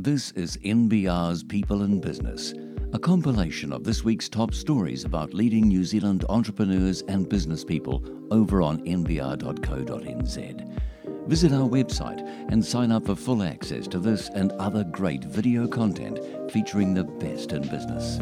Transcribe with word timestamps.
This 0.00 0.30
is 0.36 0.56
NBR's 0.58 1.42
People 1.42 1.82
in 1.82 2.00
Business, 2.00 2.54
a 2.92 3.00
compilation 3.00 3.72
of 3.72 3.82
this 3.82 4.04
week's 4.04 4.28
top 4.28 4.54
stories 4.54 5.04
about 5.04 5.34
leading 5.34 5.66
New 5.66 5.84
Zealand 5.84 6.24
entrepreneurs 6.28 7.02
and 7.08 7.28
business 7.28 7.64
people 7.64 8.04
over 8.30 8.62
on 8.62 8.78
nbr.co.nz. 8.84 10.38
Visit 11.26 11.52
our 11.52 11.68
website 11.68 12.20
and 12.52 12.64
sign 12.64 12.92
up 12.92 13.06
for 13.06 13.16
full 13.16 13.42
access 13.42 13.88
to 13.88 13.98
this 13.98 14.28
and 14.28 14.52
other 14.52 14.84
great 14.84 15.24
video 15.24 15.66
content 15.66 16.20
featuring 16.52 16.94
the 16.94 17.02
best 17.02 17.50
in 17.50 17.62
business. 17.62 18.20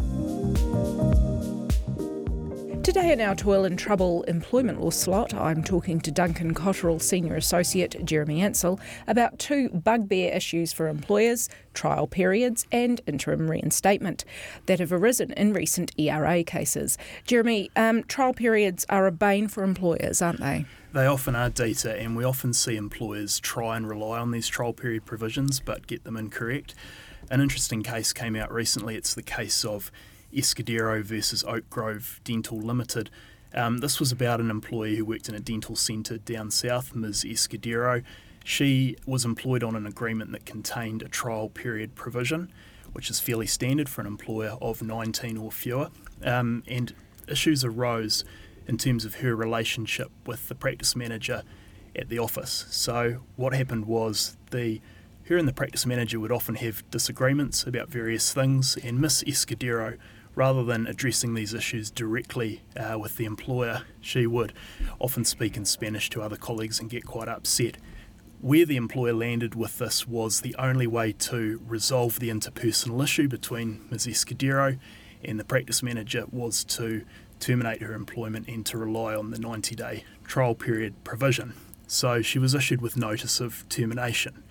Today 2.87 3.11
in 3.11 3.21
our 3.21 3.35
Toil 3.35 3.65
and 3.65 3.77
Trouble 3.77 4.23
employment 4.29 4.81
law 4.81 4.91
slot, 4.91 5.35
I'm 5.35 5.65
talking 5.65 5.99
to 6.03 6.13
Duncan 6.13 6.55
Cotterill, 6.55 7.03
Senior 7.03 7.35
Associate 7.35 7.97
Jeremy 8.05 8.41
Ansell, 8.43 8.79
about 9.09 9.41
two 9.41 9.71
bugbear 9.71 10.33
issues 10.33 10.73
for 10.73 10.87
employers 10.87 11.49
trial 11.75 12.07
periods 12.07 12.65
and 12.71 13.01
interim 13.09 13.51
reinstatement 13.51 14.25
that 14.67 14.79
have 14.79 14.93
arisen 14.93 15.33
in 15.33 15.53
recent 15.53 15.91
ERA 15.99 16.45
cases. 16.45 16.97
Jeremy, 17.27 17.73
um, 17.75 18.05
trial 18.05 18.33
periods 18.33 18.87
are 18.89 19.09
a 19.09 19.13
bane 19.13 19.49
for 19.49 19.65
employers, 19.65 20.23
aren't 20.23 20.39
they? 20.39 20.65
They 20.93 21.07
often 21.07 21.35
are, 21.35 21.51
Dita, 21.51 22.01
and 22.01 22.17
we 22.17 22.23
often 22.23 22.53
see 22.53 22.77
employers 22.77 23.41
try 23.41 23.77
and 23.77 23.89
rely 23.89 24.21
on 24.21 24.31
these 24.31 24.47
trial 24.47 24.73
period 24.73 25.05
provisions 25.05 25.59
but 25.59 25.89
get 25.89 26.05
them 26.05 26.17
incorrect. 26.17 26.77
An 27.33 27.41
interesting 27.41 27.83
case 27.83 28.13
came 28.13 28.37
out 28.37 28.53
recently. 28.53 28.95
It's 28.95 29.13
the 29.13 29.25
case 29.25 29.65
of 29.65 29.91
Escudero 30.33 31.03
versus 31.03 31.45
Oak 31.45 31.69
Grove 31.71 32.21
Dental 32.25 32.59
Limited. 32.59 33.11
Um, 33.55 33.79
this 33.79 33.99
was 33.99 34.13
about 34.13 34.41
an 34.41 34.51
employee 34.51 34.97
who 34.97 35.05
worked 35.05 35.29
in 35.29 35.35
a 35.35 35.41
dental 35.41 35.77
centre 35.77 36.19
down 36.19 36.51
south, 36.51 36.95
Ms. 36.95 37.25
Escudero. 37.25 38.03
She 38.45 38.97
was 39.07 39.25
employed 39.25 39.65
on 39.65 39.75
an 39.75 39.87
agreement 39.87 40.33
that 40.33 40.45
contained 40.45 41.03
a 41.03 41.09
trial 41.09 41.49
period 41.49 41.95
provision, 41.95 42.53
which 42.93 43.11
is 43.11 43.19
fairly 43.19 43.47
standard 43.47 43.89
for 43.89 44.03
an 44.03 44.07
employer 44.07 44.57
of 44.61 44.83
19 44.83 45.37
or 45.37 45.51
fewer. 45.51 45.91
Um, 46.23 46.63
and 46.69 46.95
issues 47.29 47.65
arose 47.65 48.25
in 48.67 48.79
terms 48.79 49.05
of 49.05 49.17
her 49.17 49.35
relationship 49.35 50.11
with 50.27 50.49
the 50.49 50.55
practice 50.55 50.95
manager 50.95 51.43
at 51.95 52.09
the 52.09 52.19
office. 52.19 52.67
So, 52.71 53.23
what 53.37 53.53
happened 53.53 53.87
was 53.87 54.37
the 54.51 54.81
her 55.25 55.37
and 55.37 55.49
the 55.49 55.53
practice 55.53 55.85
manager 55.85 56.21
would 56.21 56.31
often 56.31 56.55
have 56.57 56.89
disagreements 56.91 57.65
about 57.65 57.89
various 57.89 58.33
things, 58.33 58.77
and 58.77 59.01
Miss 59.01 59.25
Escudero 59.25 59.99
rather 60.37 60.63
than 60.63 60.87
addressing 60.87 61.35
these 61.35 61.55
issues 61.55 61.91
directly 61.91 62.63
uh, 62.77 62.97
with 62.97 63.17
the 63.17 63.25
employer, 63.25 63.83
she 64.01 64.27
would 64.27 64.53
often 65.01 65.25
speak 65.25 65.57
in 65.57 65.65
Spanish 65.65 66.09
to 66.11 66.23
other 66.23 66.37
colleagues 66.37 66.79
and 66.79 66.91
get 66.91 67.05
quite 67.05 67.27
upset. 67.27 67.79
Where 68.43 68.67
the 68.67 68.77
employer 68.77 69.15
landed 69.15 69.55
with 69.55 69.79
this 69.79 70.07
was 70.07 70.43
the 70.43 70.55
only 70.57 70.87
way 70.87 71.13
to 71.13 71.61
resolve 71.67 72.21
the 72.21 72.29
interpersonal 72.29 73.03
issue 73.03 73.29
between 73.29 73.81
Ms. 73.91 74.07
Escudero 74.07 74.79
and 75.25 75.41
the 75.41 75.45
practice 75.45 75.83
manager 75.83 76.27
was 76.31 76.63
to 76.65 77.05
terminate 77.41 77.81
her 77.81 77.95
employment 77.95 78.47
and 78.47 78.65
to 78.67 78.79
rely 78.79 79.15
on 79.15 79.31
the 79.31 79.39
90 79.39 79.75
day 79.75 80.05
trial 80.25 80.55
period 80.55 81.03
provision. 81.03 81.55
So 81.87 82.21
she 82.21 82.39
was 82.39 82.55
issued 82.55 82.83
with 82.83 82.97
notice 82.97 83.41
of 83.41 83.67
termination. 83.71 84.43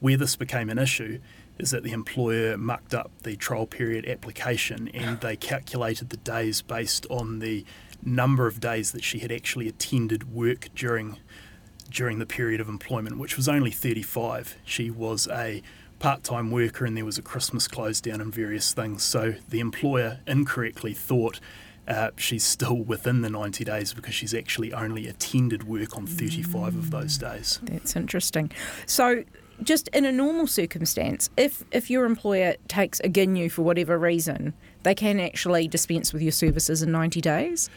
Where 0.00 0.16
this 0.16 0.34
became 0.34 0.68
an 0.68 0.78
issue 0.78 1.20
is 1.62 1.70
that 1.70 1.82
the 1.82 1.92
employer 1.92 2.56
mucked 2.56 2.92
up 2.92 3.10
the 3.22 3.36
trial 3.36 3.66
period 3.66 4.06
application 4.08 4.88
and 4.88 5.20
they 5.20 5.36
calculated 5.36 6.10
the 6.10 6.16
days 6.18 6.60
based 6.60 7.06
on 7.08 7.38
the 7.38 7.64
number 8.04 8.46
of 8.46 8.60
days 8.60 8.92
that 8.92 9.04
she 9.04 9.20
had 9.20 9.30
actually 9.30 9.68
attended 9.68 10.32
work 10.32 10.68
during 10.74 11.18
during 11.88 12.18
the 12.18 12.26
period 12.26 12.58
of 12.58 12.70
employment, 12.70 13.18
which 13.18 13.36
was 13.36 13.48
only 13.48 13.70
35. 13.70 14.56
She 14.64 14.90
was 14.90 15.28
a 15.28 15.62
part-time 15.98 16.50
worker 16.50 16.86
and 16.86 16.96
there 16.96 17.04
was 17.04 17.18
a 17.18 17.22
Christmas 17.22 17.68
close 17.68 18.00
down 18.00 18.20
and 18.20 18.34
various 18.34 18.72
things. 18.72 19.02
So 19.02 19.34
the 19.50 19.60
employer 19.60 20.20
incorrectly 20.26 20.94
thought 20.94 21.38
uh, 21.86 22.10
she's 22.16 22.44
still 22.44 22.76
within 22.76 23.20
the 23.22 23.30
90 23.30 23.64
days 23.64 23.92
because 23.92 24.14
she's 24.14 24.34
actually 24.34 24.72
only 24.72 25.06
attended 25.06 25.64
work 25.64 25.96
on 25.96 26.06
35 26.06 26.76
of 26.76 26.90
those 26.90 27.18
days. 27.18 27.60
That's 27.62 27.94
interesting. 27.94 28.50
So 28.86 29.24
just 29.62 29.88
in 29.88 30.04
a 30.04 30.12
normal 30.12 30.46
circumstance, 30.46 31.30
if 31.36 31.64
if 31.72 31.90
your 31.90 32.04
employer 32.04 32.54
takes 32.68 33.00
again 33.00 33.36
you 33.36 33.50
for 33.50 33.62
whatever 33.62 33.98
reason, 33.98 34.54
they 34.82 34.94
can 34.94 35.20
actually 35.20 35.68
dispense 35.68 36.12
with 36.12 36.22
your 36.22 36.32
services 36.32 36.82
in 36.82 36.92
90 36.92 37.20
days? 37.20 37.70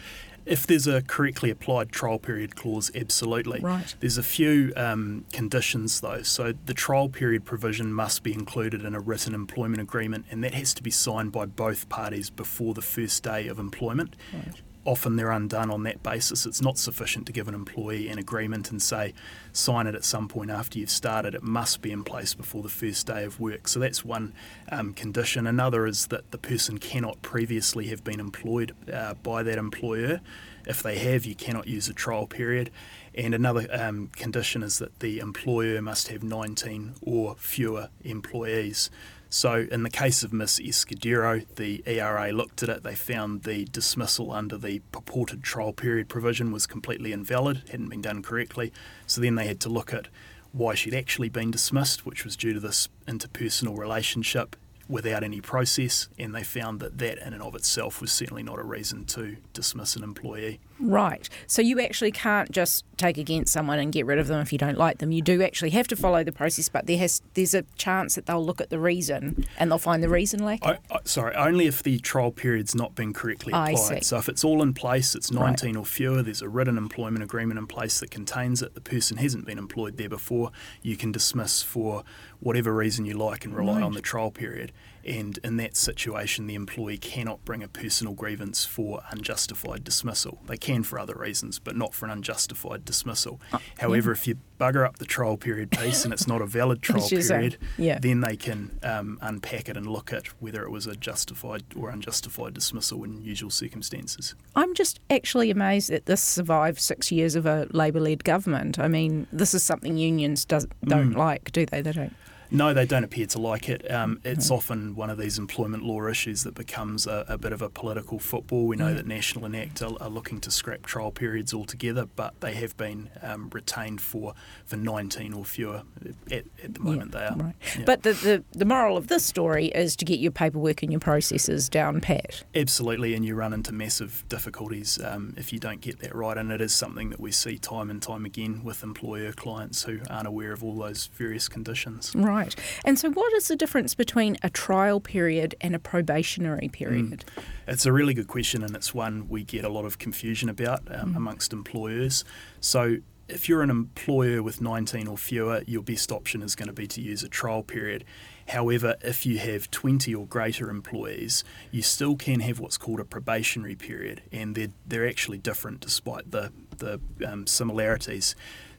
If 0.45 0.68
there's 0.68 0.85
a 0.85 1.01
correctly 1.01 1.50
applied 1.50 1.91
trial 1.91 2.19
period 2.19 2.56
clause, 2.56 2.91
absolutely. 2.94 3.62
Right. 3.62 3.95
There's 4.00 4.19
a 4.19 4.24
few 4.24 4.74
um, 4.75 5.25
conditions 5.34 6.01
though. 6.01 6.22
So 6.22 6.53
the 6.68 6.75
trial 6.75 7.09
period 7.09 7.45
provision 7.45 7.91
must 7.91 8.22
be 8.22 8.31
included 8.31 8.85
in 8.85 8.94
a 8.94 9.00
written 9.00 9.34
employment 9.34 9.81
agreement, 9.81 10.25
and 10.29 10.44
that 10.44 10.53
has 10.53 10.74
to 10.75 10.84
be 10.84 10.91
signed 10.91 11.31
by 11.31 11.47
both 11.47 11.90
parties 11.90 12.29
before 12.29 12.75
the 12.75 12.84
first 12.84 13.24
day 13.24 13.47
of 13.47 13.57
employment. 13.57 14.16
Right 14.34 14.62
often 14.85 15.16
they're 15.16 15.31
undone 15.31 15.72
on 15.72 15.84
that 15.84 16.03
basis. 16.03 16.46
It's 16.46 16.62
not 16.62 16.78
sufficient 16.78 17.25
to 17.25 17.34
give 17.34 17.47
an 17.47 17.56
employee 17.56 18.07
an 18.07 18.19
agreement 18.19 18.72
and 18.72 18.81
say, 18.81 19.13
sign 19.51 19.88
it 19.88 19.96
at 19.96 20.06
some 20.06 20.28
point 20.28 20.51
after 20.51 20.79
you've 20.79 20.91
started. 20.91 21.34
It 21.34 21.44
must 21.44 21.81
be 21.81 21.91
in 21.91 22.03
place 22.03 22.34
before 22.34 22.62
the 22.62 22.69
first 22.69 23.07
day 23.07 23.24
of 23.24 23.40
work. 23.40 23.68
So 23.68 23.79
that's 23.79 24.06
one 24.06 24.34
um, 24.72 24.94
condition. 24.94 25.47
Another 25.47 25.88
is 25.88 26.07
that 26.07 26.31
the 26.31 26.38
person 26.38 26.78
cannot 26.78 27.22
previously 27.22 27.88
have 27.88 28.03
been 28.03 28.19
employed 28.19 28.75
uh, 28.91 29.16
by 29.16 29.44
that 29.44 29.57
employer. 29.57 30.22
If 30.68 30.81
they 30.81 30.97
have, 31.00 31.25
you 31.25 31.35
cannot 31.35 31.68
use 31.68 31.88
a 31.88 31.94
trial 31.94 32.28
period. 32.28 32.72
And 33.13 33.34
another 33.34 33.68
um, 33.72 34.07
condition 34.07 34.62
is 34.62 34.79
that 34.79 35.00
the 35.00 35.19
employer 35.19 35.81
must 35.81 36.09
have 36.09 36.24
19 36.24 36.95
or 37.01 37.35
fewer 37.38 37.90
employees. 38.03 38.90
So, 39.30 39.68
in 39.69 39.84
the 39.84 39.90
case 39.90 40.24
of 40.24 40.31
Miss 40.31 40.59
Escudero, 40.59 41.46
the 41.56 41.84
ERA 41.86 42.31
looked 42.31 42.63
at 42.63 42.69
it. 42.69 42.84
They 42.84 42.96
found 42.96 43.44
the 43.44 43.66
dismissal 43.66 44.31
under 44.31 44.58
the 44.58 44.80
purported 44.91 45.44
trial 45.44 45.74
period 45.74 46.08
provision 46.08 46.52
was 46.52 46.68
completely 46.68 47.12
invalid, 47.12 47.63
hadn't 47.69 47.90
been 47.90 48.02
done 48.02 48.22
correctly. 48.22 48.72
So, 49.08 49.22
then 49.22 49.36
they 49.36 49.47
had 49.47 49.59
to 49.62 49.69
look 49.69 49.94
at 49.94 50.08
why 50.52 50.74
she'd 50.74 50.94
actually 50.94 51.30
been 51.30 51.52
dismissed, 51.52 52.06
which 52.06 52.24
was 52.24 52.38
due 52.38 52.53
to 52.53 52.59
this 52.59 52.88
interpersonal 53.08 53.78
relationship 53.78 54.56
without 54.88 55.24
any 55.24 55.42
process, 55.42 56.07
and 56.18 56.34
they 56.34 56.44
found 56.44 56.80
that 56.80 56.97
that 57.00 57.18
in 57.18 57.34
and 57.34 57.42
of 57.42 57.56
itself 57.56 58.00
was 58.02 58.12
certainly 58.12 58.44
not 58.44 58.59
a 58.59 58.63
reason 58.63 59.03
to 59.06 59.36
dismiss 59.53 59.96
an 59.96 60.03
employee. 60.03 60.59
Right. 60.80 61.30
So 61.47 61.62
you 61.62 61.80
actually 61.80 62.12
can't 62.12 62.52
just 62.52 62.84
take 62.97 63.18
against 63.18 63.52
someone 63.52 63.80
and 63.80 63.91
get 63.91 64.06
rid 64.06 64.19
of 64.19 64.28
them 64.28 64.40
if 64.41 64.52
you 64.52 64.58
don't 64.58 64.78
like 64.78 64.97
them. 65.00 65.12
You 65.12 65.22
do 65.22 65.41
actually 65.41 65.72
have 65.72 65.88
to 65.88 65.96
follow 65.96 66.24
the 66.24 66.31
process, 66.31 66.69
but 66.69 66.86
there 66.86 66.97
has 66.97 67.22
there's 67.34 67.53
a 67.53 67.63
chance 67.78 68.16
that 68.16 68.25
they'll 68.25 68.44
look 68.44 68.62
at 68.62 68.69
the 68.69 68.80
reason 68.80 69.46
and 69.58 69.72
they'll 69.72 69.78
find 69.78 70.03
the 70.03 70.09
reason 70.09 70.44
lacking. 70.44 70.72
I, 70.72 70.80
I, 70.91 71.00
sorry, 71.06 71.36
only 71.36 71.68
if 71.68 71.84
the 71.84 72.00
trial 72.00 72.31
period's 72.31 72.75
not 72.75 72.96
been 72.96 73.13
correctly 73.13 73.53
applied. 73.53 74.03
So 74.03 74.18
if 74.18 74.30
it's 74.30 74.44
all 74.44 74.62
in 74.62 74.74
place, 74.74 75.16
it's 75.16 75.31
19 75.31 75.75
right. 75.75 75.80
or 75.80 75.86
fewer, 75.86 76.22
there's 76.22 76.41
a 76.41 76.50
written 76.50 76.78
employment 76.78 77.24
agreement 77.24 77.57
in 77.57 77.68
place 77.68 78.00
that 78.00 78.12
contains 78.12 78.62
it, 78.62 78.74
the 78.74 78.81
person 78.81 79.18
hasn't 79.18 79.46
been 79.46 79.57
employed 79.57 79.97
there 79.97 80.09
before, 80.09 80.52
you 80.81 80.97
can 80.97 81.12
dismiss 81.12 81.62
for 81.62 82.03
whatever 82.40 82.74
reason 82.74 83.06
you 83.06 83.13
like 83.13 83.46
and 83.46 83.56
rely 83.56 83.75
right. 83.75 83.84
on 83.84 83.94
the 83.94 84.02
trial 84.02 84.31
period. 84.31 84.72
And 85.06 85.38
in 85.44 85.58
that 85.58 85.78
situation, 85.78 86.48
the 86.48 86.56
employee 86.56 86.98
cannot 86.98 87.46
bring 87.46 87.62
a 87.62 87.68
personal 87.68 88.14
grievance 88.14 88.66
for 88.66 89.02
unjustified 89.12 89.84
dismissal. 89.84 90.40
They 90.48 90.58
can 90.58 90.84
for 90.84 90.98
other 90.98 91.16
reasons, 91.16 91.60
but 91.60 91.76
not 91.76 91.94
for 91.94 92.06
an 92.06 92.12
unjustified 92.12 92.86
dismissal. 92.86 93.40
Uh, 93.54 93.60
However, 93.80 94.12
yeah. 94.12 94.18
if 94.18 94.28
you 94.28 94.38
bugger 94.60 94.86
up 94.86 94.98
the 94.98 95.06
trial 95.06 95.38
period 95.38 95.70
piece 95.70 96.06
and 96.06 96.14
it's 96.14 96.28
not 96.28 96.42
a 96.42 96.46
valid 96.46 96.82
trial 96.82 97.08
period, 97.08 97.58
yeah. 97.78 98.00
then 98.00 98.22
they 98.22 98.36
can 98.36 98.80
um, 98.82 99.20
unpack 99.22 99.70
it 99.70 99.78
and 99.78 99.86
look 99.86 100.12
at 100.12 100.28
whether 100.42 100.64
it 100.64 100.72
was 100.72 100.88
a 100.88 100.96
justified 100.96 101.64
or 101.76 101.90
unjustified 101.90 102.54
dismissal 102.54 103.04
in 103.04 103.24
usual 103.24 103.50
circumstances. 103.50 104.34
I'm 104.56 104.74
just 104.74 105.00
actually 105.10 105.52
amazed 105.52 105.90
that 105.90 106.06
this 106.06 106.22
survived 106.22 106.80
six 106.80 107.12
years 107.12 107.36
of 107.36 107.46
a 107.46 107.68
Labour 107.72 108.00
led 108.00 108.24
government. 108.24 108.80
I 108.80 108.88
mean, 108.88 109.28
this 109.32 109.54
is 109.54 109.62
something 109.62 109.98
unions 109.98 110.46
does, 110.46 110.66
don't 110.84 111.14
mm. 111.14 111.18
like, 111.18 111.52
do 111.52 111.66
they? 111.66 111.82
They 111.82 111.92
don't. 111.92 112.16
No, 112.56 112.74
they 112.74 112.86
don't 112.86 113.04
appear 113.04 113.26
to 113.28 113.40
like 113.40 113.70
it. 113.70 113.90
Um, 113.92 114.20
it's 114.24 114.50
mm. 114.50 114.56
often 114.56 114.96
one 114.96 115.10
of 115.10 115.18
these 115.18 115.38
employment 115.38 115.84
law 115.84 116.07
issues 116.07 116.44
that 116.44 116.56
becomes 116.56 117.07
a, 117.07 117.25
a 117.28 117.38
bit 117.38 117.52
of 117.52 117.62
a 117.62 117.69
political 117.69 118.19
football. 118.19 118.66
We 118.68 118.75
know 118.75 118.92
mm. 118.92 118.96
that 118.96 119.07
National 119.07 119.46
and 119.46 119.56
ACT 119.56 119.81
are, 119.81 119.94
are, 120.02 120.10
looking 120.10 120.40
to 120.42 120.52
scrap 120.52 120.84
trial 120.86 121.12
periods 121.12 121.54
altogether, 121.54 122.07
but 122.16 122.40
they 122.40 122.54
have 122.54 122.78
been 122.78 123.10
um, 123.22 123.50
retained 123.54 124.02
for, 124.02 124.34
for 124.66 124.78
19 124.78 125.34
or 125.34 125.44
fewer. 125.44 125.84
At, 126.31 126.46
at 126.63 126.74
the 126.74 126.80
moment, 126.80 127.12
yeah, 127.13 127.19
they 127.19 127.25
are. 127.25 127.46
Right. 127.46 127.56
Yeah. 127.78 127.84
But 127.86 128.04
the, 128.04 128.13
the, 128.13 128.44
the 128.52 128.66
moral 128.66 128.98
of 128.98 129.08
this 129.08 129.25
story 129.25 129.68
is 129.68 129.96
to 129.98 130.06
get 130.06 130.19
your 130.19 130.31
paperwork 130.31 130.84
and 130.84 130.92
your 130.92 131.00
processes 131.00 131.69
down 131.69 132.01
pat. 132.01 132.44
Absolutely, 132.54 133.13
and 133.13 133.25
you 133.25 133.36
run 133.36 133.54
into 133.54 133.74
massive 133.74 134.24
difficulties 134.30 135.00
um, 135.04 135.34
if 135.38 135.51
you 135.51 135.60
don't 135.60 135.81
get 135.81 136.00
that 136.00 136.16
right. 136.16 136.38
And 136.38 136.51
it 136.51 136.62
is 136.62 136.74
something 136.74 137.10
that 137.10 137.19
we 137.19 137.31
see 137.31 137.58
time 137.58 137.90
and 137.90 138.01
time 138.01 138.25
again 138.25 138.63
with 138.63 138.84
employer 138.84 139.34
clients 139.34 139.84
who 139.84 140.00
aren't 140.10 140.28
aware 140.28 140.54
of 140.54 140.63
all 140.63 140.75
those 140.75 141.08
various 141.08 141.48
conditions. 141.48 142.13
Right. 142.16 142.44
Right. 142.45 142.81
And 142.86 143.00
so, 143.00 143.12
what 143.12 143.33
is 143.33 143.47
the 143.47 143.56
difference 143.56 143.95
between 143.95 144.38
a 144.44 144.50
trial 144.50 145.00
period 145.00 145.56
and 145.62 145.75
a 145.75 145.80
probationary 145.80 146.69
period? 146.69 147.25
Mm. 147.36 147.44
It's 147.68 147.86
a 147.86 147.94
really 147.94 148.13
good 148.13 148.27
question, 148.27 148.63
and 148.63 148.75
it's 148.75 148.94
one 148.94 149.27
we 149.27 149.44
get 149.44 149.65
a 149.65 149.69
lot 149.69 149.86
of 149.86 149.97
confusion 149.97 150.50
about 150.50 150.83
um, 150.92 151.13
mm. 151.13 151.18
amongst 151.18 151.53
employers. 151.53 152.24
So, 152.59 152.97
if 153.27 153.50
you're 153.50 153.63
an 153.63 153.69
employer 153.69 154.44
with 154.44 154.62
19 154.62 155.07
or 155.07 155.18
fewer, 155.18 155.63
your 155.65 155.81
best 155.81 156.12
option 156.12 156.42
is 156.42 156.56
going 156.56 156.68
to 156.68 156.74
be 156.74 156.88
to 156.88 157.01
use 157.01 157.24
a 157.24 157.30
trial 157.30 157.63
period. 157.63 158.06
However, 158.50 158.95
if 159.01 159.25
you 159.25 159.39
have 159.39 159.71
20 159.71 160.13
or 160.13 160.27
greater 160.27 160.69
employees, 160.69 161.44
you 161.71 161.81
still 161.81 162.15
can 162.15 162.41
have 162.41 162.59
what's 162.59 162.77
called 162.77 163.00
a 163.00 163.06
probationary 163.06 163.75
period, 163.75 164.21
and 164.31 164.53
they're, 164.53 164.74
they're 164.86 165.07
actually 165.07 165.39
different 165.39 165.80
despite 165.80 166.30
the, 166.30 166.51
the 166.77 167.00
um, 167.27 167.48
similarities. 167.48 168.36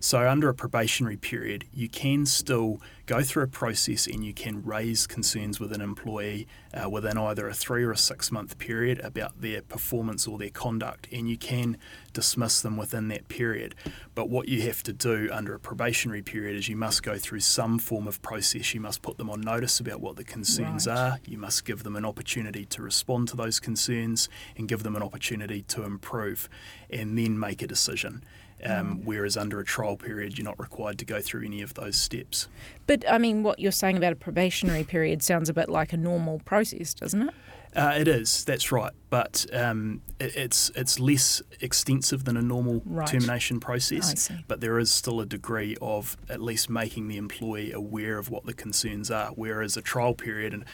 So, 0.06 0.28
under 0.28 0.48
a 0.48 0.54
probationary 0.54 1.16
period, 1.16 1.64
you 1.74 1.88
can 1.88 2.26
still 2.26 2.80
go 3.06 3.22
through 3.22 3.42
a 3.42 3.48
process 3.48 4.06
and 4.06 4.24
you 4.24 4.32
can 4.32 4.64
raise 4.64 5.04
concerns 5.04 5.58
with 5.58 5.72
an 5.72 5.80
employee 5.80 6.46
uh, 6.72 6.88
within 6.88 7.18
either 7.18 7.48
a 7.48 7.52
three 7.52 7.82
or 7.82 7.90
a 7.90 7.96
six 7.96 8.30
month 8.30 8.56
period 8.56 9.00
about 9.00 9.40
their 9.40 9.62
performance 9.62 10.28
or 10.28 10.38
their 10.38 10.50
conduct, 10.50 11.08
and 11.10 11.28
you 11.28 11.36
can 11.36 11.76
dismiss 12.12 12.62
them 12.62 12.76
within 12.76 13.08
that 13.08 13.26
period. 13.26 13.74
But 14.14 14.30
what 14.30 14.46
you 14.46 14.62
have 14.62 14.84
to 14.84 14.92
do 14.92 15.28
under 15.32 15.54
a 15.54 15.58
probationary 15.58 16.22
period 16.22 16.54
is 16.56 16.68
you 16.68 16.76
must 16.76 17.02
go 17.02 17.18
through 17.18 17.40
some 17.40 17.80
form 17.80 18.06
of 18.06 18.22
process. 18.22 18.74
You 18.74 18.80
must 18.82 19.02
put 19.02 19.18
them 19.18 19.28
on 19.28 19.40
notice 19.40 19.80
about 19.80 20.00
what 20.00 20.14
the 20.14 20.22
concerns 20.22 20.86
Right. 20.86 20.96
are. 20.96 21.18
You 21.26 21.38
must 21.38 21.64
give 21.64 21.82
them 21.82 21.96
an 21.96 22.04
opportunity 22.04 22.64
to 22.66 22.80
respond 22.80 23.26
to 23.30 23.36
those 23.36 23.58
concerns 23.58 24.28
and 24.56 24.68
give 24.68 24.84
them 24.84 24.94
an 24.94 25.02
opportunity 25.02 25.62
to 25.62 25.82
improve 25.82 26.48
and 26.90 27.18
then 27.18 27.36
make 27.40 27.60
a 27.60 27.66
decision. 27.66 28.22
Um, 28.64 29.02
whereas 29.04 29.36
under 29.36 29.60
a 29.60 29.64
trial 29.64 29.96
period, 29.96 30.38
you're 30.38 30.44
not 30.44 30.58
required 30.58 30.98
to 31.00 31.04
go 31.04 31.20
through 31.20 31.44
any 31.44 31.60
of 31.62 31.74
those 31.74 31.96
steps. 31.96 32.48
But 32.86 33.04
I 33.08 33.18
mean, 33.18 33.42
what 33.42 33.58
you're 33.58 33.70
saying 33.72 33.96
about 33.98 34.12
a 34.12 34.16
probationary 34.16 34.82
period 34.82 35.22
sounds 35.22 35.48
a 35.48 35.54
bit 35.54 35.68
like 35.68 35.92
a 35.92 35.96
normal 35.96 36.40
process, 36.44 36.94
doesn't 36.94 37.28
it? 37.28 37.34
Uh, 37.74 37.94
it 37.98 38.08
is, 38.08 38.42
that's 38.46 38.72
right, 38.72 38.92
but 39.10 39.44
um, 39.52 40.00
it, 40.18 40.34
it's 40.34 40.70
it's 40.74 40.98
less 40.98 41.42
extensive 41.60 42.24
than 42.24 42.34
a 42.38 42.40
normal 42.42 42.80
Right. 42.86 43.06
termination 43.06 43.60
process. 43.60 44.12
I 44.12 44.14
see. 44.14 44.44
But 44.48 44.62
there 44.62 44.78
is 44.78 44.90
still 44.90 45.20
a 45.20 45.26
degree 45.26 45.76
of 45.82 46.16
at 46.30 46.40
least 46.40 46.70
making 46.70 47.08
the 47.08 47.18
employee 47.18 47.72
aware 47.72 48.16
of 48.16 48.30
what 48.30 48.46
the 48.46 48.54
concerns 48.54 49.10
are. 49.10 49.28
Whereas 49.34 49.76
a 49.76 49.82
trial 49.82 50.14
period, 50.14 50.54
and 50.54 50.64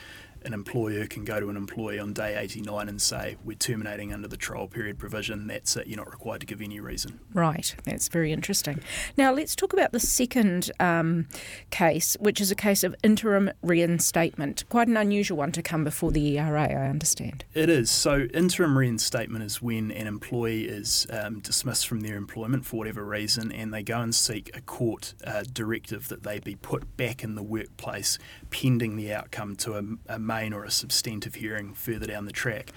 an 0.44 0.54
employer 0.54 1.06
can 1.06 1.24
go 1.24 1.40
to 1.40 1.48
an 1.48 1.56
employee 1.56 1.98
on 1.98 2.12
day 2.12 2.36
89 2.36 2.88
and 2.88 3.00
say, 3.00 3.36
"We're 3.44 3.56
terminating 3.56 4.12
under 4.12 4.28
the 4.28 4.36
trial 4.36 4.68
period 4.68 4.98
provision. 4.98 5.46
That's 5.46 5.76
it. 5.76 5.86
You're 5.86 5.98
not 5.98 6.10
required 6.10 6.40
to 6.40 6.46
give 6.46 6.60
any 6.60 6.80
reason." 6.80 7.20
Right, 7.32 7.74
that's 7.84 8.08
very 8.08 8.32
interesting. 8.32 8.80
Now, 9.16 9.32
let's 9.32 9.54
talk 9.56 9.72
about 9.72 9.92
the 9.92 10.00
second 10.00 10.70
um, 10.80 11.28
case, 11.70 12.16
which 12.20 12.40
is 12.40 12.50
a 12.50 12.56
case 12.56 12.84
of 12.84 12.94
interim 13.02 13.50
reinstatement. 13.62 14.64
Quite 14.68 14.88
an 14.88 14.96
unusual 14.96 15.38
one 15.38 15.52
to 15.52 15.62
come 15.62 15.84
before 15.84 16.10
the 16.10 16.38
ERA, 16.38 16.62
I 16.62 16.88
understand. 16.88 17.44
It 17.54 17.68
is. 17.68 17.90
So, 17.90 18.26
interim 18.34 18.76
reinstatement 18.76 19.44
is 19.44 19.62
when 19.62 19.90
an 19.90 20.06
employee 20.06 20.64
is 20.64 21.06
um, 21.10 21.40
dismissed 21.40 21.86
from 21.86 22.00
their 22.00 22.16
employment 22.16 22.66
for 22.66 22.76
whatever 22.76 23.04
reason 23.04 23.52
and 23.52 23.72
they 23.72 23.82
go 23.82 24.00
and 24.00 24.14
seek 24.14 24.54
a 24.56 24.60
court 24.60 25.14
uh, 25.24 25.44
directive 25.52 26.08
that 26.08 26.22
they 26.22 26.38
be 26.38 26.54
put 26.54 26.96
back 26.96 27.22
in 27.22 27.34
the 27.34 27.42
workplace 27.42 28.18
pending 28.52 28.96
the 28.96 29.12
outcome 29.12 29.56
to 29.56 29.74
a, 29.74 30.14
a 30.14 30.18
main 30.18 30.52
or 30.52 30.64
a 30.64 30.70
substantive 30.70 31.34
hearing 31.34 31.74
further 31.74 32.06
down 32.06 32.26
the 32.26 32.32
track. 32.32 32.70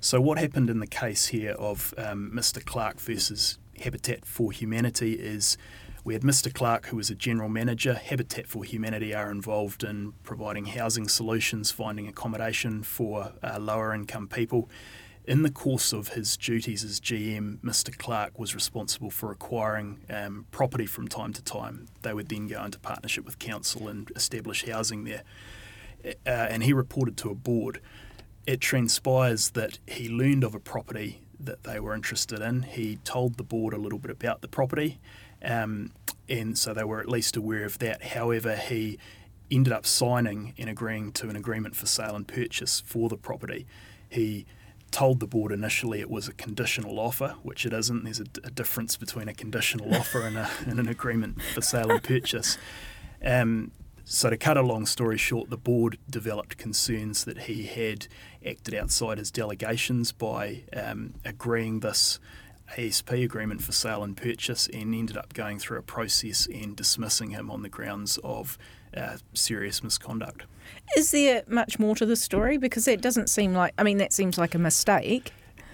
So, 0.00 0.20
what 0.20 0.38
happened 0.38 0.70
in 0.70 0.78
the 0.78 0.86
case 0.86 1.26
here 1.26 1.52
of 1.52 1.92
um, 1.98 2.30
Mr. 2.34 2.64
Clark 2.64 2.98
versus 3.00 3.58
Habitat 3.80 4.24
for 4.24 4.52
Humanity 4.52 5.14
is 5.14 5.58
we 6.04 6.14
had 6.14 6.22
Mr. 6.22 6.54
Clark, 6.54 6.86
who 6.86 6.96
was 6.96 7.10
a 7.10 7.16
general 7.16 7.48
manager. 7.48 7.94
Habitat 7.94 8.46
for 8.46 8.62
Humanity 8.62 9.12
are 9.12 9.28
involved 9.28 9.82
in 9.82 10.12
providing 10.22 10.66
housing 10.66 11.08
solutions, 11.08 11.72
finding 11.72 12.06
accommodation 12.06 12.84
for 12.84 13.32
uh, 13.42 13.58
lower 13.58 13.92
income 13.92 14.28
people. 14.28 14.70
In 15.26 15.42
the 15.42 15.50
course 15.50 15.92
of 15.92 16.08
his 16.08 16.36
duties 16.36 16.84
as 16.84 17.00
GM, 17.00 17.58
Mr. 17.58 17.96
Clark 17.96 18.38
was 18.38 18.54
responsible 18.54 19.10
for 19.10 19.32
acquiring 19.32 19.98
um, 20.08 20.46
property 20.52 20.86
from 20.86 21.08
time 21.08 21.32
to 21.32 21.42
time. 21.42 21.88
They 22.02 22.14
would 22.14 22.28
then 22.28 22.46
go 22.46 22.64
into 22.64 22.78
partnership 22.78 23.24
with 23.24 23.40
council 23.40 23.88
and 23.88 24.08
establish 24.14 24.64
housing 24.66 25.02
there. 25.02 25.24
Uh, 26.04 26.30
and 26.30 26.62
he 26.62 26.72
reported 26.72 27.16
to 27.16 27.30
a 27.30 27.34
board. 27.34 27.80
It 28.46 28.60
transpires 28.60 29.50
that 29.50 29.80
he 29.88 30.08
learned 30.08 30.44
of 30.44 30.54
a 30.54 30.60
property 30.60 31.22
that 31.40 31.64
they 31.64 31.80
were 31.80 31.92
interested 31.92 32.40
in. 32.40 32.62
He 32.62 32.98
told 33.02 33.36
the 33.36 33.42
board 33.42 33.74
a 33.74 33.78
little 33.78 33.98
bit 33.98 34.12
about 34.12 34.42
the 34.42 34.48
property, 34.48 35.00
um, 35.42 35.90
and 36.28 36.56
so 36.56 36.72
they 36.72 36.84
were 36.84 37.00
at 37.00 37.08
least 37.08 37.36
aware 37.36 37.64
of 37.64 37.80
that. 37.80 38.00
However, 38.04 38.54
he 38.54 38.96
ended 39.50 39.72
up 39.72 39.86
signing 39.86 40.54
and 40.56 40.70
agreeing 40.70 41.10
to 41.12 41.28
an 41.28 41.34
agreement 41.34 41.74
for 41.74 41.86
sale 41.86 42.14
and 42.14 42.28
purchase 42.28 42.80
for 42.86 43.08
the 43.08 43.16
property. 43.16 43.66
He 44.08 44.46
told 44.90 45.20
the 45.20 45.26
board 45.26 45.52
initially 45.52 46.00
it 46.00 46.10
was 46.10 46.28
a 46.28 46.32
conditional 46.32 46.98
offer, 46.98 47.36
which 47.42 47.66
it 47.66 47.72
isn't. 47.72 48.04
There's 48.04 48.20
a, 48.20 48.26
a 48.44 48.50
difference 48.50 48.96
between 48.96 49.28
a 49.28 49.34
conditional 49.34 49.94
offer 49.94 50.22
and, 50.22 50.36
a, 50.36 50.48
and 50.66 50.78
an 50.78 50.88
agreement 50.88 51.42
for 51.42 51.60
sale 51.60 51.90
and 51.90 52.02
purchase. 52.02 52.58
Um, 53.24 53.72
so, 54.08 54.30
to 54.30 54.36
cut 54.36 54.56
a 54.56 54.62
long 54.62 54.86
story 54.86 55.18
short, 55.18 55.50
the 55.50 55.56
board 55.56 55.98
developed 56.08 56.56
concerns 56.58 57.24
that 57.24 57.38
he 57.40 57.64
had 57.64 58.06
acted 58.46 58.72
outside 58.74 59.18
his 59.18 59.32
delegations 59.32 60.12
by 60.12 60.62
um, 60.76 61.14
agreeing 61.24 61.80
this 61.80 62.20
ASP 62.78 63.10
agreement 63.12 63.62
for 63.62 63.72
sale 63.72 64.04
and 64.04 64.16
purchase 64.16 64.68
and 64.68 64.94
ended 64.94 65.16
up 65.16 65.34
going 65.34 65.58
through 65.58 65.78
a 65.78 65.82
process 65.82 66.46
and 66.46 66.76
dismissing 66.76 67.30
him 67.30 67.50
on 67.50 67.62
the 67.62 67.68
grounds 67.68 68.18
of 68.22 68.58
uh, 68.96 69.16
serious 69.34 69.82
misconduct. 69.82 70.44
Is 70.96 71.10
there 71.10 71.42
much 71.48 71.78
more 71.78 71.94
to 71.96 72.06
the 72.06 72.16
story? 72.16 72.58
Because 72.58 72.84
that 72.86 73.00
doesn't 73.00 73.28
seem 73.28 73.54
like, 73.54 73.72
I 73.78 73.82
mean, 73.82 73.98
that 73.98 74.12
seems 74.12 74.38
like 74.38 74.54
a 74.54 74.58
mistake. 74.58 75.32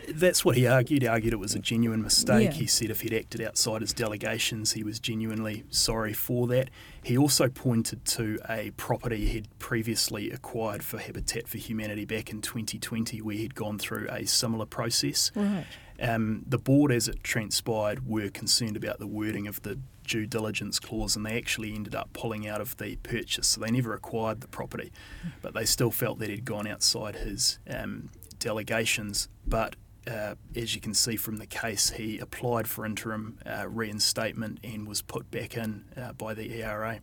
That's 0.09 0.45
what 0.45 0.57
he 0.57 0.67
argued. 0.67 1.03
He 1.03 1.09
argued 1.09 1.33
it 1.33 1.39
was 1.39 1.55
a 1.55 1.61
genuine 1.61 2.03
mistake. 2.03 2.51
Yeah. 2.51 2.53
He 2.53 2.67
said 2.67 2.91
if 2.91 3.03
he'd 3.03 3.15
acted 3.15 3.41
outside 3.41 3.83
his 3.83 3.93
delegations, 3.93 4.73
he 4.73 4.83
was 4.83 4.99
genuinely 4.99 5.65
sorry 5.71 6.13
for 6.13 6.47
that. 6.49 6.71
He 7.05 7.17
also 7.17 7.49
pointed 7.49 8.05
to 8.07 8.39
a 8.49 8.73
property 8.73 9.27
he'd 9.27 9.49
previously 9.59 10.31
acquired 10.31 10.83
for 10.83 10.99
Habitat 10.99 11.47
for 11.47 11.59
Humanity 11.59 12.05
back 12.05 12.31
in 12.31 12.43
2020, 12.43 13.23
where 13.23 13.37
he'd 13.37 13.55
gone 13.55 13.79
through 13.79 14.09
a 14.11 14.27
similar 14.27 14.67
process. 14.67 15.31
Right. 15.37 15.67
Um, 16.03 16.45
the 16.47 16.59
board, 16.59 16.91
as 16.91 17.07
it 17.07 17.23
transpired, 17.23 18.07
were 18.09 18.29
concerned 18.29 18.77
about 18.77 18.99
the 18.99 19.07
wording 19.07 19.47
of 19.47 19.63
the 19.63 19.79
due 20.05 20.27
diligence 20.27 20.81
clause, 20.81 21.15
and 21.15 21.25
they 21.25 21.39
actually 21.39 21.73
ended 21.73 21.95
up 21.95 22.13
pulling 22.13 22.49
out 22.49 22.61
of 22.61 22.77
the 22.79 22.97
purchase. 22.97 23.47
So 23.47 23.61
they 23.61 23.71
never 23.71 23.95
acquired 23.95 24.41
the 24.41 24.49
property, 24.49 24.93
but 25.41 25.55
they 25.55 25.65
still 25.65 25.93
felt 25.93 26.19
that 26.19 26.29
he'd 26.29 26.45
gone 26.45 26.67
outside 26.67 27.17
his 27.17 27.61
um, 27.71 28.11
delegations. 28.41 29.29
But 29.47 29.77
uh, 30.07 30.35
as 30.57 30.75
you 30.75 30.81
can 30.81 30.95
see 30.95 31.15
from 31.15 31.37
the 31.37 31.47
case, 31.47 31.91
he 31.91 32.19
applied 32.19 32.67
for 32.67 32.85
interim 32.85 33.39
uh, 33.47 33.69
reinstatement 33.69 34.59
and 34.65 34.89
was 34.89 35.03
put 35.03 35.31
back 35.31 35.57
in 35.57 35.85
uh, 35.97 36.13
by 36.15 36.35
the 36.35 36.53
ERA. 36.61 37.01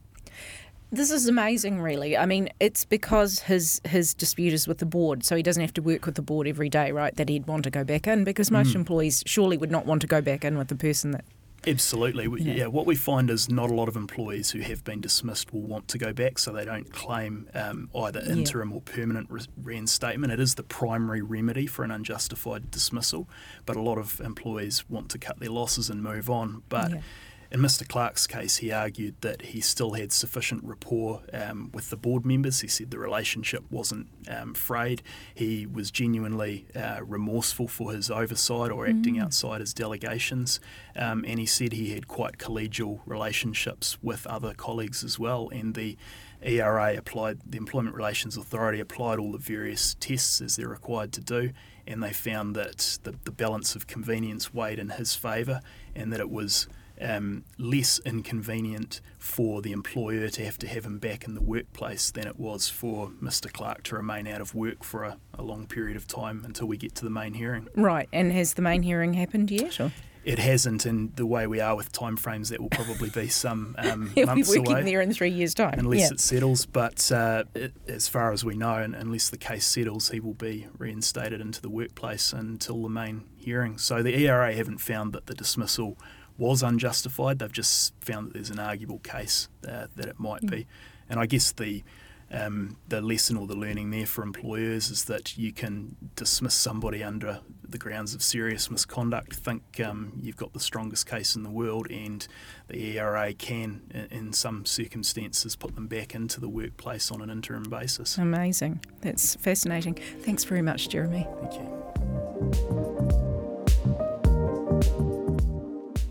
This 0.91 1.11
is 1.11 1.27
amazing, 1.27 1.81
really. 1.81 2.17
I 2.17 2.25
mean, 2.25 2.49
it's 2.59 2.83
because 2.83 3.39
his 3.41 3.79
his 3.85 4.13
dispute 4.15 4.53
is 4.53 4.67
with 4.67 4.79
the 4.79 4.85
board, 4.87 5.23
so 5.23 5.35
he 5.35 5.43
doesn't 5.43 5.61
have 5.61 5.73
to 5.75 5.81
work 5.83 6.05
with 6.05 6.15
the 6.15 6.23
board 6.23 6.47
every 6.47 6.69
day, 6.69 6.91
right? 6.91 7.15
That 7.15 7.29
he'd 7.29 7.45
want 7.45 7.63
to 7.65 7.69
go 7.69 7.83
back 7.83 8.07
in, 8.07 8.23
because 8.23 8.49
most 8.49 8.73
employees 8.73 9.21
surely 9.27 9.55
would 9.57 9.69
not 9.71 9.85
want 9.85 10.01
to 10.01 10.07
go 10.07 10.19
back 10.21 10.43
in 10.43 10.57
with 10.57 10.67
the 10.69 10.75
person 10.75 11.11
that. 11.11 11.25
Absolutely. 11.67 12.25
We- 12.29 12.41
Yeah. 12.41 12.53
Yeah. 12.53 12.67
what 12.67 12.85
we 12.87 12.95
find 12.95 13.29
is 13.29 13.49
not 13.49 13.69
a 13.69 13.73
lot 13.73 13.89
of 13.89 13.97
employees 13.97 14.51
who 14.51 14.59
have 14.61 14.83
been 14.85 15.01
dismissed 15.01 15.53
will 15.53 15.61
want 15.61 15.89
to 15.89 15.97
go 15.97 16.13
back, 16.13 16.39
so 16.39 16.53
they 16.53 16.63
don't 16.63 16.89
claim 16.91 17.47
um, 17.53 17.89
either 17.93 18.23
Yeah. 18.25 18.31
interim 18.31 18.71
or 18.71 18.79
permanent 18.81 19.27
re- 19.29 19.41
reinstatement. 19.61 20.31
It 20.31 20.39
is 20.39 20.55
the 20.55 20.63
primary 20.63 21.21
remedy 21.21 21.67
for 21.67 21.83
an 21.83 21.91
unjustified 21.91 22.71
dismissal, 22.71 23.27
but 23.65 23.75
a 23.75 23.81
lot 23.81 23.97
of 23.97 24.21
employees 24.21 24.85
want 24.89 25.09
to 25.09 25.17
cut 25.19 25.39
their 25.41 25.49
losses 25.51 25.89
and 25.89 26.01
move 26.01 26.29
on. 26.29 26.63
But 26.69 26.91
Yeah. 26.91 27.01
In 27.51 27.61
Mr. 27.61 27.87
Clark's 27.87 28.27
case, 28.27 28.57
he 28.57 28.71
argued 28.71 29.15
that 29.21 29.41
he 29.41 29.59
still 29.59 29.93
had 29.93 30.11
sufficient 30.11 30.63
rapport 30.63 31.21
um, 31.33 31.71
with 31.73 31.89
the 31.89 31.97
board 31.97 32.23
members. 32.23 32.61
He 32.61 32.67
said 32.67 32.91
the 32.91 32.99
relationship 32.99 33.63
wasn't 33.71 34.07
um, 34.29 34.53
frayed. 34.53 35.01
He 35.33 35.65
was 35.65 35.89
genuinely 35.89 36.67
uh, 36.75 36.99
remorseful 37.03 37.67
for 37.67 37.91
his 37.91 38.11
oversight 38.11 38.71
or 38.71 38.85
acting 38.85 39.17
outside 39.17 39.61
his 39.61 39.73
delegations. 39.73 40.59
Um, 40.95 41.25
and 41.27 41.39
he 41.39 41.47
said 41.47 41.73
he 41.73 41.89
had 41.89 42.07
quite 42.07 42.37
collegial 42.37 42.99
relationships 43.07 43.97
with 44.03 44.27
other 44.27 44.53
colleagues 44.53 45.03
as 45.03 45.17
well. 45.17 45.49
And 45.49 45.73
the 45.73 45.97
ERA 46.43 46.95
applied, 46.97 47.39
the 47.45 47.57
Employment 47.57 47.95
Relations 47.95 48.37
Authority 48.37 48.79
applied 48.79 49.17
all 49.17 49.31
the 49.31 49.39
various 49.39 49.95
tests 49.95 50.39
as 50.39 50.55
they're 50.55 50.69
required 50.69 51.11
to 51.13 51.21
do. 51.21 51.51
And 51.87 52.03
they 52.03 52.13
found 52.13 52.55
that 52.55 52.99
the, 53.01 53.15
the 53.23 53.31
balance 53.31 53.75
of 53.75 53.87
convenience 53.87 54.53
weighed 54.53 54.77
in 54.77 54.89
his 54.89 55.15
favour 55.15 55.61
and 55.95 56.13
that 56.13 56.19
it 56.19 56.29
was 56.29 56.67
um, 57.01 57.43
less 57.57 57.99
inconvenient 58.05 59.01
for 59.17 59.61
the 59.61 59.71
employer 59.71 60.29
to 60.29 60.45
have 60.45 60.57
to 60.59 60.67
have 60.67 60.85
him 60.85 60.99
back 60.99 61.25
in 61.25 61.35
the 61.35 61.41
workplace 61.41 62.11
than 62.11 62.27
it 62.27 62.39
was 62.39 62.69
for 62.69 63.09
Mr. 63.21 63.51
Clark 63.51 63.83
to 63.83 63.95
remain 63.95 64.27
out 64.27 64.41
of 64.41 64.55
work 64.55 64.83
for 64.83 65.03
a, 65.03 65.17
a 65.37 65.43
long 65.43 65.67
period 65.67 65.97
of 65.97 66.07
time 66.07 66.43
until 66.45 66.67
we 66.67 66.77
get 66.77 66.95
to 66.95 67.03
the 67.03 67.09
main 67.09 67.33
hearing. 67.33 67.67
Right, 67.75 68.09
and 68.11 68.31
has 68.31 68.53
the 68.53 68.61
main 68.61 68.83
hearing 68.83 69.13
happened 69.13 69.51
yet? 69.51 69.79
Or? 69.79 69.91
It 70.25 70.37
hasn't, 70.37 70.85
and 70.85 71.15
the 71.15 71.25
way 71.25 71.47
we 71.47 71.61
are 71.61 71.75
with 71.75 71.93
timeframes, 71.93 72.49
that 72.49 72.59
will 72.59 72.69
probably 72.69 73.09
be 73.09 73.29
some 73.29 73.75
um, 73.79 74.11
He'll 74.13 74.25
be 74.25 74.35
months 74.35 74.49
working 74.49 74.71
away. 74.71 74.83
there 74.83 75.01
in 75.01 75.13
three 75.13 75.31
years' 75.31 75.53
time. 75.53 75.79
Unless 75.79 75.99
yeah. 76.01 76.09
it 76.11 76.19
settles, 76.19 76.65
but 76.65 77.11
uh, 77.11 77.45
it, 77.55 77.73
as 77.87 78.07
far 78.07 78.33
as 78.33 78.43
we 78.43 78.55
know, 78.55 78.75
and 78.75 78.93
unless 78.93 79.29
the 79.29 79.37
case 79.37 79.65
settles, 79.65 80.09
he 80.09 80.19
will 80.19 80.33
be 80.33 80.67
reinstated 80.77 81.39
into 81.39 81.61
the 81.61 81.69
workplace 81.69 82.33
until 82.33 82.83
the 82.83 82.89
main 82.89 83.23
hearing. 83.37 83.77
So 83.77 84.03
the 84.03 84.15
ERA 84.15 84.53
haven't 84.53 84.79
found 84.79 85.13
that 85.13 85.27
the 85.27 85.33
dismissal 85.33 85.97
was 86.39 86.63
unjustified. 86.63 87.39
They've 87.39 87.51
just 87.51 87.93
found 88.01 88.27
that 88.27 88.33
there's 88.33 88.49
an 88.49 88.59
arguable 88.59 88.99
case 88.99 89.49
uh, 89.67 89.87
that 89.95 90.07
it 90.07 90.19
might 90.19 90.45
be. 90.47 90.65
And 91.09 91.19
I 91.19 91.25
guess 91.27 91.51
the 91.51 91.83
Um, 92.31 92.77
the 92.87 93.01
lesson 93.01 93.37
or 93.37 93.47
the 93.47 93.55
learning 93.55 93.89
there 93.89 94.05
for 94.05 94.23
employers 94.23 94.91
is 94.91 95.05
that 95.05 95.35
you 95.35 95.51
can 95.51 95.95
dismiss 96.15 96.53
somebody 96.53 97.03
under 97.03 97.41
the 97.67 97.79
grounds 97.79 98.13
of 98.13 98.21
serious 98.21 98.69
misconduct, 98.69 99.33
think 99.33 99.63
um, 99.83 100.11
you've 100.15 100.37
got 100.37 100.53
the 100.53 100.59
strongest 100.59 101.07
case 101.07 101.35
in 101.35 101.41
the 101.41 101.49
world, 101.49 101.87
and 101.89 102.27
the 102.67 102.97
ERA 102.99 103.33
can, 103.33 103.81
in, 103.89 104.07
in 104.11 104.33
some 104.33 104.63
circumstances, 104.63 105.55
put 105.55 105.73
them 105.73 105.87
back 105.87 106.13
into 106.13 106.39
the 106.39 106.49
workplace 106.49 107.11
on 107.11 107.19
an 107.23 107.31
interim 107.31 107.63
basis. 107.63 108.19
Amazing. 108.19 108.79
That's 109.01 109.35
fascinating. 109.35 109.95
Thanks 110.21 110.43
very 110.43 110.61
much, 110.61 110.87
Jeremy. 110.89 111.25
Thank 111.41 111.53
you. 111.55 112.78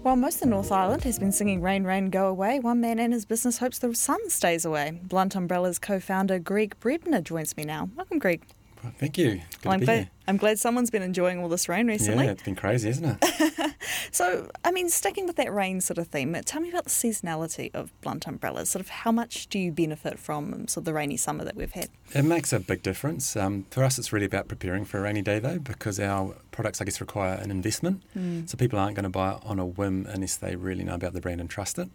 While 0.09 0.17
most 0.17 0.41
of 0.41 0.49
North 0.49 0.73
Island 0.73 1.05
has 1.05 1.19
been 1.19 1.33
singing 1.33 1.61
Rain, 1.61 1.85
Rain, 1.85 2.09
Go 2.09 2.29
Away, 2.29 2.61
one 2.61 2.81
man 2.81 2.99
and 2.99 3.13
his 3.13 3.27
business 3.27 3.59
hopes 3.59 3.79
the 3.79 3.95
sun 3.95 4.31
stays 4.31 4.65
away. 4.65 4.99
Blunt 5.03 5.37
Umbrella's 5.37 5.79
co 5.79 6.01
founder 6.01 6.39
Greig 6.39 6.75
Brebner 6.81 7.23
joins 7.23 7.55
me 7.59 7.65
now. 7.65 7.91
Welcome, 7.95 8.19
Greig. 8.19 8.41
Well, 8.83 8.95
thank 8.99 9.19
you. 9.19 9.43
Good 9.61 9.69
I'm, 9.71 9.81
to 9.81 9.87
be 9.87 9.93
here. 9.93 10.11
I'm 10.29 10.37
glad 10.37 10.59
someone's 10.59 10.91
been 10.91 11.03
enjoying 11.03 11.43
all 11.43 11.49
this 11.49 11.69
rain 11.69 11.87
recently. 11.87 12.27
Yeah, 12.27 12.33
it's 12.33 12.43
been 12.43 12.55
crazy, 12.55 12.91
isn't 12.91 13.19
it? 13.23 13.75
So, 14.11 14.51
I 14.65 14.71
mean, 14.71 14.89
sticking 14.89 15.27
with 15.27 15.37
that 15.37 15.53
rain 15.53 15.81
sort 15.81 15.99
of 15.99 16.09
theme, 16.09 16.37
tell 16.45 16.61
me 16.61 16.71
about 16.71 16.85
the 16.85 16.91
seasonality 16.91 17.71
of 17.75 17.93
Blunt 18.01 18.27
Umbrellas. 18.27 18.71
Sort 18.71 18.81
of 18.81 18.89
how 18.89 19.13
much 19.13 19.49
do 19.49 19.59
you 19.59 19.71
benefit 19.71 20.19
from 20.19 20.67
sort 20.67 20.83
of 20.83 20.85
the 20.87 20.95
rainy 20.95 21.17
summer 21.17 21.45
that 21.45 21.57
we've 21.57 21.73
had? 21.73 21.89
it 22.15 22.25
makes 22.25 22.53
a 22.53 22.61
big 22.61 22.83
difference. 22.83 23.37
Um, 23.37 23.67
for 23.71 23.85
us, 23.85 23.99
it's 23.99 24.13
really 24.13 24.27
about 24.27 24.49
preparing 24.49 24.85
for 24.85 24.99
a 24.99 25.03
rainy 25.03 25.23
day, 25.23 25.39
though, 25.39 25.59
because 25.59 26.01
our 26.01 26.35
products, 26.51 26.81
I 26.81 26.85
guess, 26.85 27.01
require 27.01 27.35
an 27.35 27.51
investment. 27.51 28.03
So 28.47 28.57
people 28.57 28.79
aren't 28.79 28.97
going 28.97 29.05
to 29.05 29.11
buy 29.11 29.35
it 29.35 29.39
on 29.45 29.59
a 29.59 29.67
whim 29.67 30.07
unless 30.09 30.37
they 30.37 30.57
really 30.57 30.85
know 30.85 30.95
about 30.95 31.13
the 31.13 31.21
brand 31.21 31.41
and 31.41 31.49
trust 31.49 31.79
it. 31.79 31.89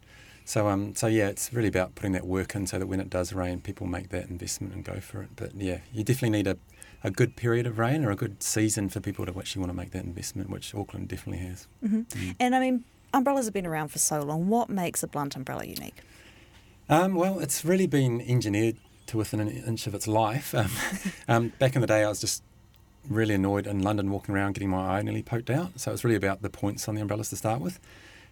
So, 0.46 0.68
um, 0.68 0.94
so 0.96 1.08
yeah, 1.08 1.28
it's 1.28 1.54
really 1.54 1.70
about 1.70 1.96
putting 1.96 2.12
that 2.13 2.25
work 2.25 2.54
in 2.56 2.68
so 2.68 2.78
that 2.78 2.88
when 2.88 3.00
it 3.00 3.10
does 3.10 3.34
rain, 3.34 3.62
people 3.62 3.88
make 3.88 4.10
that 4.10 4.30
investment 4.30 4.74
and 4.74 4.84
go 4.84 5.00
for 5.00 5.22
it. 5.22 5.30
But 5.36 5.56
yeah, 5.56 5.80
you 5.94 6.04
definitely 6.04 6.38
need 6.38 6.48
a, 6.48 6.58
a 7.03 7.12
good 7.12 7.36
period 7.36 7.67
of 7.67 7.77
rain 7.77 8.05
or 8.05 8.12
a 8.12 8.15
good 8.15 8.41
season 8.41 8.89
for 8.89 9.00
people 9.00 9.25
to 9.25 9.38
actually 9.38 9.60
want 9.60 9.72
to 9.72 9.75
make 9.75 9.91
that 9.91 10.05
investment, 10.05 10.50
which 10.50 10.74
Auckland 10.74 11.10
definitely 11.10 11.45
has. 11.45 11.67
And 12.39 12.55
I 12.55 12.60
mean, 12.60 12.86
umbrellas 13.13 13.45
have 13.45 13.53
been 13.53 13.65
around 13.65 13.89
for 13.89 14.00
so 14.00 14.22
long. 14.22 14.48
What 14.48 14.69
makes 14.69 15.03
a 15.03 15.07
blunt 15.07 15.36
umbrella 15.36 15.65
unique? 15.65 15.98
Um, 16.89 17.15
well, 17.15 17.39
it's 17.39 17.63
really 17.65 17.88
been 17.88 18.22
engineered 18.22 18.77
to 19.07 19.17
within 19.17 19.39
an 19.39 19.50
inch 19.50 19.88
of 19.88 19.93
its 19.95 20.07
life. 20.07 20.55
Um, 20.55 20.72
um, 21.27 21.53
back 21.60 21.75
in 21.75 21.81
the 21.81 21.88
day, 21.88 22.03
I 22.03 22.10
was 22.10 22.22
just 22.22 22.43
really 23.07 23.36
annoyed 23.36 23.67
in 23.67 23.81
London 23.81 24.10
walking 24.12 24.33
around 24.33 24.53
getting 24.53 24.69
my 24.69 24.98
eye 24.98 25.01
nearly 25.01 25.24
poked 25.24 25.50
out. 25.50 25.79
So 25.79 25.91
it's 25.91 26.03
really 26.03 26.15
about 26.15 26.41
the 26.41 26.50
points 26.50 26.88
on 26.88 26.95
the 26.95 27.01
umbrellas 27.01 27.29
to 27.29 27.36
start 27.36 27.60
with. 27.60 27.79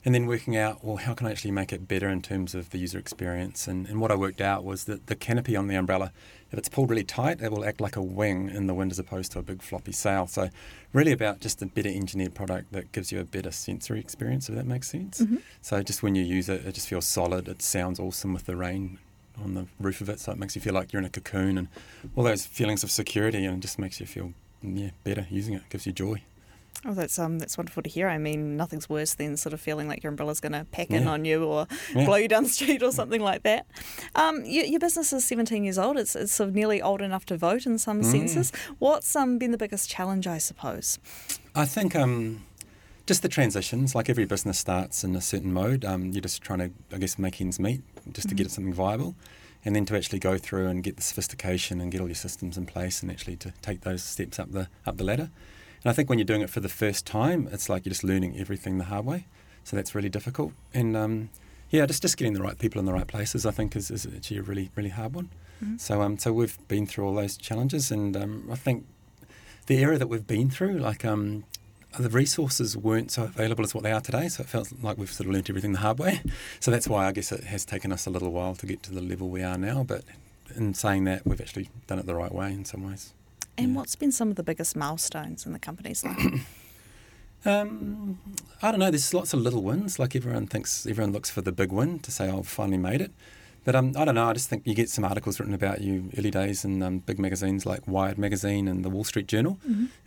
And 0.03 0.15
then 0.15 0.25
working 0.25 0.57
out, 0.57 0.83
well, 0.83 0.97
how 0.97 1.13
can 1.13 1.27
I 1.27 1.31
actually 1.31 1.51
make 1.51 1.71
it 1.71 1.87
better 1.87 2.09
in 2.09 2.21
terms 2.21 2.55
of 2.55 2.71
the 2.71 2.79
user 2.79 2.97
experience? 2.97 3.67
And, 3.67 3.85
and 3.87 4.01
what 4.01 4.11
I 4.11 4.15
worked 4.15 4.41
out 4.41 4.63
was 4.63 4.85
that 4.85 5.07
the 5.07 5.15
canopy 5.15 5.55
on 5.55 5.67
the 5.67 5.75
umbrella, 5.75 6.11
if 6.51 6.59
it's 6.59 6.69
pulled 6.69 6.89
really 6.89 7.03
tight, 7.03 7.41
it 7.41 7.51
will 7.51 7.63
act 7.65 7.79
like 7.79 7.95
a 7.95 8.01
wing 8.01 8.49
in 8.49 8.67
the 8.67 8.73
wind 8.73 8.91
as 8.91 8.99
opposed 8.99 9.31
to 9.33 9.39
a 9.39 9.41
big 9.41 9.61
floppy 9.61 9.91
sail. 9.91 10.27
So, 10.27 10.49
really 10.93 11.11
about 11.11 11.39
just 11.39 11.61
a 11.61 11.65
better 11.65 11.89
engineered 11.89 12.33
product 12.33 12.73
that 12.73 12.91
gives 12.91 13.11
you 13.11 13.19
a 13.19 13.23
better 13.23 13.51
sensory 13.51 13.99
experience, 13.99 14.49
if 14.49 14.55
that 14.55 14.65
makes 14.65 14.89
sense. 14.89 15.21
Mm-hmm. 15.21 15.37
So, 15.61 15.81
just 15.81 16.03
when 16.03 16.15
you 16.15 16.23
use 16.23 16.49
it, 16.49 16.65
it 16.65 16.73
just 16.73 16.87
feels 16.87 17.05
solid. 17.05 17.47
It 17.47 17.61
sounds 17.61 17.99
awesome 17.99 18.33
with 18.33 18.45
the 18.45 18.55
rain 18.55 18.99
on 19.41 19.53
the 19.53 19.67
roof 19.79 20.01
of 20.01 20.09
it. 20.09 20.19
So, 20.19 20.33
it 20.33 20.37
makes 20.37 20.55
you 20.55 20.61
feel 20.61 20.73
like 20.73 20.91
you're 20.91 20.99
in 20.99 21.05
a 21.05 21.09
cocoon 21.09 21.57
and 21.57 21.67
all 22.15 22.23
those 22.23 22.45
feelings 22.45 22.83
of 22.83 22.91
security 22.91 23.45
and 23.45 23.57
it 23.57 23.61
just 23.61 23.79
makes 23.79 23.99
you 23.99 24.05
feel 24.05 24.33
yeah, 24.61 24.91
better 25.03 25.27
using 25.29 25.53
it. 25.53 25.63
gives 25.69 25.85
you 25.85 25.93
joy. 25.93 26.21
Oh, 26.83 26.95
that's 26.95 27.19
um, 27.19 27.37
that's 27.37 27.57
wonderful 27.59 27.83
to 27.83 27.89
hear. 27.89 28.07
I 28.07 28.17
mean, 28.17 28.57
nothing's 28.57 28.89
worse 28.89 29.13
than 29.13 29.37
sort 29.37 29.53
of 29.53 29.61
feeling 29.61 29.87
like 29.87 30.01
your 30.01 30.09
umbrella's 30.09 30.39
going 30.39 30.53
to 30.53 30.65
pack 30.71 30.89
in 30.89 31.03
Yeah. 31.03 31.09
on 31.11 31.25
you 31.25 31.43
or 31.45 31.67
Yeah. 31.93 32.05
blow 32.05 32.15
you 32.15 32.27
down 32.27 32.43
the 32.43 32.49
street 32.49 32.81
or 32.81 32.91
something 32.91 33.21
like 33.21 33.43
that. 33.43 33.67
Um, 34.15 34.43
your, 34.45 34.65
your 34.65 34.79
business 34.79 35.13
is 35.13 35.23
17 35.25 35.63
years 35.63 35.77
old. 35.77 35.97
It's, 35.97 36.15
it's 36.15 36.31
sort 36.33 36.49
of 36.49 36.55
nearly 36.55 36.81
old 36.81 37.01
enough 37.01 37.25
to 37.27 37.37
vote 37.37 37.65
in 37.67 37.77
some 37.77 38.01
Mm. 38.01 38.05
senses. 38.11 38.51
What's 38.79 39.15
um, 39.15 39.37
been 39.37 39.51
the 39.51 39.57
biggest 39.59 39.89
challenge, 39.89 40.25
I 40.25 40.39
suppose? 40.39 40.97
I 41.55 41.65
think 41.65 41.95
um, 41.95 42.45
just 43.05 43.21
the 43.21 43.29
transitions, 43.29 43.93
like 43.93 44.09
every 44.09 44.25
business 44.25 44.57
starts 44.57 45.03
in 45.03 45.15
a 45.15 45.21
certain 45.21 45.53
mode. 45.53 45.85
Um, 45.85 46.05
you're 46.11 46.21
just 46.21 46.41
trying 46.41 46.59
to, 46.59 46.71
I 46.91 46.97
guess, 46.97 47.19
make 47.19 47.39
ends 47.41 47.59
meet 47.59 47.81
just 48.11 48.27
to 48.29 48.33
get 48.35 48.49
something 48.49 48.73
viable. 48.73 49.13
And 49.63 49.75
then 49.75 49.85
to 49.85 49.95
actually 49.95 50.17
go 50.17 50.39
through 50.39 50.65
and 50.65 50.81
get 50.83 50.95
the 50.95 51.03
sophistication 51.03 51.79
and 51.79 51.91
get 51.91 52.01
all 52.01 52.07
your 52.07 52.15
systems 52.15 52.57
in 52.57 52.65
place 52.65 53.03
and 53.03 53.11
actually 53.11 53.35
to 53.37 53.53
take 53.61 53.81
those 53.81 54.01
steps 54.01 54.39
up 54.39 54.51
the 54.51 54.67
up 54.87 54.97
the 54.97 55.03
ladder. 55.03 55.29
And 55.83 55.89
I 55.89 55.93
think 55.93 56.09
when 56.09 56.19
you're 56.19 56.25
doing 56.25 56.41
it 56.41 56.49
for 56.49 56.59
the 56.59 56.69
first 56.69 57.05
time, 57.05 57.49
it's 57.51 57.69
like 57.69 57.85
you're 57.85 57.91
just 57.91 58.03
learning 58.03 58.39
everything 58.39 58.77
the 58.77 58.85
hard 58.85 59.05
way. 59.05 59.25
So 59.63 59.75
that's 59.75 59.93
really 59.95 60.09
difficult. 60.09 60.53
And 60.73 60.95
um, 60.95 61.29
yeah, 61.69 61.85
just, 61.85 62.01
just 62.01 62.17
getting 62.17 62.33
the 62.33 62.41
right 62.41 62.57
people 62.57 62.79
in 62.79 62.85
the 62.85 62.93
right 62.93 63.07
places, 63.07 63.45
I 63.45 63.51
think, 63.51 63.75
is, 63.75 63.89
is 63.91 64.05
actually 64.05 64.37
a 64.37 64.43
really, 64.43 64.71
really 64.75 64.89
hard 64.89 65.13
one. 65.13 65.29
So 65.77 66.01
um, 66.01 66.17
so 66.17 66.33
we've 66.33 66.57
been 66.67 66.87
through 66.87 67.05
all 67.05 67.13
those 67.13 67.37
challenges, 67.37 67.91
and 67.91 68.17
um, 68.17 68.49
I 68.51 68.55
think 68.55 68.85
the 69.67 69.77
era 69.77 69.99
that 69.99 70.07
we've 70.07 70.25
been 70.25 70.49
through, 70.49 70.79
like 70.79 71.05
um, 71.05 71.43
the 71.99 72.09
resources 72.09 72.75
weren't 72.75 73.11
so 73.11 73.23
available 73.25 73.63
as 73.63 73.75
what 73.75 73.83
they 73.83 73.91
are 73.91 74.01
today. 74.01 74.27
So 74.27 74.41
it 74.41 74.49
felt 74.49 74.71
like 74.81 74.97
we've 74.97 75.11
sort 75.11 75.27
of 75.27 75.33
learnt 75.33 75.49
everything 75.51 75.73
the 75.73 75.79
hard 75.79 75.99
way. 75.99 76.21
So 76.59 76.71
that's 76.71 76.87
why 76.87 77.05
I 77.07 77.11
guess 77.11 77.31
it 77.31 77.43
has 77.43 77.63
taken 77.63 77.91
us 77.91 78.07
a 78.07 78.09
little 78.09 78.31
while 78.31 78.55
to 78.55 78.65
get 78.65 78.81
to 78.83 78.91
the 78.91 79.01
level 79.01 79.29
we 79.29 79.43
are 79.43 79.57
now. 79.57 79.83
But 79.83 80.03
in 80.55 80.73
saying 80.73 81.03
that, 81.03 81.27
we've 81.27 81.39
actually 81.39 81.69
done 81.85 81.99
it 81.99 82.07
the 82.07 82.15
right 82.15 82.33
way 82.33 82.51
in 82.51 82.65
some 82.65 82.87
ways. 82.87 83.13
And 83.63 83.75
what's 83.75 83.95
been 83.95 84.11
some 84.11 84.29
of 84.29 84.35
the 84.35 84.43
biggest 84.43 84.75
milestones 84.75 85.45
in 85.45 85.53
the 85.53 85.59
company's 85.59 86.03
life? 86.03 86.47
Um, 87.43 88.19
I 88.61 88.69
don't 88.69 88.79
know. 88.79 88.91
There's 88.91 89.15
lots 89.15 89.33
of 89.33 89.39
little 89.39 89.63
wins. 89.63 89.97
Like 89.97 90.15
everyone 90.15 90.45
thinks, 90.45 90.85
everyone 90.85 91.11
looks 91.11 91.31
for 91.31 91.41
the 91.41 91.51
big 91.51 91.71
win 91.71 91.97
to 92.01 92.11
say, 92.11 92.29
"Oh, 92.29 92.37
I've 92.39 92.47
finally 92.47 92.77
made 92.77 93.01
it." 93.01 93.11
But 93.63 93.75
um, 93.75 93.93
I 93.97 94.05
don't 94.05 94.13
know. 94.13 94.29
I 94.29 94.33
just 94.33 94.47
think 94.47 94.61
you 94.65 94.75
get 94.75 94.89
some 94.89 95.03
articles 95.03 95.39
written 95.39 95.55
about 95.55 95.81
you 95.81 96.11
early 96.17 96.29
days 96.29 96.63
in 96.63 96.81
um, 96.83 96.99
big 96.99 97.17
magazines 97.17 97.65
like 97.65 97.87
Wired 97.87 98.19
magazine 98.19 98.67
and 98.67 98.85
the 98.85 98.89
Wall 98.89 99.03
Street 99.03 99.27
Journal, 99.27 99.57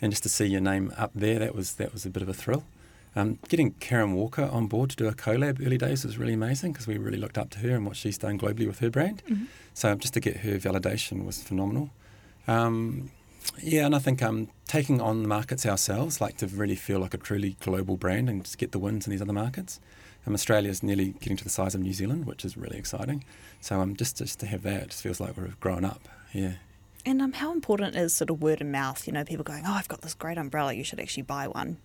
and 0.01 0.13
just 0.13 0.23
to 0.25 0.29
see 0.29 0.47
your 0.47 0.61
name 0.61 0.93
up 0.97 1.11
there, 1.13 1.41
that 1.41 1.57
was 1.57 1.75
that 1.75 1.93
was 1.93 2.07
a 2.07 2.11
bit 2.11 2.23
of 2.23 2.29
a 2.29 2.35
thrill. 2.35 2.63
Um, 3.17 3.39
getting 3.49 3.73
Karen 3.81 4.15
Walker 4.15 4.45
on 4.45 4.67
board 4.67 4.91
to 4.91 4.97
do 4.97 5.07
a 5.09 5.13
collab 5.13 5.65
early 5.65 5.79
days 5.79 6.05
was 6.05 6.19
really 6.19 6.33
amazing 6.35 6.73
because 6.73 6.87
we 6.89 6.99
really 6.99 7.19
looked 7.19 7.39
up 7.39 7.51
to 7.51 7.59
her 7.61 7.75
and 7.75 7.87
what 7.87 7.97
she's 7.97 8.19
done 8.19 8.39
globally 8.39 8.67
with 8.67 8.81
her 8.81 8.91
brand. 8.91 9.23
So 9.73 9.95
just 9.97 10.15
to 10.15 10.21
get 10.21 10.39
her 10.39 10.57
validation 10.59 11.25
was 11.25 11.41
phenomenal. 11.43 11.91
Um, 12.49 13.11
yeah, 13.63 13.87
and 13.87 13.95
I 13.95 13.99
think 13.99 14.23
um, 14.23 14.49
taking 14.67 15.01
on 15.01 15.23
the 15.23 15.29
markets 15.29 15.67
ourselves, 15.67 16.21
like 16.21 16.37
to 16.39 16.47
really 16.47 16.77
feel 16.77 16.99
like 16.99 17.15
a 17.15 17.19
truly 17.19 17.57
global 17.61 17.97
brand 17.97 18.29
and 18.29 18.45
just 18.45 18.59
get 18.59 18.73
the 18.73 18.79
wins 18.79 19.07
in 19.07 19.11
these 19.11 19.23
other 19.23 19.33
markets. 19.33 19.81
Um, 20.27 20.35
is 20.35 20.83
nearly 20.83 21.11
getting 21.21 21.37
to 21.37 21.45
the 21.45 21.51
size 21.51 21.75
of 21.75 21.83
New 21.83 21.93
Zealand, 21.93 22.25
which 22.25 22.47
is 22.47 22.57
really 22.57 22.79
exciting. 22.79 23.25
So 23.61 23.81
um, 23.81 23.95
just 23.95 24.17
just 24.17 24.41
to 24.41 24.47
have 24.47 24.63
that, 24.63 24.83
it 24.85 24.89
just 24.89 25.03
feels 25.03 25.21
like 25.21 25.37
we've 25.37 25.61
grown 25.61 25.85
up. 25.85 26.09
Yeah. 26.33 26.55
and 27.05 27.21
um, 27.21 27.35
how 27.35 27.53
important 27.53 27.95
is 27.95 28.15
sort 28.15 28.31
of 28.31 28.41
word 28.41 28.63
of 28.63 28.67
mouth? 28.67 29.07
You 29.07 29.13
know, 29.13 29.25
people 29.25 29.45
going, 29.45 29.65
"Oh, 29.67 29.73
I've 29.75 29.89
got 29.89 30.01
this 30.01 30.15
great 30.15 30.39
umbrella. 30.39 30.73
You 30.73 30.83
should 30.83 30.99
actually 30.99 31.25
buy 31.25 31.47
one." 31.47 31.77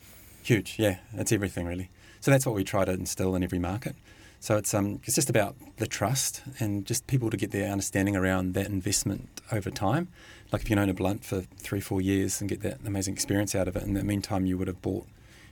Huge, 0.42 0.76
yeah. 0.80 1.00
It's 1.14 1.34
everything 1.34 1.66
really. 1.68 1.90
So 2.22 2.32
that's 2.32 2.46
what 2.46 2.56
we 2.56 2.64
try 2.64 2.86
to 2.86 2.92
instill 2.94 3.36
in 3.36 3.44
every 3.44 3.60
market. 3.60 3.96
So 4.40 4.56
it's 4.56 4.74
um 4.74 5.02
it's 5.04 5.16
just 5.16 5.30
about 5.30 5.58
the 5.76 5.88
trust 5.88 6.42
and 6.62 6.86
just 6.86 7.08
people 7.08 7.30
to 7.30 7.36
get 7.36 7.52
their 7.52 7.70
understanding 7.70 8.16
around 8.16 8.54
that 8.54 8.68
investment 8.68 9.42
over 9.52 9.70
time. 9.70 10.08
Like 10.52 10.64
if 10.64 10.70
you 10.70 10.78
own 10.78 10.90
a 10.90 10.94
blunt 10.94 11.24
for 11.24 11.42
three, 11.58 11.80
four 11.80 12.02
years 12.02 12.42
and 12.42 12.50
get 12.50 12.62
that 12.62 12.80
amazing 12.86 13.14
experience 13.14 13.54
out 13.56 13.68
of 13.68 13.76
it, 13.76 13.84
in 13.84 13.94
the 13.94 14.04
meantime 14.04 14.46
you 14.46 14.58
would 14.58 14.68
have 14.68 14.82
bought, 14.82 15.06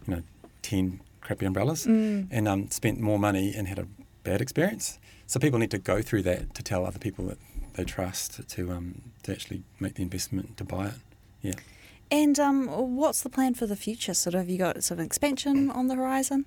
you 0.07 0.15
know, 0.15 0.23
ten 0.61 1.01
crappy 1.21 1.45
umbrellas 1.45 1.85
and 1.85 2.47
um, 2.47 2.69
spent 2.69 2.99
more 2.99 3.19
money 3.19 3.53
and 3.55 3.67
had 3.67 3.79
a 3.79 3.87
bad 4.23 4.41
experience. 4.41 4.97
So 5.25 5.39
people 5.39 5.59
need 5.59 5.71
to 5.71 5.77
go 5.77 6.01
through 6.01 6.23
that 6.23 6.55
to 6.55 6.63
tell 6.63 6.85
other 6.85 6.99
people 6.99 7.25
that 7.25 7.37
they 7.73 7.83
trust 7.83 8.47
to 8.49 8.71
um 8.71 9.01
to 9.23 9.31
actually 9.31 9.61
make 9.79 9.95
the 9.95 10.01
investment 10.01 10.57
to 10.57 10.63
buy 10.63 10.87
it. 10.87 10.93
Yeah. 11.41 11.53
And 12.09 12.39
um, 12.39 12.95
what's 12.95 13.21
the 13.21 13.29
plan 13.29 13.53
for 13.53 13.67
the 13.67 13.75
future? 13.75 14.13
Sort 14.13 14.33
of, 14.33 14.41
have 14.41 14.49
you 14.49 14.57
got 14.57 14.81
sort 14.83 14.99
of 14.99 15.05
expansion 15.05 15.69
on 15.69 15.87
the 15.87 15.95
horizon? 15.95 16.45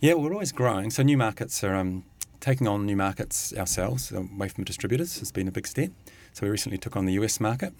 Yeah, 0.00 0.14
well, 0.14 0.24
we're 0.24 0.32
always 0.32 0.52
growing. 0.52 0.90
So 0.90 1.02
new 1.02 1.18
markets 1.18 1.62
are 1.62 1.74
um, 1.74 2.04
taking 2.40 2.66
on 2.66 2.86
new 2.86 2.96
markets 2.96 3.52
ourselves 3.56 4.10
away 4.10 4.48
from 4.48 4.64
distributors 4.64 5.18
has 5.18 5.30
been 5.30 5.46
a 5.46 5.52
big 5.52 5.66
step. 5.66 5.90
So 6.34 6.44
we 6.44 6.50
recently 6.50 6.78
took 6.78 6.96
on 6.96 7.06
the 7.06 7.12
US 7.14 7.38
market 7.38 7.72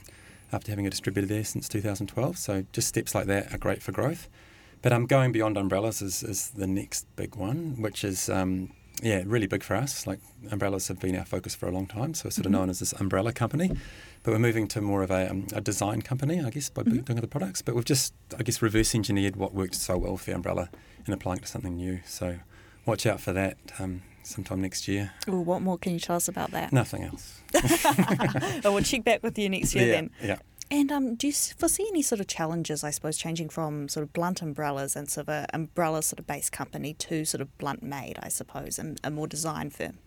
after 0.52 0.70
having 0.70 0.86
a 0.86 0.90
distributor 0.90 1.26
there 1.26 1.44
since 1.44 1.68
2012. 1.68 2.38
So 2.38 2.64
just 2.72 2.86
steps 2.86 3.14
like 3.14 3.26
that 3.26 3.52
are 3.52 3.58
great 3.58 3.82
for 3.82 3.90
growth. 3.90 4.28
But 4.80 4.92
um, 4.92 5.06
going 5.06 5.32
beyond 5.32 5.56
umbrellas 5.56 6.00
is, 6.00 6.22
is 6.22 6.50
the 6.50 6.68
next 6.68 7.06
big 7.16 7.34
one, 7.34 7.82
which 7.82 8.04
is 8.04 8.28
um, 8.28 8.70
yeah 9.02 9.24
really 9.26 9.48
big 9.48 9.64
for 9.64 9.74
us. 9.74 10.06
Like 10.06 10.20
umbrellas 10.52 10.86
have 10.86 11.00
been 11.00 11.16
our 11.16 11.24
focus 11.24 11.54
for 11.54 11.68
a 11.68 11.72
long 11.72 11.86
time, 11.86 12.14
so 12.14 12.26
we're 12.26 12.30
sort 12.30 12.46
of 12.46 12.52
known 12.52 12.70
as 12.70 12.78
this 12.78 12.92
umbrella 12.92 13.32
company. 13.32 13.72
But 14.22 14.32
we're 14.32 14.38
moving 14.38 14.68
to 14.68 14.80
more 14.80 15.02
of 15.02 15.10
a, 15.10 15.30
um, 15.30 15.48
a 15.52 15.60
design 15.60 16.02
company, 16.02 16.40
I 16.40 16.50
guess, 16.50 16.70
by 16.70 16.84
doing 16.84 17.04
other 17.10 17.26
products. 17.26 17.60
But 17.60 17.74
we've 17.74 17.84
just, 17.84 18.14
I 18.38 18.44
guess, 18.44 18.62
reverse 18.62 18.94
engineered 18.94 19.34
what 19.34 19.52
worked 19.52 19.74
so 19.74 19.98
well 19.98 20.16
for 20.16 20.26
the 20.26 20.34
umbrella 20.36 20.70
and 21.04 21.12
applying 21.12 21.38
it 21.38 21.42
to 21.42 21.48
something 21.48 21.74
new. 21.74 22.00
So 22.06 22.38
watch 22.86 23.04
out 23.04 23.20
for 23.20 23.32
that 23.32 23.58
um, 23.80 24.02
sometime 24.26 24.60
next 24.60 24.88
year. 24.88 25.12
Ooh, 25.28 25.40
what 25.40 25.62
more 25.62 25.78
can 25.78 25.92
you 25.92 26.00
tell 26.00 26.16
us 26.16 26.28
about 26.28 26.50
that? 26.52 26.72
Nothing 26.72 27.04
else. 27.04 27.40
oh, 28.64 28.72
we'll 28.72 28.82
check 28.82 29.04
back 29.04 29.22
with 29.22 29.38
you 29.38 29.48
next 29.48 29.74
year 29.74 29.86
yeah, 29.86 29.92
then. 29.92 30.10
yeah. 30.22 30.36
And 30.70 30.90
um, 30.90 31.14
do 31.14 31.26
you 31.26 31.32
foresee 31.32 31.86
any 31.88 32.02
sort 32.02 32.20
of 32.20 32.26
challenges, 32.26 32.82
I 32.82 32.90
suppose, 32.90 33.16
changing 33.16 33.50
from 33.50 33.88
sort 33.88 34.02
of 34.02 34.12
blunt 34.12 34.42
umbrellas 34.42 34.96
and 34.96 35.10
sort 35.10 35.28
of 35.28 35.34
a 35.34 35.46
umbrella 35.54 36.02
sort 36.02 36.18
of 36.18 36.26
based 36.26 36.52
company 36.52 36.94
to 36.94 37.24
sort 37.24 37.40
of 37.40 37.56
blunt 37.58 37.82
made, 37.82 38.18
I 38.22 38.28
suppose, 38.28 38.78
and 38.78 38.98
a 39.04 39.10
more 39.10 39.26
design 39.26 39.70
firm? 39.70 39.98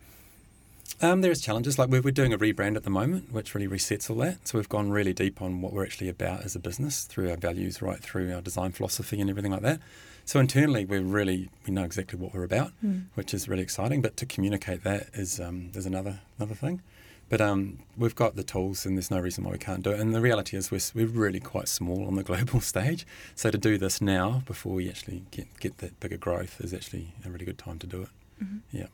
Um, 0.99 1.21
there's 1.21 1.41
challenges. 1.41 1.77
Like 1.77 1.89
we're, 1.89 2.01
we're 2.01 2.11
doing 2.11 2.33
a 2.33 2.37
rebrand 2.37 2.75
at 2.75 2.83
the 2.83 2.89
moment, 2.89 3.31
which 3.31 3.53
really 3.53 3.67
resets 3.67 4.09
all 4.09 4.15
that. 4.17 4.47
So 4.47 4.57
we've 4.57 4.67
gone 4.67 4.89
really 4.89 5.13
deep 5.13 5.41
on 5.41 5.61
what 5.61 5.73
we're 5.73 5.85
actually 5.85 6.09
about 6.09 6.43
as 6.43 6.55
a 6.55 6.59
business 6.59 7.03
through 7.05 7.29
our 7.29 7.37
values, 7.37 7.81
right 7.81 7.99
through 7.99 8.33
our 8.33 8.41
design 8.41 8.71
philosophy 8.71 9.21
and 9.21 9.29
everything 9.29 9.51
like 9.51 9.61
that. 9.61 9.79
So 10.27 10.41
internally, 10.41 10.83
we're 10.83 10.99
really 10.99 11.49
we 11.65 11.73
know 11.73 11.85
exactly 11.85 12.19
what 12.19 12.33
we're 12.33 12.43
about, 12.43 12.73
mm. 12.85 13.05
which 13.15 13.33
is 13.33 13.47
really 13.47 13.63
exciting. 13.63 14.01
But 14.01 14.17
to 14.17 14.25
communicate 14.25 14.83
that 14.83 15.07
is 15.13 15.39
um, 15.39 15.71
is 15.73 15.85
another 15.85 16.19
another 16.37 16.53
thing. 16.53 16.81
But 17.29 17.39
um, 17.39 17.79
we've 17.97 18.13
got 18.13 18.35
the 18.35 18.43
tools, 18.43 18.85
and 18.85 18.97
there's 18.97 19.09
no 19.09 19.21
reason 19.21 19.45
why 19.45 19.51
we 19.51 19.57
can't 19.57 19.83
do 19.83 19.91
it. 19.91 20.01
And 20.01 20.13
the 20.13 20.19
reality 20.19 20.57
is, 20.57 20.69
we're, 20.69 20.81
we're 20.93 21.07
really 21.07 21.39
quite 21.39 21.69
small 21.69 22.05
on 22.05 22.15
the 22.15 22.23
global 22.23 22.59
stage. 22.73 23.07
So 23.35 23.51
to 23.51 23.57
do 23.57 23.77
this 23.77 24.01
now, 24.01 24.43
before 24.45 24.73
we 24.73 24.89
actually 24.89 25.23
get 25.31 25.47
get 25.61 25.77
that 25.77 25.97
bigger 26.01 26.17
growth, 26.17 26.59
is 26.59 26.73
actually 26.73 27.13
a 27.25 27.29
really 27.29 27.45
good 27.45 27.57
time 27.57 27.79
to 27.79 27.87
do 27.87 28.01
it. 28.01 28.09
Mm-hmm. 28.43 28.57
Yeah. 28.77 28.87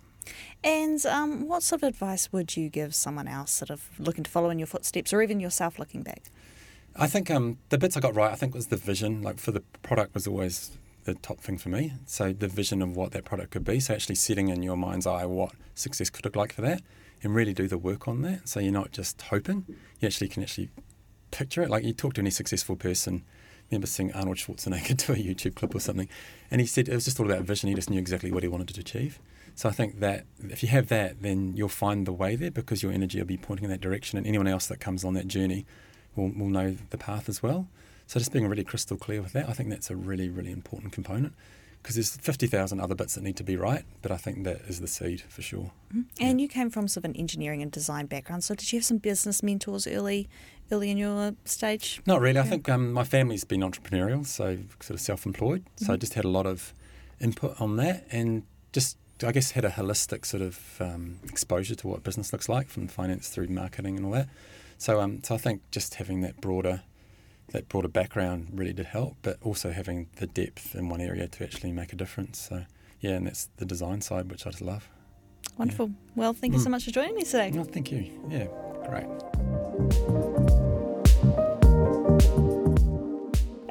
And 0.63 1.03
um, 1.07 1.47
what 1.47 1.63
sort 1.63 1.81
of 1.81 1.89
advice 1.89 2.31
would 2.31 2.55
you 2.55 2.69
give 2.69 2.93
someone 2.93 3.27
else 3.27 3.51
sort 3.51 3.71
of 3.71 3.89
looking 3.97 4.23
to 4.23 4.29
follow 4.29 4.51
in 4.51 4.59
your 4.59 4.67
footsteps 4.67 5.11
or 5.11 5.23
even 5.23 5.39
yourself 5.39 5.79
looking 5.79 6.03
back? 6.03 6.21
I 6.95 7.07
think 7.07 7.31
um, 7.31 7.57
the 7.69 7.79
bits 7.79 7.97
I 7.97 8.01
got 8.01 8.13
right, 8.13 8.31
I 8.31 8.35
think, 8.35 8.53
was 8.53 8.67
the 8.67 8.77
vision. 8.77 9.23
Like 9.23 9.39
for 9.39 9.51
the 9.51 9.61
product 9.81 10.13
was 10.13 10.27
always 10.27 10.77
the 11.03 11.15
top 11.15 11.39
thing 11.39 11.57
for 11.57 11.69
me. 11.69 11.93
So 12.05 12.33
the 12.33 12.47
vision 12.47 12.81
of 12.81 12.95
what 12.95 13.11
that 13.11 13.25
product 13.25 13.51
could 13.51 13.63
be. 13.63 13.79
So 13.79 13.93
actually 13.93 14.15
setting 14.15 14.49
in 14.49 14.63
your 14.63 14.77
mind's 14.77 15.07
eye 15.07 15.25
what 15.25 15.53
success 15.75 16.09
could 16.09 16.25
look 16.25 16.35
like 16.35 16.53
for 16.53 16.61
that 16.61 16.81
and 17.21 17.33
really 17.33 17.53
do 17.53 17.67
the 17.67 17.77
work 17.77 18.07
on 18.07 18.21
that. 18.21 18.47
So 18.47 18.59
you're 18.59 18.73
not 18.73 18.91
just 18.91 19.21
hoping, 19.23 19.65
you 19.99 20.07
actually 20.07 20.27
can 20.27 20.43
actually 20.43 20.69
picture 21.31 21.63
it. 21.63 21.69
Like 21.69 21.83
you 21.83 21.93
talk 21.93 22.13
to 22.15 22.21
any 22.21 22.29
successful 22.29 22.75
person, 22.75 23.23
I 23.25 23.75
remember 23.75 23.87
seeing 23.87 24.13
Arnold 24.13 24.37
Schwarzenegger 24.37 24.97
do 25.07 25.13
a 25.13 25.15
YouTube 25.15 25.55
clip 25.55 25.73
or 25.73 25.79
something, 25.79 26.09
and 26.51 26.61
he 26.61 26.67
said 26.67 26.89
it 26.89 26.93
was 26.93 27.05
just 27.05 27.19
all 27.19 27.25
about 27.25 27.43
vision. 27.43 27.69
He 27.69 27.75
just 27.75 27.89
knew 27.89 27.99
exactly 27.99 28.31
what 28.31 28.43
he 28.43 28.49
wanted 28.49 28.67
to 28.69 28.81
achieve. 28.81 29.19
So 29.55 29.69
I 29.69 29.71
think 29.71 29.99
that 29.99 30.25
if 30.49 30.63
you 30.63 30.69
have 30.69 30.87
that, 30.89 31.21
then 31.21 31.55
you'll 31.55 31.69
find 31.69 32.05
the 32.05 32.11
way 32.11 32.35
there 32.35 32.51
because 32.51 32.81
your 32.81 32.91
energy 32.91 33.19
will 33.19 33.25
be 33.25 33.37
pointing 33.37 33.65
in 33.65 33.71
that 33.71 33.81
direction, 33.81 34.17
and 34.17 34.27
anyone 34.27 34.47
else 34.47 34.67
that 34.67 34.79
comes 34.79 35.03
on 35.03 35.13
that 35.13 35.27
journey 35.27 35.65
will, 36.15 36.29
will 36.29 36.49
know 36.49 36.75
the 36.89 36.97
path 36.97 37.29
as 37.29 37.41
well. 37.41 37.67
So 38.13 38.19
just 38.19 38.31
being 38.31 38.47
really 38.47 38.63
crystal 38.63 38.95
clear 38.95 39.23
with 39.23 39.33
that, 39.33 39.49
I 39.49 39.53
think 39.53 39.71
that's 39.71 39.89
a 39.89 39.95
really, 39.95 40.29
really 40.29 40.51
important 40.51 40.93
component 40.93 41.33
because 41.81 41.95
there's 41.95 42.15
50,000 42.15 42.79
other 42.79 42.93
bits 42.93 43.15
that 43.15 43.23
need 43.23 43.37
to 43.37 43.43
be 43.43 43.57
right, 43.57 43.85
but 44.03 44.11
I 44.11 44.17
think 44.17 44.43
that 44.43 44.61
is 44.67 44.79
the 44.79 44.87
seed 44.87 45.21
for 45.21 45.41
sure. 45.41 45.71
Mm-hmm. 45.89 46.01
And 46.19 46.39
yeah. 46.39 46.43
you 46.43 46.47
came 46.47 46.69
from 46.69 46.87
sort 46.87 47.05
of 47.05 47.09
an 47.09 47.15
engineering 47.17 47.63
and 47.63 47.71
design 47.71 48.05
background, 48.05 48.43
so 48.43 48.53
did 48.53 48.71
you 48.71 48.77
have 48.77 48.85
some 48.85 48.99
business 48.99 49.41
mentors 49.41 49.87
early 49.87 50.29
early 50.71 50.91
in 50.91 50.97
your 50.99 51.33
stage? 51.45 52.03
Not 52.05 52.21
really. 52.21 52.35
Yeah. 52.35 52.43
I 52.43 52.45
think 52.45 52.69
um, 52.69 52.93
my 52.93 53.03
family's 53.03 53.45
been 53.45 53.61
entrepreneurial, 53.61 54.27
so 54.27 54.59
sort 54.79 54.91
of 54.91 55.01
self-employed, 55.01 55.61
mm-hmm. 55.65 55.85
so 55.85 55.93
I 55.93 55.95
just 55.97 56.13
had 56.13 56.23
a 56.23 56.29
lot 56.29 56.45
of 56.45 56.71
input 57.19 57.59
on 57.59 57.77
that 57.77 58.05
and 58.11 58.43
just 58.73 58.95
I 59.25 59.31
guess 59.31 59.51
had 59.51 59.65
a 59.65 59.71
holistic 59.71 60.27
sort 60.27 60.43
of 60.43 60.59
um, 60.79 61.17
exposure 61.23 61.73
to 61.73 61.87
what 61.87 62.03
business 62.03 62.31
looks 62.31 62.47
like 62.47 62.69
from 62.69 62.87
finance 62.87 63.29
through 63.29 63.47
marketing 63.47 63.97
and 63.97 64.05
all 64.05 64.11
that. 64.11 64.29
So 64.77 65.01
um, 65.01 65.23
so 65.23 65.33
I 65.33 65.39
think 65.39 65.63
just 65.71 65.95
having 65.95 66.21
that 66.21 66.39
broader 66.39 66.83
that 67.51 67.69
broader 67.69 67.87
background 67.87 68.47
really 68.53 68.73
did 68.73 68.87
help, 68.87 69.17
but 69.21 69.37
also 69.41 69.71
having 69.71 70.07
the 70.17 70.27
depth 70.27 70.75
in 70.75 70.89
one 70.89 71.01
area 71.01 71.27
to 71.27 71.43
actually 71.43 71.71
make 71.71 71.93
a 71.93 71.95
difference. 71.95 72.39
So 72.39 72.65
yeah, 72.99 73.11
and 73.11 73.27
that's 73.27 73.49
the 73.57 73.65
design 73.65 74.01
side, 74.01 74.29
which 74.31 74.47
I 74.47 74.51
just 74.51 74.61
love. 74.61 74.89
Wonderful. 75.57 75.87
Yeah. 75.87 76.11
Well, 76.15 76.33
thank 76.33 76.53
you 76.53 76.59
so 76.59 76.67
mm. 76.67 76.71
much 76.71 76.85
for 76.85 76.91
joining 76.91 77.15
me 77.15 77.23
today. 77.23 77.51
No, 77.51 77.63
thank 77.63 77.91
you. 77.91 78.09
Yeah, 78.29 78.47
great. 78.87 80.52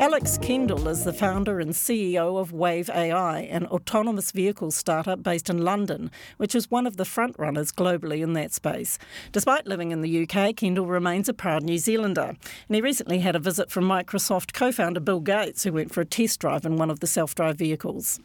Alex 0.03 0.37
Kendall 0.37 0.89
is 0.89 1.05
the 1.05 1.13
founder 1.13 1.61
and 1.61 1.71
CEO 1.71 2.37
of 2.41 2.51
Wayve 2.51 2.91
AI, 2.91 3.43
an 3.43 3.67
autonomous 3.67 4.33
vehicle 4.33 4.73
startup 4.73 5.23
based 5.23 5.49
in 5.49 5.59
London, 5.59 6.11
which 6.39 6.57
is 6.57 6.69
one 6.69 6.89
of 6.89 6.97
the 6.97 7.05
frontrunners 7.05 7.73
globally 7.73 8.21
in 8.21 8.33
that 8.33 8.53
space. 8.53 8.99
Despite 9.31 9.69
living 9.69 9.93
in 9.93 10.01
the 10.01 10.25
UK, 10.25 10.57
Kendall 10.57 10.87
remains 10.87 11.29
a 11.29 11.33
proud 11.33 11.63
New 11.63 11.79
Zealander. 11.79 12.35
And 12.67 12.75
he 12.75 12.81
recently 12.81 13.21
had 13.21 13.37
a 13.37 13.39
visit 13.39 13.71
from 13.71 13.85
Microsoft 13.85 14.53
co 14.53 14.73
founder 14.73 14.99
Bill 14.99 15.21
Gates, 15.21 15.63
who 15.63 15.73
went 15.73 15.95
for 15.95 16.01
a 16.01 16.05
test 16.05 16.41
drive 16.41 16.67
in 16.67 16.77
one 16.77 16.91
of 16.91 16.99
the 16.99 17.07
self 17.07 17.37
drive 17.37 17.57
vehicles. 17.57 18.19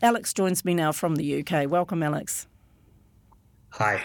Alex 0.00 0.32
joins 0.32 0.64
me 0.64 0.72
now 0.72 0.90
from 0.90 1.16
the 1.16 1.44
UK. 1.44 1.68
Welcome, 1.68 2.02
Alex. 2.02 2.46
Hi. 3.72 4.04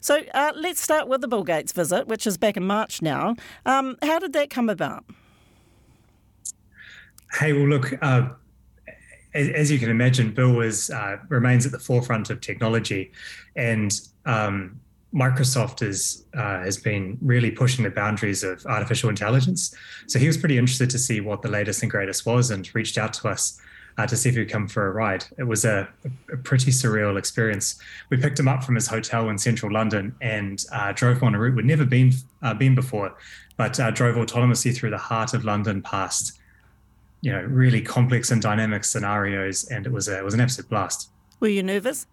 So 0.00 0.22
uh, 0.32 0.52
let's 0.54 0.80
start 0.80 1.08
with 1.08 1.22
the 1.22 1.28
Bill 1.28 1.42
Gates 1.42 1.72
visit, 1.72 2.06
which 2.06 2.24
is 2.24 2.38
back 2.38 2.56
in 2.56 2.64
March 2.64 3.02
now. 3.02 3.34
Um, 3.66 3.96
how 4.00 4.20
did 4.20 4.32
that 4.34 4.48
come 4.48 4.68
about? 4.68 5.04
Hey, 7.34 7.52
well, 7.52 7.68
look, 7.68 7.92
uh, 8.00 8.28
as, 9.34 9.48
as, 9.48 9.70
you 9.70 9.78
can 9.80 9.90
imagine, 9.90 10.32
Bill 10.32 10.60
is 10.60 10.90
uh, 10.90 11.16
remains 11.28 11.66
at 11.66 11.72
the 11.72 11.80
forefront 11.80 12.30
of 12.30 12.40
technology, 12.40 13.10
and 13.56 13.92
um, 14.24 14.80
Microsoft 15.12 15.82
is, 15.82 16.26
uh, 16.34 16.60
has 16.60 16.76
been 16.76 17.18
really 17.20 17.50
pushing 17.50 17.82
the 17.82 17.90
boundaries 17.90 18.44
of 18.44 18.64
artificial 18.66 19.10
intelligence. 19.10 19.74
So 20.06 20.20
he 20.20 20.28
was 20.28 20.36
pretty 20.36 20.58
interested 20.58 20.90
to 20.90 20.98
see 20.98 21.20
what 21.20 21.42
the 21.42 21.48
latest 21.48 21.82
and 21.82 21.90
greatest 21.90 22.24
was, 22.24 22.50
and 22.50 22.72
reached 22.72 22.98
out 22.98 23.12
to 23.14 23.28
us 23.28 23.60
uh, 23.98 24.06
to 24.06 24.16
see 24.16 24.28
if 24.28 24.36
he'd 24.36 24.48
come 24.48 24.68
for 24.68 24.86
a 24.86 24.92
ride. 24.92 25.24
It 25.36 25.44
was 25.44 25.64
a, 25.64 25.88
a, 26.32 26.36
pretty 26.36 26.70
surreal 26.70 27.18
experience. 27.18 27.80
We 28.10 28.16
picked 28.16 28.38
him 28.38 28.46
up 28.46 28.62
from 28.62 28.76
his 28.76 28.86
hotel 28.86 29.28
in 29.28 29.38
central 29.38 29.72
London 29.72 30.14
and 30.20 30.64
uh, 30.72 30.92
drove 30.92 31.18
him 31.18 31.24
on 31.24 31.34
a 31.34 31.40
route 31.40 31.56
we'd 31.56 31.64
never 31.64 31.84
been 31.84 32.12
uh, 32.42 32.54
been 32.54 32.76
before, 32.76 33.16
but 33.56 33.80
uh, 33.80 33.90
drove 33.90 34.14
autonomously 34.14 34.74
through 34.74 34.90
the 34.90 34.98
heart 34.98 35.34
of 35.34 35.44
London 35.44 35.82
past 35.82 36.38
you 37.24 37.32
know 37.32 37.40
really 37.40 37.80
complex 37.80 38.30
and 38.30 38.42
dynamic 38.42 38.84
scenarios, 38.84 39.64
and 39.64 39.86
it 39.86 39.92
was 39.92 40.08
a, 40.08 40.18
it 40.18 40.24
was 40.24 40.34
an 40.34 40.40
absolute 40.40 40.68
blast. 40.68 41.08
Were 41.40 41.48
you 41.48 41.62
nervous? 41.62 42.06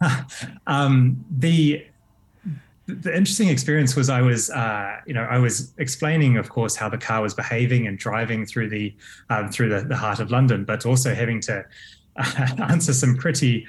um, 0.66 1.22
the 1.30 1.84
the 2.86 3.14
interesting 3.14 3.48
experience 3.48 3.94
was 3.94 4.08
I 4.08 4.22
was, 4.22 4.48
uh, 4.48 5.00
you 5.06 5.12
know, 5.12 5.24
I 5.24 5.38
was 5.38 5.74
explaining, 5.76 6.38
of 6.38 6.48
course, 6.48 6.74
how 6.74 6.88
the 6.88 6.96
car 6.96 7.20
was 7.20 7.34
behaving 7.34 7.86
and 7.86 7.98
driving 7.98 8.46
through 8.46 8.70
the 8.70 8.94
um, 9.28 9.50
through 9.50 9.68
the, 9.68 9.86
the, 9.86 9.96
heart 9.96 10.20
of 10.20 10.30
London, 10.30 10.64
but 10.64 10.86
also 10.86 11.14
having 11.14 11.40
to 11.42 11.62
uh, 12.16 12.46
answer 12.68 12.94
some 12.94 13.14
pretty 13.14 13.66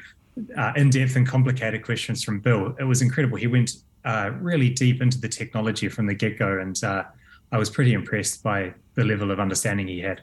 uh, 0.56 0.72
in-depth 0.78 1.18
and 1.18 1.28
complicated 1.28 1.84
questions 1.84 2.24
from 2.24 2.40
Bill. 2.40 2.76
It 2.80 2.86
was 2.86 3.02
incredible. 3.02 3.38
He 3.38 3.48
went 3.48 3.72
uh, 4.06 4.32
really 4.40 4.70
deep 4.70 5.02
into 5.02 5.20
the 5.20 5.28
technology 5.28 5.90
from 5.90 6.06
the 6.06 6.14
get-go, 6.14 6.60
and 6.60 6.82
uh, 6.82 7.04
I 7.52 7.58
was 7.58 7.70
pretty 7.70 7.94
impressed 7.94 8.44
by 8.44 8.74
the 8.96 9.04
level 9.04 9.32
of 9.32 9.40
understanding 9.40 9.88
he 9.88 10.02
had. 10.02 10.22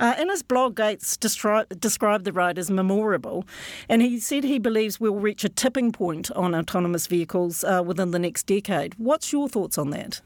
Uh, 0.00 0.14
in 0.18 0.28
his 0.28 0.42
blog, 0.42 0.76
Gates 0.76 1.16
described 1.16 2.24
the 2.24 2.32
ride 2.32 2.58
as 2.58 2.70
memorable, 2.70 3.44
and 3.88 4.00
he 4.00 4.20
said 4.20 4.44
he 4.44 4.58
believes 4.58 5.00
we'll 5.00 5.14
reach 5.16 5.42
a 5.42 5.48
tipping 5.48 5.90
point 5.90 6.30
on 6.32 6.54
autonomous 6.54 7.08
vehicles 7.08 7.64
uh, 7.64 7.82
within 7.84 8.12
the 8.12 8.18
next 8.18 8.46
decade. 8.46 8.94
What's 8.96 9.32
your 9.32 9.48
thoughts 9.48 9.76
on 9.76 9.90
that? 9.90 10.20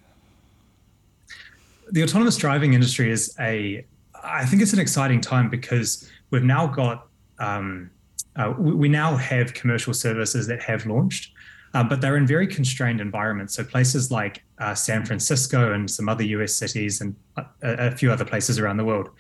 The 1.91 2.03
autonomous 2.03 2.37
driving 2.37 2.75
industry 2.75 3.11
is 3.11 3.35
a, 3.41 3.87
I 4.23 4.45
think 4.45 4.61
it's 4.61 4.75
an 4.75 4.79
exciting 4.79 5.21
time 5.21 5.49
because 5.49 6.11
we've 6.31 6.45
now 6.45 6.67
got, 6.67 7.09
um, 7.39 7.91
uh, 8.37 8.53
we 8.59 8.89
now 8.89 9.17
have 9.17 9.55
commercial 9.55 9.95
services 9.95 10.47
that 10.49 10.63
have 10.63 10.85
launched 10.85 11.32
uh, 11.75 11.83
but 11.83 12.01
they're 12.01 12.17
in 12.17 12.27
very 12.27 12.47
constrained 12.47 13.01
environments. 13.01 13.55
So 13.55 13.65
places 13.65 14.11
like 14.11 14.43
uh, 14.59 14.75
San 14.75 15.05
Francisco 15.05 15.73
and 15.73 15.91
some 15.91 16.09
other 16.09 16.23
US 16.25 16.55
cities 16.55 17.01
and 17.01 17.15
a, 17.37 17.45
a, 17.63 17.91
few 17.97 18.13
other 18.13 18.25
places 18.25 18.59
around 18.59 18.77
the 18.77 18.85
world. 18.85 19.11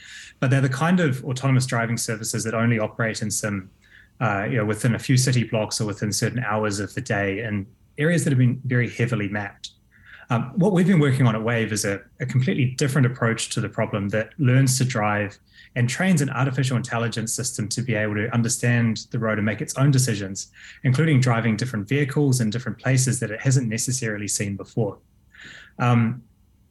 But 0.41 0.51
they're 0.51 0.61
the 0.61 0.69
kind 0.69 1.01
of 1.01 1.25
autonomous 1.25 1.67
driving 1.67 1.97
services 1.97 2.45
that 2.45 2.55
only 2.55 2.79
operate 2.79 3.23
in 3.23 3.31
some, 3.31 3.71
uh, 4.21 4.47
you 4.51 4.59
know, 4.59 4.65
within 4.65 4.95
a 4.95 4.99
few 4.99 5.17
city 5.17 5.45
blocks 5.45 5.81
or 5.81 5.87
within 5.87 6.12
certain 6.12 6.41
hours 6.41 6.79
of 6.79 6.95
the 6.95 7.01
day 7.01 7.43
in 7.43 7.67
areas 7.99 8.25
that 8.25 8.31
have 8.31 8.38
been 8.38 8.61
very 8.65 8.88
heavily 8.88 9.29
mapped. 9.29 9.71
Um, 10.31 10.53
what 10.57 10.73
we've 10.73 10.87
been 10.87 11.01
working 11.01 11.27
on 11.27 11.35
at 11.35 11.43
Wayve 11.43 11.73
is 11.73 11.85
a, 11.85 12.01
a 12.21 12.27
completely 12.27 12.67
different 12.67 13.07
approach 13.07 13.51
to 13.51 13.61
the 13.61 13.69
problem 13.69 14.09
that 14.11 14.31
learns 14.38 14.79
to 14.79 14.85
drive 14.85 15.38
and 15.74 15.88
trains 15.88 16.20
an 16.20 16.30
artificial 16.30 16.76
intelligence 16.76 17.32
system 17.32 17.68
to 17.68 17.82
be 17.82 17.94
able 17.94 18.14
to 18.14 18.32
understand 18.35 19.06
the 19.11 19.18
road 19.18 19.38
and 19.38 19.46
make 19.46 19.61
its 19.61 19.76
own 19.76 19.90
decisions, 19.90 20.50
including 20.85 21.20
driving 21.20 21.56
different 21.56 21.88
vehicles 21.88 22.40
in 22.40 22.50
different 22.50 22.78
places 22.78 23.20
that 23.20 23.30
it 23.30 23.40
hasn't 23.40 23.68
necessarily 23.68 24.28
seen 24.28 24.56
before. 24.56 24.98
Um, 25.78 26.22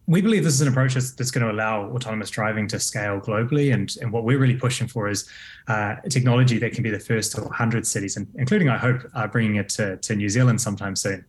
we 0.08 0.22
believe 0.22 0.44
this 0.44 0.54
is 0.54 0.62
an 0.62 0.68
approach 0.68 0.96
that's, 0.96 1.12
that's, 1.14 1.32
going 1.32 1.46
to 1.46 1.52
allow 1.52 1.86
autonomous 1.92 2.30
driving 2.30 2.68
to 2.68 2.80
scale 2.80 3.20
globally. 3.20 3.74
And, 3.74 3.96
and 4.02 4.12
what 4.12 4.24
we're 4.24 4.40
really 4.40 4.56
pushing 4.56 4.88
for 4.88 5.10
is 5.10 5.30
uh, 5.68 5.96
technology 6.10 6.58
that 6.58 6.74
can 6.74 6.84
be 6.84 6.90
the 6.90 7.00
first 7.00 7.32
to 7.34 7.42
100 7.42 7.86
cities, 7.88 8.18
and 8.18 8.28
including, 8.36 8.68
I 8.68 8.78
hope, 8.78 9.04
uh, 9.14 9.28
bringing 9.28 9.56
it 9.56 9.70
to, 9.70 9.98
to 9.98 10.16
New 10.16 10.28
Zealand 10.28 10.60
sometime 10.60 10.96
soon. 10.96 11.24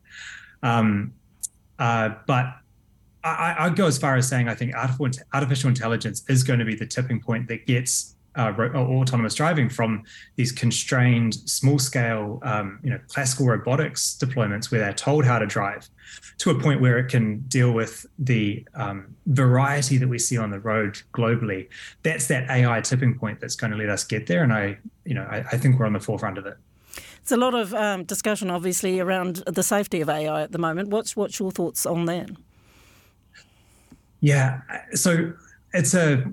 Um, 0.62 1.12
uh, 1.78 2.10
but 2.26 2.54
I, 3.24 3.68
would 3.68 3.76
go 3.76 3.86
as 3.86 3.98
far 3.98 4.16
as 4.16 4.28
saying 4.28 4.48
I 4.48 4.54
think 4.54 4.74
artificial 4.74 5.68
intelligence 5.68 6.24
is 6.28 6.42
going 6.42 6.58
to 6.58 6.64
be 6.64 6.74
the 6.74 6.86
tipping 6.86 7.20
point 7.20 7.46
that 7.48 7.66
gets 7.66 8.16
uh, 8.34 8.52
uh, 8.58 8.76
autonomous 8.76 9.34
driving 9.34 9.68
from 9.68 10.02
these 10.36 10.52
constrained, 10.52 11.34
small-scale, 11.34 12.40
um, 12.42 12.80
you 12.82 12.90
know, 12.90 12.98
classical 13.08 13.46
robotics 13.46 14.16
deployments 14.18 14.70
where 14.70 14.80
they're 14.80 14.94
told 14.94 15.24
how 15.24 15.38
to 15.38 15.46
drive, 15.46 15.88
to 16.38 16.50
a 16.50 16.58
point 16.58 16.80
where 16.80 16.98
it 16.98 17.08
can 17.08 17.40
deal 17.40 17.72
with 17.72 18.06
the 18.18 18.66
um, 18.74 19.14
variety 19.26 19.98
that 19.98 20.08
we 20.08 20.18
see 20.18 20.38
on 20.38 20.50
the 20.50 20.60
road 20.60 21.00
globally. 21.12 21.68
That's 22.02 22.26
that 22.28 22.48
AI 22.50 22.80
tipping 22.80 23.18
point 23.18 23.38
that's 23.38 23.54
going 23.54 23.70
to 23.70 23.76
let 23.76 23.90
us 23.90 24.04
get 24.04 24.26
there, 24.26 24.42
and 24.42 24.52
I, 24.52 24.78
you 25.04 25.14
know, 25.14 25.28
I, 25.30 25.44
I 25.52 25.58
think 25.58 25.78
we're 25.78 25.86
on 25.86 25.92
the 25.92 26.00
forefront 26.00 26.38
of 26.38 26.46
it. 26.46 26.56
it's 27.20 27.32
a 27.32 27.36
lot 27.36 27.54
of 27.54 27.74
um, 27.74 28.04
discussion, 28.04 28.50
obviously, 28.50 28.98
around 28.98 29.42
the 29.46 29.62
safety 29.62 30.00
of 30.00 30.08
AI 30.08 30.42
at 30.42 30.52
the 30.52 30.58
moment. 30.58 30.88
What's 30.88 31.14
what's 31.16 31.38
your 31.38 31.50
thoughts 31.50 31.84
on 31.84 32.06
that? 32.06 32.30
Yeah, 34.22 34.62
so 34.94 35.34
it's 35.74 35.92
a 35.94 36.24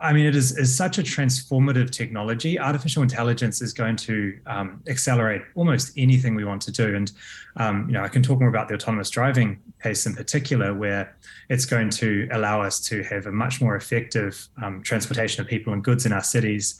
I 0.00 0.12
mean, 0.12 0.26
it 0.26 0.36
is, 0.36 0.56
is 0.56 0.76
such 0.76 0.98
a 0.98 1.02
transformative 1.02 1.90
technology. 1.90 2.58
Artificial 2.58 3.02
intelligence 3.02 3.62
is 3.62 3.72
going 3.72 3.96
to 3.96 4.38
um, 4.46 4.82
accelerate 4.86 5.42
almost 5.54 5.92
anything 5.96 6.34
we 6.34 6.44
want 6.44 6.62
to 6.62 6.72
do. 6.72 6.94
And, 6.94 7.10
um, 7.56 7.86
you 7.88 7.94
know, 7.94 8.02
I 8.02 8.08
can 8.08 8.22
talk 8.22 8.38
more 8.38 8.48
about 8.48 8.68
the 8.68 8.74
autonomous 8.74 9.10
driving 9.10 9.58
case 9.82 10.06
in 10.06 10.14
particular, 10.14 10.74
where 10.74 11.16
it's 11.48 11.64
going 11.64 11.90
to 11.90 12.28
allow 12.32 12.60
us 12.60 12.80
to 12.88 13.02
have 13.04 13.26
a 13.26 13.32
much 13.32 13.60
more 13.60 13.76
effective 13.76 14.48
um, 14.62 14.82
transportation 14.82 15.40
of 15.40 15.48
people 15.48 15.72
and 15.72 15.82
goods 15.82 16.06
in 16.06 16.12
our 16.12 16.22
cities. 16.22 16.78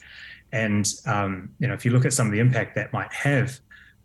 And, 0.51 0.87
um, 1.05 1.49
you 1.59 1.67
know, 1.67 1.73
if 1.73 1.83
you 1.85 1.91
look 1.91 2.05
at 2.05 2.13
some 2.13 2.27
of 2.27 2.31
the 2.31 2.39
impact 2.39 2.75
that 2.75 2.93
might 2.93 3.11
have, 3.11 3.59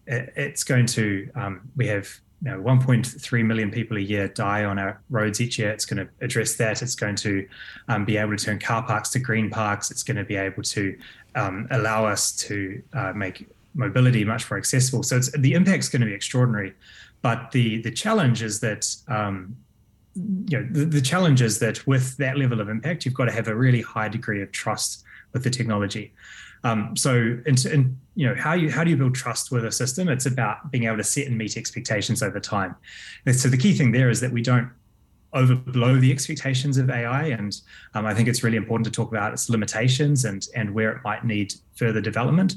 it's 0.07 0.65
going 0.65 0.87
to, 0.87 1.31
um, 1.35 1.71
we 1.77 1.87
have 1.87 2.09
know, 2.51 2.59
1.3 2.61 3.45
million 3.45 3.71
people 3.71 3.97
a 3.97 4.01
year 4.01 4.29
die 4.29 4.65
on 4.65 4.79
our 4.79 5.01
roads 5.11 5.41
each 5.41 5.59
year. 5.59 5.71
It's 5.71 5.87
going 5.87 6.05
to 6.05 6.13
address 6.21 6.57
that. 6.57 6.83
It's 6.83 6.95
going 6.95 7.17
to 7.17 7.49
um, 7.89 8.05
be 8.05 8.17
able 8.17 8.37
to 8.37 8.45
turn 8.45 8.59
car 8.59 8.83
parks 8.83 9.09
to 9.11 9.19
green 9.19 9.51
parks. 9.51 9.91
It's 9.91 10.03
going 10.03 10.19
to 10.19 10.25
be 10.25 10.37
able 10.37 10.63
to 10.63 10.97
um, 11.35 11.67
allow 11.71 12.05
us 12.05 12.33
to 12.37 12.83
uh, 12.93 13.13
make 13.15 13.49
mobility 13.75 14.25
much 14.25 14.51
more 14.51 14.59
accessible. 14.59 15.03
So 15.03 15.19
the 15.19 15.55
impact 15.55 15.85
is 15.85 15.89
going 15.89 16.01
to 16.01 16.07
be 16.07 16.15
extraordinary. 16.15 16.75
But 17.23 17.51
the 17.53 17.81
the 17.81 17.91
challenge 17.91 18.43
is 18.43 18.61
that 18.61 18.95
um, 19.09 19.57
you 20.15 20.61
know 20.61 20.69
the, 20.71 20.85
the 20.85 21.01
challenge 21.01 21.41
is 21.41 21.59
that 21.61 21.87
with 21.87 22.17
that 22.19 22.37
level 22.37 22.61
of 22.61 22.69
impact, 22.69 23.07
you've 23.07 23.15
got 23.15 23.25
to 23.25 23.33
have 23.33 23.49
a 23.49 23.57
really 23.57 23.81
high 23.81 24.09
degree 24.09 24.43
of 24.43 24.53
trust 24.53 25.05
with 25.33 25.43
the 25.43 25.51
technology. 25.51 26.13
Um, 26.65 26.97
so, 26.97 27.39
you 28.15 28.27
know, 28.27 28.35
how 28.35 28.55
you 28.55 28.71
how 28.71 28.83
do 28.85 28.91
you 28.91 28.97
build 28.97 29.15
trust 29.15 29.53
with 29.53 29.65
a 29.65 29.73
system? 29.73 30.09
It's 30.09 30.27
about 30.27 30.71
being 30.71 30.85
able 30.85 30.97
to 30.97 31.05
set 31.05 31.27
and 31.27 31.37
meet 31.37 31.57
expectations 31.57 32.23
over 32.23 32.41
time. 32.41 32.75
And 33.27 33.37
so, 33.37 33.49
the 33.49 33.59
key 33.59 33.75
thing 33.75 33.93
there 33.93 34.09
is 34.09 34.21
that 34.21 34.33
we 34.33 34.43
don't 34.43 34.71
overblow 35.35 36.01
the 36.01 36.11
expectations 36.11 36.79
of 36.79 36.89
AI, 36.91 37.27
and 37.27 37.61
um, 37.95 38.07
I 38.07 38.15
think 38.15 38.29
it's 38.29 38.43
really 38.43 38.57
important 38.57 38.85
to 38.87 38.91
talk 38.91 39.11
about 39.11 39.33
its 39.33 39.51
limitations 39.51 40.25
and 40.25 40.47
and 40.57 40.75
where 40.75 40.91
it 40.93 41.03
might 41.05 41.25
need 41.25 41.55
further 41.77 42.01
development. 42.01 42.57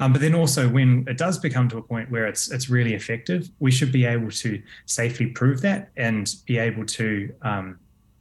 Um, 0.00 0.12
but 0.12 0.20
then 0.20 0.34
also, 0.34 0.68
when 0.68 1.04
it 1.06 1.16
does 1.16 1.38
become 1.38 1.68
to 1.68 1.78
a 1.78 1.82
point 1.82 2.10
where 2.10 2.26
it's 2.26 2.50
it's 2.50 2.68
really 2.68 2.94
effective, 2.94 3.50
we 3.60 3.70
should 3.70 3.92
be 3.92 4.04
able 4.04 4.30
to 4.32 4.60
safely 4.86 5.26
prove 5.26 5.60
that 5.60 5.90
and 5.96 6.34
be 6.46 6.58
able 6.58 6.84
to 6.86 7.32
um, 7.42 7.78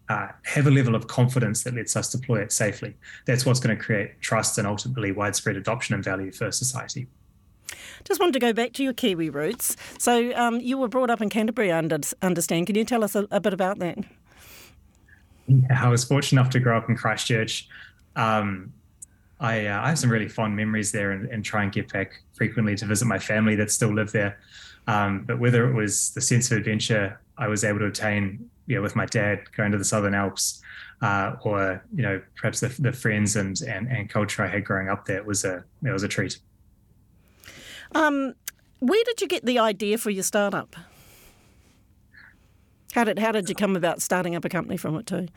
uh, 0.10 0.28
have 0.44 0.68
a 0.68 0.72
level 0.72 0.96
of 0.96 1.08
confidence 1.08 1.64
that 1.64 1.74
lets 1.74 1.96
us 1.96 2.12
deploy 2.12 2.42
it 2.42 2.52
safely. 2.52 2.96
That's 3.26 3.46
what's 3.46 3.60
going 3.60 3.78
to 3.78 3.82
create 3.82 4.20
trust 4.22 4.58
and 4.58 4.68
ultimately 4.68 5.12
widespread 5.12 5.56
adoption 5.56 5.96
and 5.96 6.04
value 6.04 6.32
for 6.32 6.52
society. 6.52 7.08
Just 8.04 8.20
wanted 8.20 8.34
to 8.34 8.40
go 8.40 8.52
back 8.54 8.74
to 8.74 8.84
your 8.84 8.94
Kiwi 8.94 9.30
roots. 9.30 9.78
So 9.98 10.36
um, 10.36 10.60
you 10.60 10.78
were 10.78 10.90
brought 10.90 11.10
up 11.10 11.22
in 11.22 11.30
Canterbury, 11.30 11.72
I 11.72 11.80
understand. 11.80 12.68
Can 12.68 12.76
you 12.76 12.84
tell 12.84 13.04
us 13.04 13.16
a, 13.16 13.28
a 13.32 13.40
bit 13.40 13.54
about 13.54 13.80
that? 13.80 13.98
Yeah, 15.48 15.86
I 15.86 15.90
was 15.90 16.04
fortunate 16.04 16.42
enough 16.42 16.52
to 16.52 16.60
grow 16.60 16.78
up 16.78 16.90
in 16.90 16.98
Christchurch. 16.98 17.68
Um, 18.16 18.74
I, 19.40 19.68
uh, 19.68 19.82
I, 19.82 19.90
have 19.90 20.00
some 20.00 20.10
really 20.10 20.30
fond 20.30 20.56
memories 20.56 20.92
there 20.92 21.12
and, 21.12 21.28
and, 21.30 21.44
try 21.44 21.64
and 21.64 21.72
get 21.72 21.92
back 21.92 22.22
frequently 22.34 22.76
to 22.76 22.86
visit 22.86 23.06
my 23.06 23.20
family 23.20 23.56
that 23.56 23.72
still 23.72 23.94
live 23.94 24.12
there. 24.12 24.40
Um, 24.88 25.24
but 25.24 25.40
whether 25.40 25.68
it 25.68 25.74
was 25.74 26.12
the 26.12 26.22
sense 26.22 26.52
of 26.52 26.60
adventure 26.60 27.20
I 27.38 27.48
was 27.48 27.64
able 27.64 27.80
to 27.80 27.86
obtain 27.86 28.50
you 28.68 28.76
know, 28.76 28.82
with 28.82 28.96
my 28.96 29.06
dad 29.06 29.52
going 29.56 29.72
to 29.72 29.78
the 29.78 29.86
Southern 29.86 30.14
Alps, 30.14 30.62
uh, 31.02 31.36
or 31.44 31.84
you 31.96 32.04
know, 32.04 32.22
perhaps 32.36 32.60
the, 32.60 32.70
the 32.80 32.94
friends 32.94 33.36
and, 33.36 33.60
and 33.62 33.88
and 33.88 34.10
culture 34.10 34.44
I 34.44 34.48
had 34.48 34.64
growing 34.64 34.90
up 34.90 35.06
there. 35.06 35.18
It 35.18 35.26
was 35.26 35.44
a 35.44 35.64
it 35.84 35.92
was 35.92 36.04
a 36.04 36.08
treat. 36.08 36.40
Um, 37.96 38.34
where 38.80 39.04
did 39.06 39.22
you 39.22 39.28
get 39.28 39.46
the 39.46 39.60
idea 39.60 39.98
for 39.98 40.10
your 40.10 40.24
startup? 40.24 40.76
How 42.94 43.04
did 43.04 43.20
how 43.20 43.32
did 43.32 43.50
you 43.50 43.56
come 43.56 43.76
about 43.76 44.02
starting 44.02 44.36
up 44.36 44.46
a 44.46 44.50
company 44.50 44.78
from 44.78 44.96
it 44.96 45.08
too? 45.08 45.28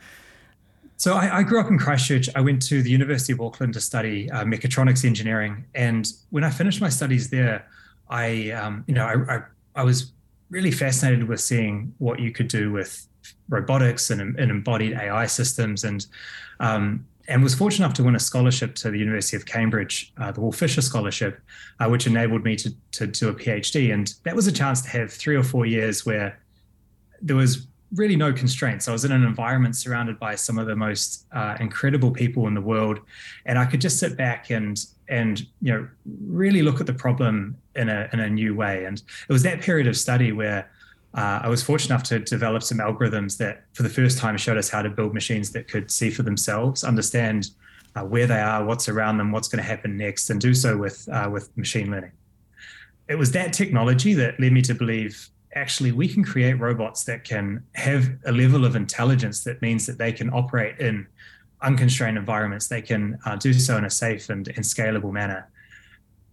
So 0.99 1.13
I, 1.13 1.37
I, 1.37 1.43
grew 1.43 1.59
up 1.59 1.67
in 1.67 1.77
Christchurch. 1.77 2.27
I 2.35 2.41
went 2.41 2.59
to 2.63 2.81
the 2.81 2.89
University 2.89 3.31
of 3.31 3.39
Auckland 3.39 3.73
to 3.73 3.81
study 3.81 4.31
uh, 4.31 4.43
mechatronics 4.43 5.05
engineering, 5.05 5.65
and 5.75 6.11
when 6.31 6.43
I 6.43 6.49
finished 6.49 6.81
my 6.81 6.89
studies 6.89 7.29
there, 7.29 7.67
I 8.09 8.51
um, 8.51 8.83
you 8.87 8.95
know 8.95 9.05
I, 9.05 9.35
I, 9.35 9.41
I 9.75 9.83
was 9.83 10.11
really 10.49 10.71
fascinated 10.71 11.27
with 11.27 11.39
seeing 11.39 11.93
what 11.99 12.19
you 12.19 12.31
could 12.31 12.47
do 12.47 12.71
with 12.71 13.07
robotics 13.49 14.09
and, 14.09 14.21
and 14.21 14.51
embodied 14.51 14.93
AI 14.93 15.25
systems, 15.25 15.83
and 15.83 16.05
um, 16.59 17.05
and 17.27 17.43
was 17.43 17.53
fortunate 17.53 17.85
enough 17.85 17.95
to 17.95 18.03
win 18.03 18.15
a 18.15 18.19
scholarship 18.19 18.75
to 18.75 18.89
the 18.89 18.97
University 18.97 19.35
of 19.35 19.45
Cambridge, 19.45 20.13
uh, 20.17 20.31
the 20.31 20.39
Woolf 20.39 20.55
Fisher 20.55 20.81
Scholarship, 20.81 21.41
uh, 21.79 21.87
which 21.87 22.07
enabled 22.07 22.43
me 22.43 22.55
to 22.55 22.73
to 22.91 23.07
do 23.07 23.29
a 23.29 23.33
PhD, 23.33 23.93
and 23.93 24.13
that 24.23 24.35
was 24.35 24.47
a 24.47 24.51
chance 24.51 24.81
to 24.81 24.89
have 24.89 25.11
three 25.11 25.35
or 25.35 25.43
four 25.43 25.65
years 25.65 26.05
where 26.05 26.39
there 27.21 27.35
was 27.35 27.67
really 27.95 28.15
no 28.15 28.33
constraints. 28.33 28.87
I 28.87 28.91
was 28.91 29.05
in 29.05 29.11
an 29.11 29.23
environment 29.23 29.75
surrounded 29.75 30.19
by 30.19 30.35
some 30.35 30.57
of 30.57 30.67
the 30.67 30.75
most 30.75 31.25
uh, 31.31 31.55
incredible 31.59 32.11
people 32.11 32.47
in 32.47 32.53
the 32.53 32.61
world, 32.61 32.99
and 33.45 33.57
I 33.57 33.65
could 33.65 33.81
just 33.81 33.99
sit 33.99 34.17
back 34.17 34.49
and 34.49 34.83
and 35.09 35.39
you 35.61 35.73
know 35.73 35.87
really 36.25 36.61
look 36.61 36.81
at 36.81 36.87
the 36.87 36.93
problem 36.93 37.57
in 37.75 37.89
a 37.89 38.09
in 38.13 38.19
a 38.19 38.29
new 38.29 38.55
way. 38.55 38.85
And 38.85 38.97
it 38.97 39.33
was 39.33 39.43
that 39.43 39.61
period 39.61 39.87
of 39.87 39.97
study 39.97 40.31
where 40.31 40.69
uh, 41.17 41.39
I 41.41 41.49
was 41.49 41.63
fortunate 41.63 41.95
enough 41.95 42.03
to 42.09 42.19
develop 42.19 42.61
some 42.61 42.77
algorithms 42.77 43.37
that, 43.37 43.63
for 43.73 43.81
the 43.81 43.89
first 43.89 44.19
time, 44.19 44.37
showed 44.37 44.55
us 44.55 44.69
how 44.69 44.83
to 44.83 44.89
build 44.89 45.15
machines 45.15 45.51
that 45.53 45.67
could 45.67 45.89
see 45.89 46.11
for 46.11 46.21
themselves, 46.21 46.83
understand 46.83 47.49
uh, 47.95 48.01
where 48.01 48.27
they 48.27 48.39
are, 48.39 48.63
what's 48.63 48.87
around 48.87 49.17
them, 49.17 49.31
what's 49.31 49.47
going 49.47 49.57
to 49.57 49.67
happen 49.67 49.97
next, 49.97 50.29
and 50.29 50.39
do 50.39 50.53
so 50.53 50.77
with 50.77 51.09
uh, 51.11 51.27
with 51.31 51.55
machine 51.57 51.89
learning. 51.89 52.11
It 53.09 53.15
was 53.15 53.31
that 53.31 53.51
technology 53.51 54.13
that 54.13 54.39
led 54.39 54.51
me 54.51 54.61
to 54.61 54.75
believe 54.75 55.29
actually 55.55 55.91
we 55.91 56.07
can 56.07 56.23
create 56.23 56.53
robots 56.59 57.03
that 57.05 57.23
can 57.23 57.63
have 57.73 58.09
a 58.25 58.31
level 58.31 58.63
of 58.63 58.75
intelligence 58.75 59.43
that 59.45 59.59
means 59.59 59.87
that 59.87 59.97
they 59.97 60.11
can 60.11 60.29
operate 60.29 60.77
in 60.79 61.07
unconstrained 61.63 62.17
environments. 62.17 62.67
They 62.67 62.81
can 62.83 63.17
uh, 63.25 63.37
do 63.37 63.53
so 63.53 63.75
in 63.77 63.85
a 63.85 63.89
safe 63.89 64.29
and, 64.29 64.47
and 64.49 64.59
scalable 64.59 65.11
manner. 65.11 65.49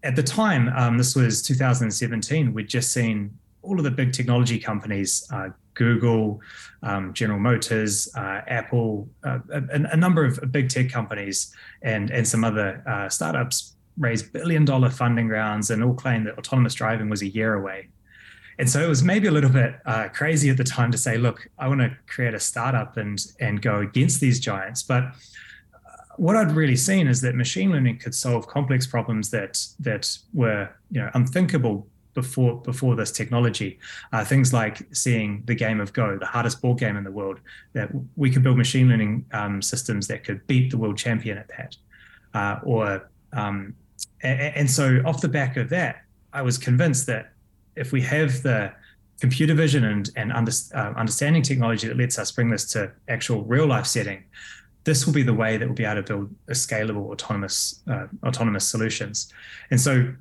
At 0.03 0.14
the 0.14 0.23
time, 0.23 0.68
um, 0.77 0.99
this 0.99 1.16
was 1.16 1.40
2017, 1.40 2.53
we'd 2.53 2.68
just 2.68 2.92
seen 2.92 3.38
all 3.64 3.79
of 3.79 3.85
the 3.85 3.90
big 3.90 4.12
technology 4.12 4.59
companies, 4.59 5.27
uh, 5.33 5.48
Google, 5.74 6.40
um, 6.83 7.12
General 7.12 7.38
Motors, 7.38 8.09
uh, 8.16 8.40
Apple, 8.46 9.09
uh, 9.24 9.38
a, 9.53 9.62
a, 9.92 9.96
number 9.96 10.24
of 10.24 10.40
big 10.53 10.68
tech 10.68 10.88
companies, 10.88 11.55
and 11.83 12.11
and 12.11 12.27
some 12.27 12.44
other 12.44 12.83
uh, 12.87 13.09
startups 13.09 13.74
raised 13.98 14.33
billion 14.33 14.64
dollar 14.64 14.90
funding 14.90 15.29
rounds 15.29 15.70
and 15.70 15.83
all 15.83 15.94
claimed 15.94 16.27
that 16.27 16.37
autonomous 16.38 16.74
driving 16.74 17.09
was 17.09 17.22
a 17.22 17.29
year 17.29 17.55
away. 17.55 17.88
And 18.59 18.70
so 18.70 18.81
it 18.81 18.88
was 18.88 19.03
maybe 19.03 19.27
a 19.27 19.33
little 19.33 19.50
bit 19.50 19.74
uh, 19.85 20.09
crazy 20.12 20.48
at 20.48 20.57
the 20.57 20.64
time 20.64 20.92
to 20.92 20.98
say, 20.98 21.16
look, 21.16 21.48
I 21.59 21.66
want 21.66 21.81
to 21.81 21.96
create 22.07 22.35
a 22.35 22.40
startup 22.40 22.96
and 22.96 23.18
and 23.40 23.61
go 23.61 23.81
against 23.81 24.20
these 24.20 24.40
giants, 24.40 24.83
but 24.83 25.05
uh, 25.05 25.11
what 26.16 26.37
I'd 26.37 26.53
really 26.53 26.77
seen 26.77 27.09
is 27.09 27.20
that 27.22 27.35
machine 27.35 27.72
learning 27.72 27.98
could 27.98 28.14
solve 28.14 28.46
complex 28.46 28.87
problems 28.87 29.31
that 29.31 29.64
that 29.81 30.16
were 30.33 30.68
you 30.90 31.00
know 31.00 31.11
unthinkable 31.14 31.88
before 32.14 32.61
before 32.62 32.96
this 32.96 33.12
technology. 33.12 33.79
Uh, 34.12 34.24
things 34.24 34.53
like 34.53 34.87
seeing 34.92 35.42
the 35.46 35.55
game 35.55 35.81
of 35.81 35.92
Go, 35.92 36.16
the 36.18 36.27
hardest 36.27 36.62
board 36.62 36.79
game 36.79 36.96
in 36.96 37.05
the 37.05 37.11
world, 37.11 37.40
that 37.72 37.90
we 38.16 38.31
could 38.31 38.42
build 38.42 38.57
machine 38.57 38.88
learning 38.88 39.27
um, 39.33 39.61
systems 39.61 40.07
that 40.09 40.24
could 40.24 40.46
beat 40.46 40.70
the 40.70 40.79
world 40.79 40.96
champion 40.96 41.38
at 41.38 41.48
that. 41.48 41.77
Uh, 42.33 42.61
or 42.64 43.11
um, 43.33 43.74
and, 44.22 44.57
and, 44.57 44.70
so 44.70 45.00
off 45.05 45.20
the 45.20 45.29
back 45.29 45.57
of 45.57 45.68
that, 45.70 46.03
I 46.33 46.42
was 46.42 46.59
convinced 46.59 47.07
that 47.07 47.33
if 47.77 47.92
we 47.92 48.00
have 48.03 48.42
the 48.42 48.72
computer 49.20 49.55
vision 49.55 49.85
and 49.85 50.11
and 50.16 50.33
under, 50.33 50.53
uh, 50.74 50.92
understanding 50.96 51.42
technology 51.42 51.88
that 51.88 51.96
lets 51.96 52.18
us 52.18 52.33
bring 52.33 52.50
this 52.50 52.66
to 52.72 52.90
actual 53.09 53.44
real 53.44 53.66
life 53.66 53.87
setting, 53.87 54.24
this 54.85 55.07
will 55.07 55.12
be 55.12 55.22
the 55.22 55.35
way 55.35 55.57
that 55.57 55.66
we'll 55.66 55.74
be 55.74 55.85
able 55.85 56.03
to 56.03 56.03
build 56.03 56.35
a 56.48 56.53
scalable 56.53 57.11
autonomous 57.11 57.83
uh, 57.90 58.07
autonomous 58.24 58.66
solutions. 58.66 59.33
And 59.70 59.81
so 59.81 60.14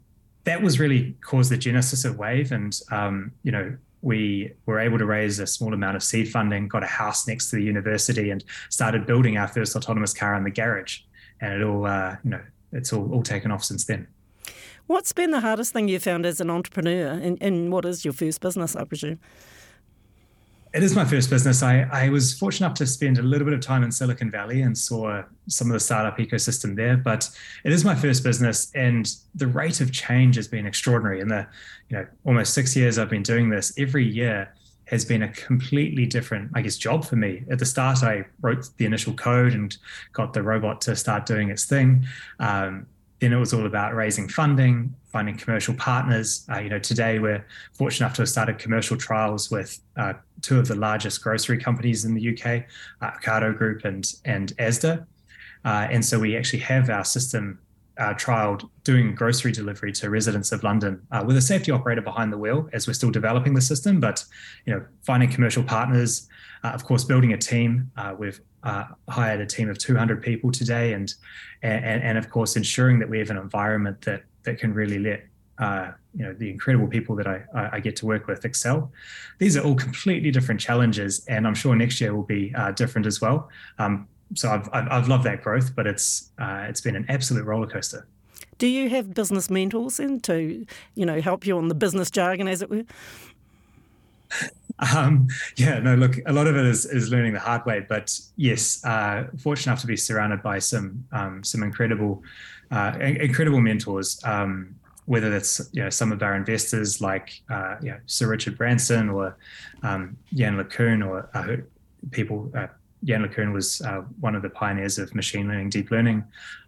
that 0.46 0.62
was 0.62 0.80
really 0.80 1.16
caused 1.22 1.52
the 1.52 1.58
genesis 1.58 2.06
of 2.06 2.18
Wayve. 2.18 2.52
And, 2.52 2.78
um, 2.92 3.32
you 3.44 3.52
know, 3.52 3.78
we 4.02 4.52
were 4.66 4.80
able 4.80 4.98
to 4.98 5.06
raise 5.06 5.40
a 5.40 5.48
small 5.48 5.74
amount 5.74 5.96
of 5.96 6.04
seed 6.04 6.30
funding, 6.30 6.68
got 6.68 6.84
a 6.84 6.88
house 6.88 7.28
next 7.28 7.50
to 7.50 7.56
the 7.56 7.64
university, 7.64 8.30
and 8.30 8.44
started 8.70 9.06
building 9.06 9.38
our 9.38 9.48
first 9.48 9.76
autonomous 9.76 10.14
car 10.14 10.36
in 10.36 10.44
the 10.44 10.52
garage. 10.52 11.00
And 11.40 11.54
it 11.54 11.64
all, 11.64 11.86
uh, 11.86 12.18
you 12.24 12.32
know, 12.32 12.42
it's 12.74 12.92
all, 12.92 13.12
all 13.14 13.24
taken 13.24 13.52
off 13.52 13.64
since 13.64 13.86
then. 13.86 14.08
What's 14.88 15.14
been 15.14 15.32
the 15.32 15.40
hardest 15.40 15.72
thing 15.72 15.88
you 15.88 16.00
found 16.00 16.26
as 16.26 16.42
an 16.42 16.50
entrepreneur, 16.50 17.08
and, 17.08 17.38
and 17.42 17.72
what 17.72 17.86
is 17.86 18.04
your 18.04 18.14
first 18.14 18.42
business, 18.42 18.76
I 18.76 18.84
presume? 18.84 19.20
It 20.74 20.82
is 20.82 20.96
my 20.96 21.06
first 21.06 21.30
business. 21.30 21.62
I, 21.62 21.88
I 21.92 22.10
was 22.10 22.34
fortunate 22.34 22.66
enough 22.66 22.78
to 22.80 22.88
spend 22.88 23.20
a 23.20 23.22
little 23.22 23.46
bit 23.46 23.54
of 23.54 23.62
time 23.62 23.84
in 23.84 23.92
Silicon 23.92 24.32
Valley 24.32 24.64
and 24.64 24.76
saw 24.76 25.22
some 25.48 25.68
of 25.68 25.74
the 25.74 25.80
startup 25.80 26.18
ecosystem 26.18 26.76
there. 26.76 26.98
But 26.98 27.30
it 27.64 27.72
is 27.72 27.86
my 27.86 27.94
first 27.94 28.24
business, 28.24 28.72
and 28.74 29.08
the 29.36 29.46
rate 29.46 29.82
of 29.82 29.92
change 29.92 30.36
has 30.36 30.48
been 30.48 30.66
extraordinary. 30.66 31.20
In 31.20 31.28
the 31.28 31.46
you 31.90 31.98
know 31.98 32.08
almost 32.26 32.56
six 32.56 32.76
years 32.76 32.98
I've 32.98 33.10
been 33.10 33.22
doing 33.22 33.50
this, 33.50 33.72
every 33.78 34.04
year 34.04 34.52
has 34.86 35.06
been 35.06 35.22
a 35.22 35.30
completely 35.30 36.08
different, 36.08 36.50
I 36.56 36.62
guess, 36.62 36.78
job 36.78 37.06
for 37.06 37.18
me. 37.18 37.44
At 37.52 37.60
the 37.60 37.66
start, 37.66 38.02
I 38.02 38.26
wrote 38.42 38.68
the 38.78 38.86
initial 38.86 39.14
code 39.14 39.54
and 39.54 39.78
got 40.12 40.34
the 40.34 40.42
robot 40.42 40.82
to 40.82 40.96
start 40.96 41.28
doing 41.28 41.50
its 41.50 41.66
thing. 41.66 42.08
Um, 42.40 42.88
then 43.20 43.32
it 43.32 43.38
was 43.38 43.54
all 43.54 43.68
about 43.68 43.94
raising 43.94 44.28
funding. 44.28 44.96
Finding 45.14 45.38
commercial 45.38 45.76
partners. 45.76 46.46
Uh, 46.52 46.60
you 46.60 46.70
know, 46.70 46.80
today 46.80 47.20
we're 47.20 47.46
fortunate 47.72 48.08
enough 48.08 48.16
to 48.16 48.24
have 48.24 48.30
started 48.30 48.58
commercial 48.58 48.98
trials 48.98 49.52
with 49.52 49.80
uh, 49.96 50.14
two 50.42 50.60
of 50.60 50.68
the 50.68 50.76
largest 50.76 51.24
grocery 51.24 51.58
companies 51.58 52.04
in 52.04 52.16
the 52.16 52.34
UK, 52.34 52.66
uh, 53.02 53.12
Ocado 53.12 53.56
Group 53.56 53.86
and 53.86 54.12
and 54.26 54.58
Asda, 54.58 55.06
uh, 55.64 55.88
and 55.90 56.04
so 56.04 56.20
we 56.20 56.36
actually 56.36 56.60
have 56.60 56.90
our 56.90 57.06
system 57.06 57.60
uh, 58.00 58.14
trialed 58.16 58.68
doing 58.84 59.14
grocery 59.14 59.52
delivery 59.52 59.92
to 59.92 60.10
residents 60.10 60.52
of 60.52 60.64
London 60.64 61.00
uh, 61.12 61.24
with 61.26 61.38
a 61.38 61.42
safety 61.42 61.72
operator 61.72 62.02
behind 62.02 62.34
the 62.34 62.38
wheel 62.38 62.68
as 62.74 62.88
we're 62.88 62.94
still 62.94 63.12
developing 63.12 63.54
the 63.54 63.62
system. 63.62 64.00
But 64.00 64.26
you 64.66 64.74
know, 64.74 64.84
finding 65.04 65.30
commercial 65.30 65.64
partners, 65.64 66.28
uh, 66.64 66.70
of 66.70 66.84
course, 66.84 67.04
building 67.04 67.34
a 67.34 67.38
team. 67.38 67.92
Uh, 67.96 68.16
we've 68.18 68.42
uh, 68.64 68.86
hired 69.10 69.42
a 69.42 69.46
team 69.46 69.70
of 69.70 69.78
200 69.78 70.24
people 70.24 70.52
today, 70.52 70.94
and, 70.94 71.14
and 71.62 72.02
and 72.02 72.18
of 72.18 72.32
course, 72.32 72.56
ensuring 72.56 72.98
that 72.98 73.10
we 73.10 73.20
have 73.20 73.30
an 73.30 73.38
environment 73.38 74.02
that 74.02 74.24
that 74.44 74.60
can 74.60 74.74
really 74.74 75.00
let 75.00 75.26
uh, 75.60 75.92
you 76.16 76.26
know 76.26 76.34
the 76.34 76.50
incredible 76.50 76.88
people 76.88 77.16
that 77.16 77.28
I, 77.28 77.44
I 77.74 77.80
get 77.80 77.96
to 77.98 78.06
work 78.06 78.28
with 78.28 78.44
excel. 78.46 78.92
These 79.38 79.56
are 79.58 79.62
all 79.62 79.76
completely 79.76 80.32
different 80.32 80.60
challenges, 80.60 81.26
and 81.28 81.46
I'm 81.48 81.56
sure 81.56 81.76
next 81.76 82.02
year 82.02 82.16
will 82.16 82.24
be 82.24 82.54
different 82.76 83.08
as 83.08 83.22
well. 83.22 83.50
Um, 83.78 84.08
so 84.36 84.50
I've, 84.50 84.70
I've, 84.74 84.88
I've 84.90 85.08
loved 85.08 85.24
that 85.26 85.44
growth, 85.44 85.76
but 85.76 85.88
it's 85.88 86.32
uh, 86.40 86.66
it's 86.68 86.82
been 86.82 86.96
an 86.96 87.06
absolute 87.10 87.46
roller 87.46 87.68
coaster. 87.68 88.08
Do 88.58 88.68
you 88.68 88.90
have 88.90 89.14
business 89.14 89.50
mentors 89.50 90.00
in 90.00 90.20
to 90.22 90.66
you 90.96 91.06
know 91.06 91.22
help 91.22 91.46
you 91.46 91.58
on 91.58 91.68
the 91.68 91.76
business 91.76 92.10
jargon, 92.10 92.48
as 92.48 92.62
it 92.62 92.70
were? 92.70 92.84
Um, 94.96 95.28
yeah, 95.56 95.80
no, 95.80 95.96
look, 95.96 96.18
a 96.26 96.34
lot 96.34 96.48
of 96.48 96.58
it 96.58 96.66
is, 96.66 96.86
is 96.86 97.10
learning 97.10 97.34
the 97.34 97.40
hard 97.40 97.64
way, 97.66 97.86
but 97.88 98.20
yes, 98.36 98.84
uh, 98.84 99.28
fortunate 99.38 99.72
enough 99.72 99.82
to 99.82 99.88
be 99.88 99.96
surrounded 99.96 100.42
by 100.42 100.60
some 100.60 101.06
um, 101.12 101.44
some 101.44 101.62
incredible 101.64 102.24
uh, 102.74 102.98
incredible 103.00 103.62
mentors. 103.62 104.20
Um, 104.24 104.76
whether 105.06 105.30
that's 105.30 105.70
you 105.74 105.84
know 105.84 105.90
some 105.90 106.12
of 106.12 106.24
our 106.24 106.36
investors 106.36 107.02
like 107.02 107.42
uh, 107.50 107.76
you 107.82 107.92
know, 107.92 107.98
Sir 108.06 108.28
Richard 108.28 108.58
Branson 108.58 109.10
or 109.10 109.38
um, 109.84 110.18
Yann 110.32 110.58
LeCun 110.58 111.06
or 111.06 111.30
uh, 111.34 111.58
people 112.12 112.52
uh, 112.56 112.68
Yann 113.04 113.22
LeCun 113.22 113.52
was 113.52 113.82
uh, 113.82 114.02
one 114.22 114.34
of 114.34 114.42
the 114.42 114.50
pioneers 114.50 114.98
of 114.98 115.14
machine 115.14 115.48
learning, 115.50 115.70
deep 115.70 115.92
learning, 115.92 116.24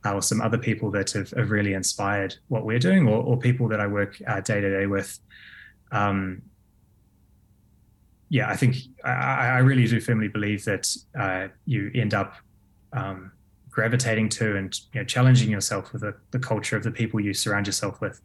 uh, 0.05 0.13
or 0.13 0.21
some 0.21 0.41
other 0.41 0.57
people 0.57 0.91
that 0.91 1.11
have, 1.11 1.31
have, 1.31 1.49
really 1.49 1.73
inspired 1.73 2.35
what 2.49 2.65
we're 2.65 2.77
doing, 2.77 3.07
or, 3.07 3.23
or 3.23 3.37
people 3.37 3.69
that 3.69 3.79
I 3.79 3.87
work 3.87 4.17
day 4.43 4.59
to 4.59 4.79
day 4.79 4.85
with. 4.85 5.17
Um, 5.93 6.41
yeah, 8.27 8.49
I 8.49 8.57
think 8.57 8.75
I, 9.05 9.11
I, 9.11 9.57
really 9.59 9.87
do 9.87 10.01
firmly 10.01 10.27
believe 10.27 10.65
that 10.65 10.93
you 11.65 11.89
end 11.95 12.13
up 12.13 12.35
um, 12.91 13.31
gravitating 13.75 14.29
to 14.29 14.55
and 14.55 14.79
you 14.93 15.01
know, 15.01 15.05
challenging 15.05 15.51
yourself 15.51 15.91
with 15.91 16.01
the, 16.01 16.15
the, 16.31 16.39
culture 16.39 16.77
of 16.77 16.83
the 16.83 16.89
people 16.89 17.19
you 17.19 17.33
surround 17.33 17.67
yourself 17.67 17.99
with. 17.99 18.21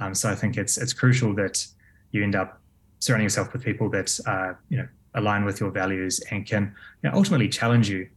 Um, 0.00 0.14
so 0.14 0.30
I 0.30 0.34
think 0.34 0.56
it's 0.56 0.78
it's 0.78 0.94
crucial 0.94 1.34
that 1.34 1.66
you 2.10 2.22
end 2.22 2.34
up 2.34 2.58
surrounding 3.00 3.26
yourself 3.26 3.52
with 3.52 3.62
people 3.62 3.90
that 3.90 4.18
uh, 4.26 4.54
you 4.70 4.78
know 4.78 4.88
align 5.14 5.44
with 5.44 5.60
your 5.60 5.70
values 5.70 6.20
and 6.30 6.46
can 6.46 6.74
you 7.02 7.10
know, 7.10 7.16
ultimately 7.16 7.48
challenge 7.48 7.88
you 7.90 8.08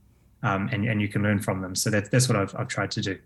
um, 0.44 0.70
and, 0.72 0.86
and 0.86 1.02
you 1.02 1.10
can 1.10 1.22
learn 1.22 1.40
from 1.40 1.62
them. 1.62 1.76
So 1.76 1.90
that, 1.90 2.10
that's 2.10 2.28
what 2.28 2.38
I've, 2.38 2.56
I've 2.58 2.70
tried 2.70 2.92
to 2.92 3.02
do. 3.02 3.20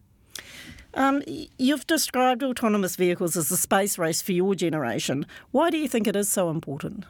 Um, 0.93 1.21
you've 1.57 1.87
described 1.87 2.43
autonomous 2.43 2.97
vehicles 2.97 3.37
as 3.37 3.49
a 3.49 3.55
space 3.55 3.97
race 3.97 4.21
for 4.21 4.33
your 4.33 4.55
generation. 4.55 5.25
Why 5.51 5.69
do 5.69 5.77
you 5.77 5.87
think 5.87 6.05
it 6.05 6.17
is 6.17 6.29
so 6.29 6.49
important? 6.49 7.05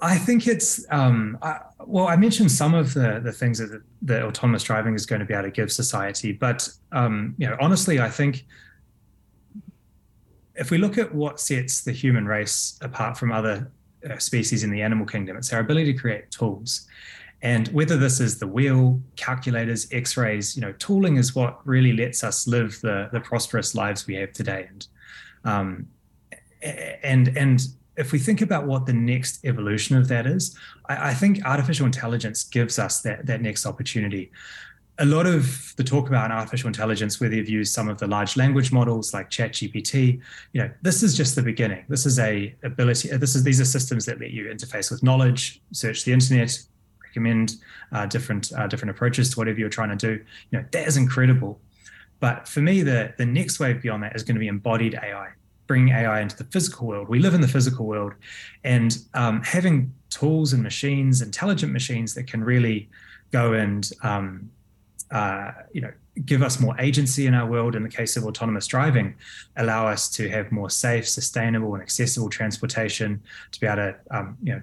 I 0.00 0.18
think 0.18 0.46
it's 0.46 0.84
um, 0.90 1.38
I, 1.40 1.60
well. 1.86 2.08
I 2.08 2.16
mentioned 2.16 2.50
some 2.50 2.74
of 2.74 2.94
the 2.94 3.20
the 3.22 3.32
things 3.32 3.58
that 3.58 3.82
the 4.02 4.24
autonomous 4.24 4.64
driving 4.64 4.94
is 4.94 5.06
going 5.06 5.20
to 5.20 5.26
be 5.26 5.34
able 5.34 5.44
to 5.44 5.50
give 5.50 5.70
society, 5.70 6.32
but 6.32 6.68
um, 6.92 7.34
you 7.38 7.46
know, 7.48 7.56
honestly, 7.60 8.00
I 8.00 8.08
think 8.08 8.44
if 10.56 10.70
we 10.70 10.78
look 10.78 10.98
at 10.98 11.14
what 11.14 11.38
sets 11.38 11.82
the 11.82 11.92
human 11.92 12.26
race 12.26 12.78
apart 12.82 13.16
from 13.16 13.30
other 13.30 13.70
uh, 14.08 14.18
species 14.18 14.64
in 14.64 14.70
the 14.70 14.82
animal 14.82 15.06
kingdom, 15.06 15.36
it's 15.36 15.52
our 15.52 15.60
ability 15.60 15.92
to 15.92 15.98
create 15.98 16.30
tools. 16.30 16.86
And 17.40 17.68
whether 17.68 17.96
this 17.96 18.18
is 18.18 18.40
the 18.40 18.48
wheel, 18.48 19.00
calculators, 19.14 19.86
X-rays, 19.92 20.56
you 20.56 20.62
know, 20.62 20.72
tooling 20.72 21.18
is 21.18 21.36
what 21.36 21.64
really 21.64 21.92
lets 21.92 22.24
us 22.24 22.48
live 22.48 22.80
the 22.80 23.08
the 23.12 23.20
prosperous 23.20 23.76
lives 23.76 24.08
we 24.08 24.16
have 24.16 24.32
today. 24.32 24.68
And 24.68 24.86
um, 25.44 25.88
and 26.62 27.28
and 27.36 27.60
if 27.98 28.12
we 28.12 28.18
think 28.18 28.40
about 28.40 28.66
what 28.66 28.86
the 28.86 28.92
next 28.92 29.44
evolution 29.44 29.96
of 29.96 30.08
that 30.08 30.26
is, 30.26 30.56
I, 30.88 31.10
I 31.10 31.14
think 31.14 31.44
artificial 31.44 31.84
intelligence 31.84 32.44
gives 32.44 32.78
us 32.78 33.02
that 33.02 33.26
that 33.26 33.42
next 33.42 33.66
opportunity 33.66 34.30
a 35.00 35.04
lot 35.04 35.26
of 35.26 35.74
the 35.76 35.84
talk 35.84 36.08
about 36.08 36.30
artificial 36.32 36.66
intelligence, 36.66 37.20
whether 37.20 37.34
you've 37.34 37.48
used 37.48 37.72
some 37.72 37.88
of 37.88 37.98
the 37.98 38.06
large 38.06 38.36
language 38.36 38.72
models 38.72 39.14
like 39.14 39.30
ChatGPT, 39.30 40.20
you 40.52 40.60
know, 40.60 40.70
this 40.82 41.02
is 41.02 41.16
just 41.16 41.36
the 41.36 41.42
beginning. 41.42 41.84
This 41.88 42.04
is 42.04 42.18
a 42.18 42.54
ability. 42.64 43.16
This 43.16 43.36
is 43.36 43.44
these 43.44 43.60
are 43.60 43.64
systems 43.64 44.04
that 44.06 44.20
let 44.20 44.32
you 44.32 44.46
interface 44.46 44.90
with 44.90 45.02
knowledge, 45.02 45.62
search 45.72 46.04
the 46.04 46.12
internet, 46.12 46.58
recommend 47.04 47.56
uh, 47.92 48.06
different 48.06 48.52
uh, 48.56 48.66
different 48.66 48.90
approaches 48.90 49.30
to 49.30 49.38
whatever 49.38 49.60
you're 49.60 49.68
trying 49.68 49.96
to 49.96 49.96
do. 49.96 50.24
You 50.50 50.58
know, 50.58 50.64
that 50.72 50.88
is 50.88 50.96
incredible. 50.96 51.60
But 52.18 52.48
for 52.48 52.60
me, 52.60 52.82
the 52.82 53.14
the 53.18 53.26
next 53.26 53.60
wave 53.60 53.80
beyond 53.80 54.02
that 54.02 54.16
is 54.16 54.24
going 54.24 54.34
to 54.34 54.40
be 54.40 54.48
embodied 54.48 54.98
AI, 55.00 55.28
bringing 55.68 55.94
AI 55.94 56.20
into 56.20 56.36
the 56.36 56.44
physical 56.44 56.88
world. 56.88 57.08
We 57.08 57.20
live 57.20 57.34
in 57.34 57.40
the 57.40 57.48
physical 57.48 57.86
world, 57.86 58.14
and 58.64 58.98
um, 59.14 59.42
having 59.44 59.94
tools 60.10 60.52
and 60.52 60.62
machines, 60.62 61.22
intelligent 61.22 61.72
machines 61.72 62.14
that 62.14 62.26
can 62.26 62.42
really 62.42 62.88
go 63.30 63.52
and 63.52 63.88
um, 64.02 64.50
uh, 65.10 65.52
you 65.72 65.80
know, 65.80 65.92
give 66.24 66.42
us 66.42 66.60
more 66.60 66.78
agency 66.80 67.26
in 67.26 67.34
our 67.34 67.46
world 67.46 67.74
in 67.74 67.82
the 67.82 67.88
case 67.88 68.16
of 68.16 68.24
autonomous 68.24 68.66
driving, 68.66 69.14
allow 69.56 69.86
us 69.86 70.08
to 70.10 70.28
have 70.28 70.52
more 70.52 70.68
safe, 70.68 71.08
sustainable, 71.08 71.74
and 71.74 71.82
accessible 71.82 72.28
transportation, 72.28 73.22
to 73.52 73.60
be 73.60 73.66
able 73.66 73.76
to, 73.76 73.96
um, 74.10 74.36
you 74.42 74.52
know, 74.52 74.62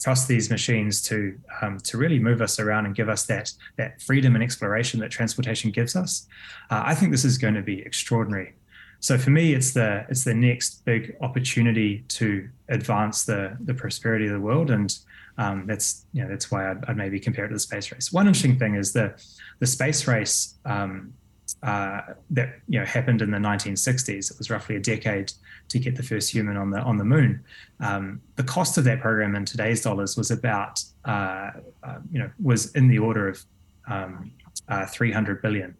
trust 0.00 0.28
these 0.28 0.48
machines 0.48 1.02
to 1.02 1.36
um, 1.60 1.78
to 1.78 1.98
really 1.98 2.20
move 2.20 2.40
us 2.40 2.60
around 2.60 2.86
and 2.86 2.94
give 2.94 3.08
us 3.08 3.24
that 3.26 3.52
that 3.76 4.00
freedom 4.00 4.34
and 4.34 4.44
exploration 4.44 5.00
that 5.00 5.10
transportation 5.10 5.70
gives 5.70 5.96
us. 5.96 6.26
Uh, 6.70 6.82
I 6.84 6.94
think 6.94 7.10
this 7.10 7.24
is 7.24 7.36
going 7.36 7.54
to 7.54 7.62
be 7.62 7.80
extraordinary. 7.80 8.54
So 9.00 9.16
for 9.16 9.30
me, 9.30 9.54
it's 9.54 9.72
the 9.72 10.04
it's 10.08 10.24
the 10.24 10.34
next 10.34 10.84
big 10.84 11.16
opportunity 11.20 12.04
to 12.08 12.48
advance 12.68 13.24
the 13.24 13.56
the 13.60 13.74
prosperity 13.74 14.26
of 14.26 14.32
the 14.32 14.40
world, 14.40 14.70
and 14.70 14.96
um, 15.38 15.66
that's 15.66 16.04
you 16.12 16.22
know 16.22 16.28
that's 16.28 16.50
why 16.50 16.70
I'd, 16.70 16.84
I'd, 16.88 16.96
maybe 16.96 17.20
compare 17.20 17.44
it 17.44 17.48
to 17.48 17.54
the 17.54 17.60
space 17.60 17.92
race. 17.92 18.12
One 18.12 18.26
interesting 18.26 18.58
thing 18.58 18.74
is 18.74 18.92
the 18.92 19.14
the 19.60 19.66
space 19.66 20.08
race 20.08 20.54
um, 20.64 21.14
uh, 21.62 22.00
that 22.30 22.56
you 22.68 22.80
know 22.80 22.86
happened 22.86 23.22
in 23.22 23.30
the 23.30 23.38
1960s. 23.38 24.32
It 24.32 24.38
was 24.38 24.50
roughly 24.50 24.76
a 24.76 24.80
decade 24.80 25.32
to 25.68 25.78
get 25.78 25.94
the 25.94 26.02
first 26.02 26.32
human 26.32 26.56
on 26.56 26.70
the 26.70 26.80
on 26.80 26.96
the 26.96 27.04
moon. 27.04 27.44
Um, 27.78 28.20
the 28.34 28.42
cost 28.42 28.78
of 28.78 28.84
that 28.84 29.00
program 29.00 29.36
in 29.36 29.44
today's 29.44 29.80
dollars 29.80 30.16
was 30.16 30.32
about 30.32 30.82
uh, 31.04 31.50
uh, 31.84 31.98
you 32.10 32.18
know 32.18 32.30
was 32.42 32.74
in 32.74 32.88
the 32.88 32.98
order 32.98 33.28
of 33.28 33.44
um, 33.88 34.32
uh, 34.68 34.86
300 34.86 35.40
billion 35.40 35.76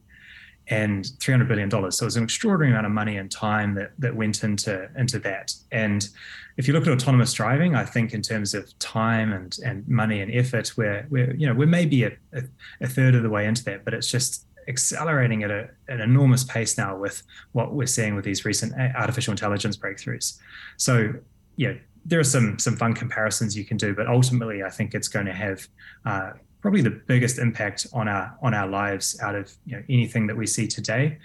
and 0.71 1.11
300 1.21 1.49
billion 1.49 1.69
dollars. 1.69 1.97
So 1.97 2.05
it 2.05 2.09
was 2.09 2.17
an 2.17 2.25
extraordinary 2.25 2.73
amount 2.73 2.87
of 2.87 2.93
money 2.93 3.17
and 3.17 3.31
time 3.31 3.75
that 3.75 3.93
that 3.99 4.15
went 4.15 4.45
into 4.45 4.89
into 4.97 5.19
that. 5.21 5.55
And 5.73 6.09
if 6.57 6.67
you 6.67 6.75
look 6.75 6.87
at 6.87 6.93
autonomous 6.93 7.33
driving, 7.33 7.75
I 7.75 7.85
think 7.85 8.13
in 8.13 8.23
terms 8.23 8.55
of 8.55 8.79
time 8.79 9.33
and 9.33 9.57
and 9.65 9.87
money 9.89 10.21
and 10.21 10.31
effort, 10.33 10.73
we're 10.77 11.07
we're 11.11 11.35
you 11.35 11.47
know 11.47 11.55
we're 11.55 11.67
maybe 11.67 12.05
a, 12.05 12.13
a, 12.33 12.43
a 12.83 12.87
third 12.87 13.15
of 13.15 13.23
the 13.23 13.31
way 13.31 13.47
into 13.47 13.65
that, 13.65 13.85
but 13.85 13.95
it's 13.95 14.11
just 14.11 14.47
accelerating 14.69 15.43
at 15.43 15.51
a, 15.51 15.71
an 15.89 16.01
enormous 16.03 16.45
pace 16.45 16.77
now 16.77 16.95
with 16.95 17.23
what 17.53 17.73
we're 17.73 17.87
seeing 17.87 18.15
with 18.15 18.25
these 18.25 18.45
recent 18.45 18.75
artificial 18.97 19.31
intelligence 19.31 19.79
breakthroughs. 19.79 20.39
So 20.77 21.15
yeah, 21.57 21.73
there 22.05 22.21
are 22.21 22.25
some 22.25 22.59
some 22.59 22.77
fun 22.77 22.95
comparisons 22.95 23.57
you 23.57 23.65
can 23.65 23.77
do, 23.77 23.95
but 23.95 24.07
ultimately, 24.07 24.63
I 24.63 24.71
think 24.71 24.95
it's 24.95 25.09
going 25.09 25.27
to 25.27 25.33
have 25.33 25.67
uh, 26.05 26.33
probably 26.69 26.83
the 26.83 27.01
biggest 27.07 27.39
impact 27.39 27.87
on 27.95 28.09
our 28.09 28.37
on 28.43 28.53
our 28.53 28.69
lives 28.69 29.19
out 29.23 29.35
of 29.35 29.51
you 29.65 29.75
know, 29.75 29.83
anything 29.89 30.27
that 30.27 30.37
we 30.37 30.47
see 30.47 30.67
today. 30.67 31.17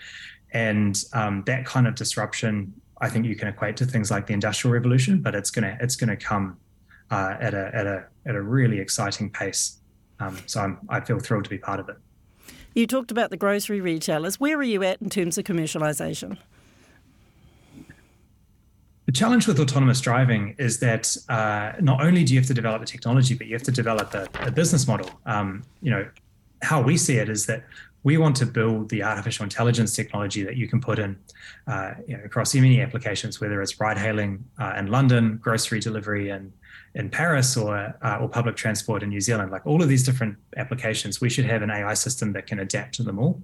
And 0.54 1.04
um, 1.12 1.44
that 1.48 1.66
kind 1.66 1.86
of 1.86 1.96
disruption, 1.96 2.74
I 3.02 3.10
think 3.10 3.26
you 3.26 3.36
can 3.36 3.50
equate 3.50 3.76
to 3.78 3.86
things 3.86 4.10
like 4.10 4.26
the 4.26 4.32
Industrial 4.32 4.74
Revolution, 4.74 5.22
but 5.22 5.36
it's 5.36 5.52
gonna 5.52 5.78
it's 5.82 5.98
gonna 5.98 6.16
come 6.16 6.56
uh, 7.12 7.36
at 7.42 7.54
a 7.54 7.76
at 7.76 7.86
a 7.86 8.06
at 8.26 8.36
a 8.36 8.42
really 8.42 8.80
exciting 8.80 9.30
pace. 9.30 9.80
Um, 10.22 10.38
so 10.46 10.62
I'm, 10.62 10.80
I 10.88 11.02
feel 11.02 11.20
thrilled 11.20 11.44
to 11.44 11.50
be 11.50 11.58
part 11.58 11.82
of 11.82 11.90
it. 11.90 11.98
You 12.74 12.88
talked 12.88 13.12
about 13.12 13.30
the 13.30 13.36
grocery 13.36 13.82
retailers. 13.82 14.40
Where 14.40 14.58
are 14.58 14.64
you 14.64 14.82
at 14.82 15.02
in 15.02 15.10
terms 15.10 15.38
of 15.38 15.44
commercialisation? 15.44 16.38
The 19.06 19.12
challenge 19.12 19.48
with 19.48 19.60
autonomous 19.60 20.00
driving 20.00 20.56
is 20.58 20.80
that 20.80 21.16
uh, 21.28 21.74
not 21.82 22.02
only 22.02 22.24
do 22.24 22.34
you 22.34 22.40
have 22.40 22.48
to 22.48 22.54
develop 22.54 22.80
the 22.80 22.88
technology, 22.88 23.36
but 23.36 23.48
you 23.48 23.54
have 23.54 23.64
to 23.64 23.72
develop 23.72 24.14
a 24.14 24.52
business 24.52 24.88
model. 24.88 25.10
Um, 25.26 25.64
you 25.82 25.92
know, 25.92 26.08
how 26.62 26.82
we 26.82 26.96
see 26.96 27.18
it 27.18 27.28
is 27.28 27.46
that 27.48 27.64
we 28.04 28.18
want 28.18 28.36
to 28.38 28.46
build 28.46 28.90
the 28.90 29.04
artificial 29.04 29.44
intelligence 29.44 29.96
technology 29.96 30.44
that 30.44 30.56
you 30.56 30.68
can 30.68 30.82
put 30.82 31.00
in 31.00 31.18
uh, 31.68 31.92
you 32.08 32.18
know, 32.18 32.24
across 32.24 32.54
many 32.54 32.82
applications, 32.82 33.40
whether 33.40 33.62
it's 33.62 33.80
ride 33.80 33.98
hailing 33.98 34.44
uh, 34.60 34.74
in 34.78 34.88
London, 34.88 35.38
grocery 35.42 35.80
delivery 35.80 36.30
in, 36.30 36.52
in 36.96 37.10
Paris, 37.10 37.56
or, 37.58 37.96
uh, 38.02 38.18
or 38.20 38.28
public 38.28 38.56
transport 38.56 39.04
in 39.04 39.10
New 39.10 39.22
Zealand. 39.22 39.52
Like 39.52 39.66
all 39.66 39.82
of 39.82 39.90
these 39.90 40.04
different 40.04 40.38
applications, 40.58 41.22
we 41.22 41.30
should 41.30 41.46
have 41.46 41.62
an 41.62 41.72
AI 41.72 41.94
system 41.94 42.34
that 42.34 42.46
can 42.46 42.60
adapt 42.60 42.94
to 42.96 43.04
them 43.04 43.20
all. 43.20 43.42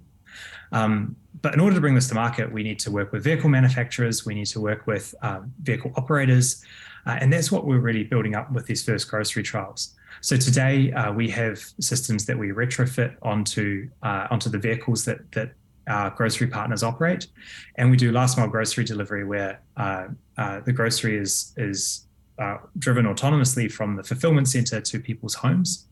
Um, 0.72 1.16
but 1.42 1.54
in 1.54 1.60
order 1.60 1.74
to 1.74 1.80
bring 1.80 1.94
this 1.94 2.08
to 2.08 2.14
market, 2.14 2.52
we 2.52 2.62
need 2.62 2.78
to 2.80 2.90
work 2.90 3.12
with 3.12 3.24
vehicle 3.24 3.48
manufacturers, 3.48 4.26
we 4.26 4.34
need 4.34 4.46
to 4.46 4.60
work 4.60 4.86
with 4.86 5.14
um, 5.22 5.52
vehicle 5.62 5.92
operators, 5.96 6.64
uh, 7.06 7.16
and 7.20 7.32
that's 7.32 7.50
what 7.50 7.66
we're 7.66 7.78
really 7.78 8.04
building 8.04 8.34
up 8.34 8.52
with 8.52 8.66
these 8.66 8.84
first 8.84 9.08
grocery 9.08 9.42
trials. 9.42 9.94
So 10.20 10.36
today 10.36 10.92
uh, 10.92 11.12
we 11.12 11.30
have 11.30 11.58
systems 11.80 12.26
that 12.26 12.38
we 12.38 12.48
retrofit 12.48 13.16
onto 13.22 13.88
uh, 14.02 14.26
onto 14.30 14.50
the 14.50 14.58
vehicles 14.58 15.04
that 15.06 15.30
that 15.32 15.52
our 15.88 16.10
grocery 16.10 16.46
partners 16.46 16.82
operate, 16.82 17.28
and 17.76 17.90
we 17.90 17.96
do 17.96 18.12
last 18.12 18.36
mile 18.36 18.48
grocery 18.48 18.84
delivery 18.84 19.24
where 19.24 19.60
uh, 19.76 20.08
uh, 20.36 20.60
the 20.60 20.72
grocery 20.72 21.16
is 21.16 21.54
is 21.56 22.06
uh, 22.38 22.58
driven 22.78 23.06
autonomously 23.06 23.70
from 23.70 23.96
the 23.96 24.02
fulfillment 24.02 24.48
center 24.48 24.80
to 24.80 25.00
people's 25.00 25.34
homes. 25.34 25.86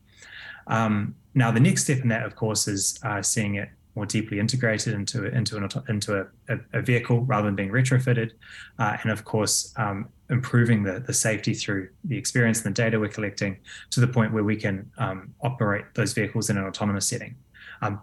Um, 0.67 1.15
now, 1.33 1.49
the 1.49 1.59
next 1.59 1.83
step 1.83 1.99
in 1.99 2.09
that, 2.09 2.23
of 2.23 2.35
course, 2.35 2.67
is 2.67 2.99
seeing 3.21 3.55
it 3.55 3.69
more 3.99 4.05
deeply 4.05 4.39
integrated 4.39 4.93
into 4.93 5.25
into 5.39 5.57
an 5.57 5.67
into 5.89 6.11
a, 6.21 6.23
a, 6.53 6.79
a 6.79 6.81
vehicle 6.81 7.19
rather 7.31 7.47
than 7.47 7.55
being 7.61 7.73
retrofitted, 7.79 8.31
uh, 8.81 8.95
and 9.01 9.11
of 9.11 9.25
course 9.25 9.73
um, 9.75 10.07
improving 10.29 10.83
the 10.83 10.95
the 11.09 11.13
safety 11.13 11.53
through 11.53 11.89
the 12.05 12.17
experience 12.17 12.57
and 12.63 12.67
the 12.73 12.83
data 12.83 12.97
we're 12.97 13.15
collecting 13.17 13.57
to 13.89 13.99
the 13.99 14.07
point 14.07 14.31
where 14.31 14.45
we 14.51 14.55
can 14.55 14.89
um, 14.97 15.33
operate 15.41 15.83
those 15.95 16.13
vehicles 16.13 16.49
in 16.49 16.57
an 16.57 16.63
autonomous 16.63 17.07
setting. 17.07 17.35
Um, 17.81 17.99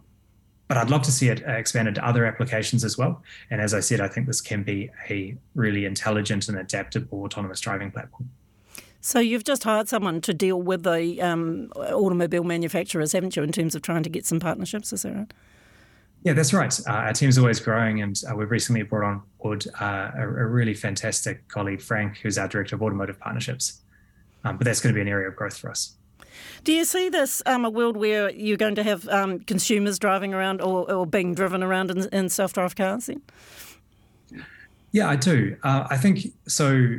but 0.68 0.76
I'd 0.76 0.90
love 0.90 1.02
to 1.02 1.12
see 1.12 1.28
it 1.28 1.40
expanded 1.46 1.94
to 1.94 2.06
other 2.06 2.26
applications 2.26 2.85
as 2.85 2.98
well. 2.98 3.22
And 3.50 3.61
as 3.61 3.72
I 3.72 3.80
said, 3.80 4.00
I 4.00 4.09
think 4.09 4.26
this 4.26 4.42
can 4.42 4.64
be 4.64 4.90
a 5.09 5.35
really 5.54 5.87
intelligent 5.87 6.48
and 6.48 6.59
adaptable 6.59 7.22
autonomous 7.22 7.61
driving 7.61 7.90
platform. 7.90 8.28
So 9.00 9.20
you've 9.20 9.44
just 9.44 9.62
hired 9.62 9.88
someone 9.88 10.20
to 10.22 10.35
deal 10.35 10.61
with 10.61 10.82
the 10.82 11.22
um, 11.22 11.70
automobile 11.76 12.42
manufacturers, 12.42 13.12
haven't 13.12 13.37
you, 13.37 13.44
in 13.44 13.52
terms 13.52 13.76
of 13.76 13.82
trying 13.82 14.02
to 14.02 14.11
get 14.11 14.26
some 14.26 14.40
partnerships? 14.40 14.92
Is 14.92 15.02
that 15.02 15.14
right? 15.14 15.32
Yeah, 16.27 16.33
that's 16.33 16.53
right. 16.53 16.77
Uh, 16.89 16.91
our 16.91 17.12
team's 17.12 17.39
always 17.39 17.61
growing, 17.61 18.03
and 18.03 18.21
uh, 18.29 18.35
we've 18.35 18.51
recently 18.51 18.83
brought 18.83 19.07
on 19.07 19.23
board 19.41 19.65
uh, 19.81 20.11
a, 20.17 20.23
a, 20.23 20.47
really 20.47 20.75
fantastic 20.75 21.47
colleague, 21.47 21.81
Frank, 21.81 22.17
who's 22.17 22.37
our 22.37 22.49
director 22.49 22.75
of 22.75 22.83
automotive 22.83 23.21
partnerships. 23.21 23.83
Um, 24.43 24.57
but 24.57 24.65
that's 24.65 24.81
going 24.81 24.93
to 24.93 24.97
be 24.97 25.03
an 25.03 25.07
area 25.07 25.29
of 25.29 25.37
growth 25.37 25.57
for 25.57 25.71
us. 25.71 25.95
Do 26.65 26.73
you 26.73 26.85
see 26.85 27.09
this 27.11 27.45
um, 27.47 27.65
a 27.65 27.71
world 27.71 27.97
where 27.97 28.33
you're 28.33 28.57
going 28.57 28.75
to 28.75 28.83
have 28.83 29.07
um, 29.07 29.39
consumers 29.39 30.01
driving 30.01 30.35
around 30.35 30.61
or, 30.61 30.91
or 30.91 31.07
being 31.07 31.33
driven 31.33 31.62
around 31.62 31.93
in, 31.93 32.09
in 32.12 32.29
self-drive 32.29 32.75
cars? 32.75 33.07
Then? 33.07 33.23
Yeah, 34.91 35.09
I 35.09 35.15
do. 35.15 35.57
Uh, 35.62 35.87
I 35.89 35.97
think 35.97 36.33
so. 36.49 36.99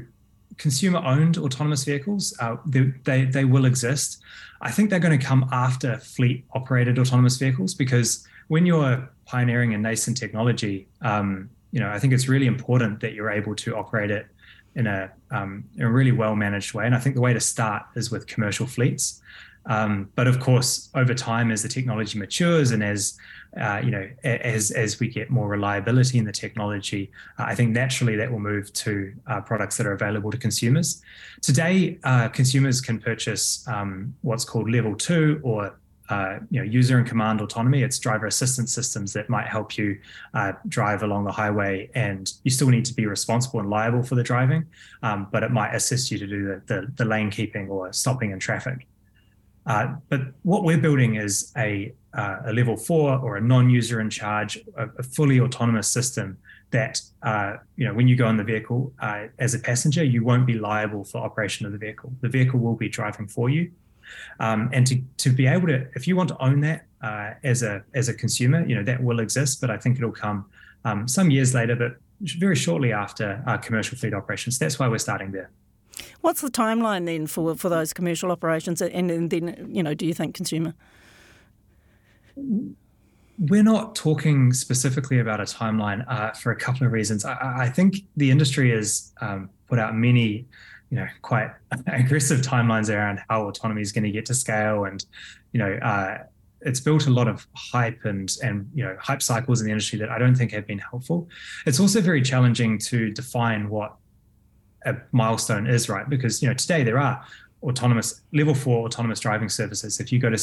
Consumer-owned 0.58 1.38
autonomous 1.38 1.84
vehicles, 1.84 2.34
uh, 2.40 2.56
they, 2.66 2.94
they 3.04 3.26
they 3.26 3.44
will 3.44 3.66
exist. 3.66 4.22
I 4.62 4.72
think 4.72 4.90
they're 4.90 5.00
going 5.00 5.20
to 5.20 5.24
come 5.24 5.50
after 5.52 5.98
fleet-operated 5.98 6.98
autonomous 6.98 7.36
vehicles 7.36 7.74
because 7.76 8.26
when 8.47 8.65
you're 8.65 9.10
pioneering 9.25 9.73
a 9.73 9.77
nascent 9.77 10.17
technology, 10.17 10.88
um, 11.01 11.49
you 11.71 11.79
know, 11.79 11.89
I 11.89 11.99
think 11.99 12.13
it's 12.13 12.27
really 12.27 12.47
important 12.47 12.99
that 13.01 13.13
you're 13.13 13.29
able 13.29 13.55
to 13.55 13.75
operate 13.75 14.12
it 14.12 14.27
in 14.75 14.88
a, 14.88 15.12
um, 15.31 15.65
in 15.75 15.83
a 15.83 15.91
really 15.91 16.12
well 16.12 16.36
managed 16.36 16.73
way. 16.73 16.86
And 16.86 16.95
I 16.95 16.99
think 16.99 17.15
the 17.15 17.21
way 17.21 17.33
to 17.33 17.39
start 17.39 17.83
is 17.95 18.12
with 18.12 18.27
commercial 18.27 18.65
fleets. 18.65 19.21
Um, 19.65 20.10
but 20.15 20.27
of 20.27 20.39
course, 20.39 20.89
over 20.95 21.13
time, 21.13 21.51
as 21.51 21.62
the 21.62 21.67
technology 21.67 22.17
matures 22.17 22.71
and 22.71 22.83
as 22.83 23.17
uh, 23.60 23.81
you 23.83 23.91
know, 23.91 24.07
as 24.23 24.71
as 24.71 24.99
we 24.99 25.07
get 25.07 25.29
more 25.29 25.47
reliability 25.47 26.17
in 26.17 26.25
the 26.25 26.31
technology, 26.31 27.12
uh, 27.39 27.43
I 27.43 27.55
think 27.55 27.71
naturally 27.71 28.15
that 28.15 28.31
will 28.31 28.39
move 28.39 28.71
to 28.73 29.13
uh, 29.25 29.41
products 29.41 29.77
that 29.77 29.88
are 29.88 29.93
available 29.93 30.31
to 30.31 30.38
consumers. 30.38 31.01
Today, 31.41 31.97
uh, 32.03 32.27
consumers 32.29 32.81
can 32.81 32.99
purchase 32.99 33.67
um, 33.67 34.13
what's 34.21 34.45
called 34.45 34.69
level 34.69 34.95
two 34.95 35.39
or 35.43 35.75
uh, 36.10 36.39
you 36.50 36.60
know, 36.60 36.65
user 36.65 36.98
and 36.98 37.08
command 37.08 37.41
autonomy. 37.41 37.84
It's 37.84 38.00
driver 38.00 38.28
assistance 38.28 38.74
systems 38.74 39.13
that 39.13 39.30
might 39.30 39.48
help 39.48 39.78
you 39.78 40.00
uh, 40.34 40.54
drive 40.67 41.04
along 41.04 41.26
the 41.26 41.32
highway, 41.32 41.89
and 41.96 42.32
you 42.43 42.52
still 42.52 42.70
need 42.70 42.86
to 42.86 42.93
be 42.93 43.06
responsible 43.06 43.60
and 43.60 43.70
liable 43.70 44.04
for 44.04 44.15
the 44.15 44.24
driving, 44.24 44.65
um, 45.04 45.28
but 45.32 45.43
it 45.43 45.52
might 45.52 45.74
assist 45.74 46.12
you 46.12 46.17
to 46.17 46.28
do 46.28 46.46
the, 46.46 46.62
the, 46.65 46.91
the 46.96 47.06
lane 47.06 47.30
keeping 47.30 47.70
or 47.70 47.91
stopping 47.93 48.32
in 48.32 48.39
traffic. 48.39 48.88
Uh, 49.65 49.96
but 50.08 50.22
what 50.43 50.63
we're 50.63 50.78
building 50.78 51.15
is 51.15 51.52
a, 51.58 51.93
uh, 52.13 52.38
a 52.46 52.54
level 52.54 52.78
four 52.78 53.20
or 53.20 53.36
a 53.36 53.41
non-user 53.41 54.00
in 54.00 54.10
charge, 54.10 54.58
a, 54.78 54.88
a 54.98 55.04
fully 55.04 55.41
autonomous 55.41 55.89
system 55.89 56.38
that 56.72 57.02
uh, 57.24 57.58
you 57.76 57.86
know 57.86 57.93
when 57.93 58.08
you 58.08 58.15
go 58.15 58.30
in 58.30 58.38
the 58.38 58.43
vehicle 58.43 58.91
uh, 59.00 59.26
as 59.39 59.54
a 59.54 59.60
passenger, 59.60 60.04
you 60.04 60.24
won't 60.24 60.46
be 60.46 60.54
liable 60.54 61.04
for 61.04 61.20
operation 61.20 61.65
of 61.65 61.72
the 61.72 61.78
vehicle. 61.78 62.13
The 62.22 62.30
vehicle 62.30 62.60
will 62.60 62.76
be 62.76 62.89
driving 62.89 63.28
for 63.28 63.50
you. 63.50 63.72
Um, 64.39 64.70
and 64.74 64.86
to, 64.88 65.02
to 65.17 65.30
be 65.30 65.48
able 65.48 65.67
to, 65.67 65.88
if 65.96 66.08
you 66.08 66.15
want 66.15 66.30
to 66.30 66.41
own 66.41 66.62
that 66.62 66.86
uh, 67.02 67.32
as 67.43 67.63
a 67.63 67.84
as 67.93 68.10
a 68.10 68.13
consumer, 68.13 68.65
you 68.67 68.76
know 68.76 68.84
that 68.84 69.02
will 69.04 69.20
exist, 69.20 69.62
but 69.62 69.70
I 69.70 69.78
think 69.78 69.98
it'll 69.98 70.12
come 70.12 70.46
um, 70.86 71.08
some 71.08 71.32
years 71.32 71.54
later, 71.54 71.76
but 71.76 71.98
very 72.22 72.56
shortly 72.56 72.91
after 72.93 73.43
uh, 73.46 73.58
commercial 73.58 73.98
fleet 73.98 74.13
operations. 74.13 74.58
That's 74.58 74.80
why 74.80 74.88
we're 74.88 74.98
starting 74.98 75.32
there. 75.32 75.50
What's 76.22 76.41
the 76.41 76.50
timeline 76.50 77.06
then 77.06 77.28
for 77.28 77.56
for 77.56 77.70
those 77.70 77.93
commercial 77.93 78.32
operations, 78.32 78.82
and, 78.82 79.12
and 79.12 79.30
then 79.30 79.70
you 79.72 79.84
know, 79.84 79.93
do 79.93 80.06
you 80.06 80.13
think 80.13 80.36
consumer? 80.36 80.74
We're 83.39 83.63
not 83.63 83.96
talking 83.96 84.52
specifically 84.54 85.20
about 85.20 85.39
a 85.39 85.43
timeline 85.43 86.04
uh, 86.08 86.32
for 86.32 86.52
a 86.52 86.56
couple 86.56 86.88
of 86.88 86.93
reasons. 86.93 87.24
I, 87.24 87.65
I 87.65 87.70
think 87.70 87.98
the 88.15 88.32
industry 88.32 88.72
has 88.72 89.13
um, 89.22 89.50
put 89.67 89.78
out 89.78 89.96
many 89.96 90.48
you 90.89 90.97
know 90.97 91.08
quite 91.21 91.52
aggressive 91.88 92.41
timelines 92.41 92.93
around 92.93 93.19
how 93.30 93.47
autonomy 93.47 93.82
is 93.82 93.91
going 93.91 94.04
to 94.04 94.12
get 94.12 94.26
to 94.26 94.34
scale 94.34 94.86
and 94.86 95.06
you 95.52 95.60
know 95.60 95.73
uh, 95.84 96.19
it's 96.62 96.80
built 96.80 97.08
a 97.08 97.10
lot 97.10 97.28
of 97.28 97.45
hype 97.56 98.06
and 98.06 98.36
and 98.43 98.69
you 98.73 98.84
know 98.84 98.95
hype 99.00 99.21
cycles 99.21 99.62
in 99.62 99.65
the 99.65 99.71
industry 99.71 100.00
that 100.00 100.10
I 100.10 100.17
don't 100.17 100.36
think 100.36 100.52
have 100.52 100.67
been 100.67 100.80
helpful. 100.80 101.30
It's 101.65 101.80
also 101.80 102.02
very 102.02 102.21
challenging 102.21 102.78
to 102.80 103.12
define 103.12 103.69
what 103.69 103.95
a 104.86 104.95
milestone 105.12 105.67
is, 105.67 105.89
right? 105.89 106.10
Because 106.10 106.41
you 106.41 106.47
know 106.47 106.54
today 106.54 106.84
there 106.84 107.00
are 107.00 107.23
autonomous 107.63 108.21
level 108.34 108.54
four 108.54 108.86
autonomous 108.86 109.19
driving 109.19 109.50
services. 109.50 110.00
If 110.00 110.12
you 110.12 110.19
go 110.19 110.30
to 110.30 110.36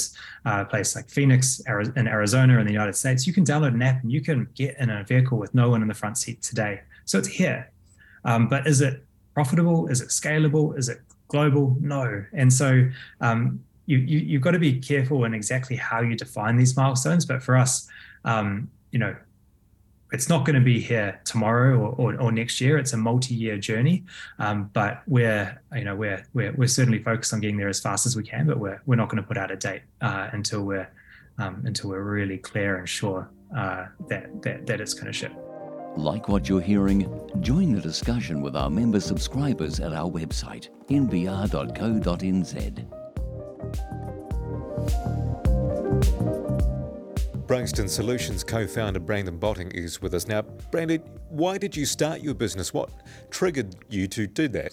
uh, 0.47 0.63
a 0.63 0.65
place 0.65 0.97
like 0.97 1.09
Phoenix 1.09 1.61
in 1.97 2.09
Arizona 2.09 2.59
in 2.59 2.67
the 2.67 2.73
United 2.73 2.97
States, 2.97 3.27
you 3.27 3.33
can 3.33 3.45
download 3.45 3.75
an 3.75 3.83
app 3.83 4.03
and 4.03 4.13
you 4.13 4.21
can 4.21 4.49
get 4.55 4.77
in 4.79 4.91
a 4.91 5.05
vehicle 5.05 5.39
with 5.39 5.55
no 5.55 5.71
one 5.71 5.83
in 5.83 5.89
the 5.89 5.95
front 5.95 6.19
seat 6.19 6.43
today. 6.43 6.81
So 7.05 7.19
it's 7.19 7.29
here, 7.29 7.71
um, 8.25 8.49
but 8.49 8.67
is 8.67 8.81
it 8.81 9.05
profitable? 9.35 9.89
Is 9.89 10.01
it 10.01 10.09
scalable? 10.09 10.79
Is 10.79 10.89
it 10.89 11.01
global? 11.29 11.77
No. 11.81 12.25
And 12.33 12.53
so 12.53 12.89
um, 13.21 13.63
you, 13.87 13.99
you 13.99 14.39
have 14.39 14.43
got 14.43 14.53
to 14.53 14.59
be 14.59 14.79
careful 14.81 15.25
in 15.25 15.35
exactly 15.35 15.77
how 15.77 16.01
you 16.01 16.17
define 16.17 16.57
these 16.57 16.77
milestones. 16.77 17.27
But 17.27 17.43
for 17.43 17.57
us, 17.57 17.89
um, 18.25 18.71
you 18.93 18.99
know, 18.99 19.15
it's 20.13 20.29
not 20.29 20.45
going 20.45 20.55
to 20.55 20.65
be 20.65 20.81
here 20.81 21.21
tomorrow 21.25 21.77
or, 21.77 22.13
or, 22.13 22.21
or 22.21 22.33
next 22.33 22.61
year. 22.61 22.79
It's 22.79 22.93
a 22.93 22.97
multi-year 22.97 23.59
journey, 23.59 24.05
um, 24.39 24.71
but 24.73 25.03
we're 25.09 25.61
you 25.75 25.83
know 25.83 25.97
we're, 25.97 26.25
we're 26.35 26.53
we're 26.53 26.69
certainly 26.69 27.03
focused 27.03 27.33
on 27.33 27.41
getting 27.41 27.57
there 27.57 27.69
as 27.69 27.81
fast 27.81 28.07
as 28.07 28.15
we 28.15 28.23
can. 28.23 28.47
But 28.47 28.59
we're 28.59 28.81
we're 28.87 28.95
not 28.95 29.09
going 29.09 29.21
to 29.21 29.27
put 29.27 29.37
out 29.37 29.51
a 29.51 29.57
date 29.57 29.83
uh, 30.01 30.29
until 30.33 30.63
we're 30.63 30.89
um, 31.39 31.63
until 31.67 31.91
we're 31.91 32.03
really 32.03 32.39
clear 32.39 32.77
and 32.77 32.89
sure 32.89 33.29
uh, 33.57 33.87
that 34.09 34.43
that 34.43 34.67
that 34.67 34.81
it's 34.81 34.95
going 34.95 35.07
to 35.07 35.13
ship. 35.13 35.33
Like 35.97 36.29
what 36.29 36.49
you're 36.49 36.61
hearing? 36.61 37.09
Join 37.41 37.73
the 37.73 37.81
discussion 37.81 38.43
with 38.43 38.57
our 38.57 38.69
member 38.69 38.99
subscribers 38.99 39.79
at 39.79 39.93
our 39.93 40.11
website, 40.11 40.69
nbr.co.nz. 40.89 42.55
Bracedon 47.47 47.89
Solutions 47.89 48.43
co 48.43 48.67
founder 48.67 48.99
Brandon 48.99 49.39
Botting 49.39 49.71
is 49.71 50.03
with 50.03 50.15
us 50.15 50.27
now. 50.27 50.43
Brandon, 50.43 51.01
why 51.29 51.59
did 51.59 51.77
you 51.77 51.87
start 51.87 52.21
your 52.23 52.35
business? 52.35 52.75
What 52.75 52.91
triggered 53.31 53.77
you 53.89 54.09
to 54.09 54.27
do 54.27 54.49
that? 54.49 54.73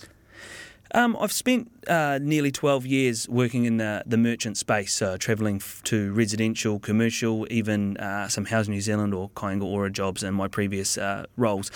Um, 0.93 1.15
I've 1.19 1.31
spent 1.31 1.71
uh, 1.87 2.19
nearly 2.21 2.51
12 2.51 2.85
years 2.85 3.29
working 3.29 3.65
in 3.65 3.77
the, 3.77 4.03
the 4.05 4.17
merchant 4.17 4.57
space, 4.57 5.01
uh, 5.01 5.17
travelling 5.17 5.57
f- 5.57 5.81
to 5.85 6.11
residential, 6.11 6.79
commercial, 6.79 7.47
even 7.49 7.95
uh, 7.97 8.27
some 8.27 8.45
Housing 8.45 8.73
New 8.73 8.81
Zealand 8.81 9.13
or 9.13 9.29
Kāinga 9.29 9.63
Ora 9.63 9.89
jobs 9.89 10.21
in 10.21 10.33
my 10.33 10.47
previous 10.49 10.97
uh, 10.97 11.25
roles. 11.37 11.71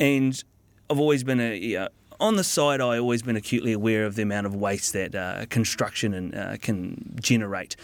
And 0.00 0.42
I've 0.90 0.98
always 0.98 1.22
been 1.22 1.40
a. 1.40 1.88
on 2.18 2.36
the 2.36 2.44
side, 2.44 2.80
I've 2.80 3.00
always 3.00 3.22
been 3.22 3.36
acutely 3.36 3.72
aware 3.72 4.04
of 4.04 4.16
the 4.16 4.22
amount 4.22 4.46
of 4.46 4.54
waste 4.54 4.92
that 4.94 5.14
uh, 5.14 5.46
construction 5.48 6.12
and, 6.12 6.34
uh, 6.34 6.56
can 6.56 7.16
generate. 7.20 7.76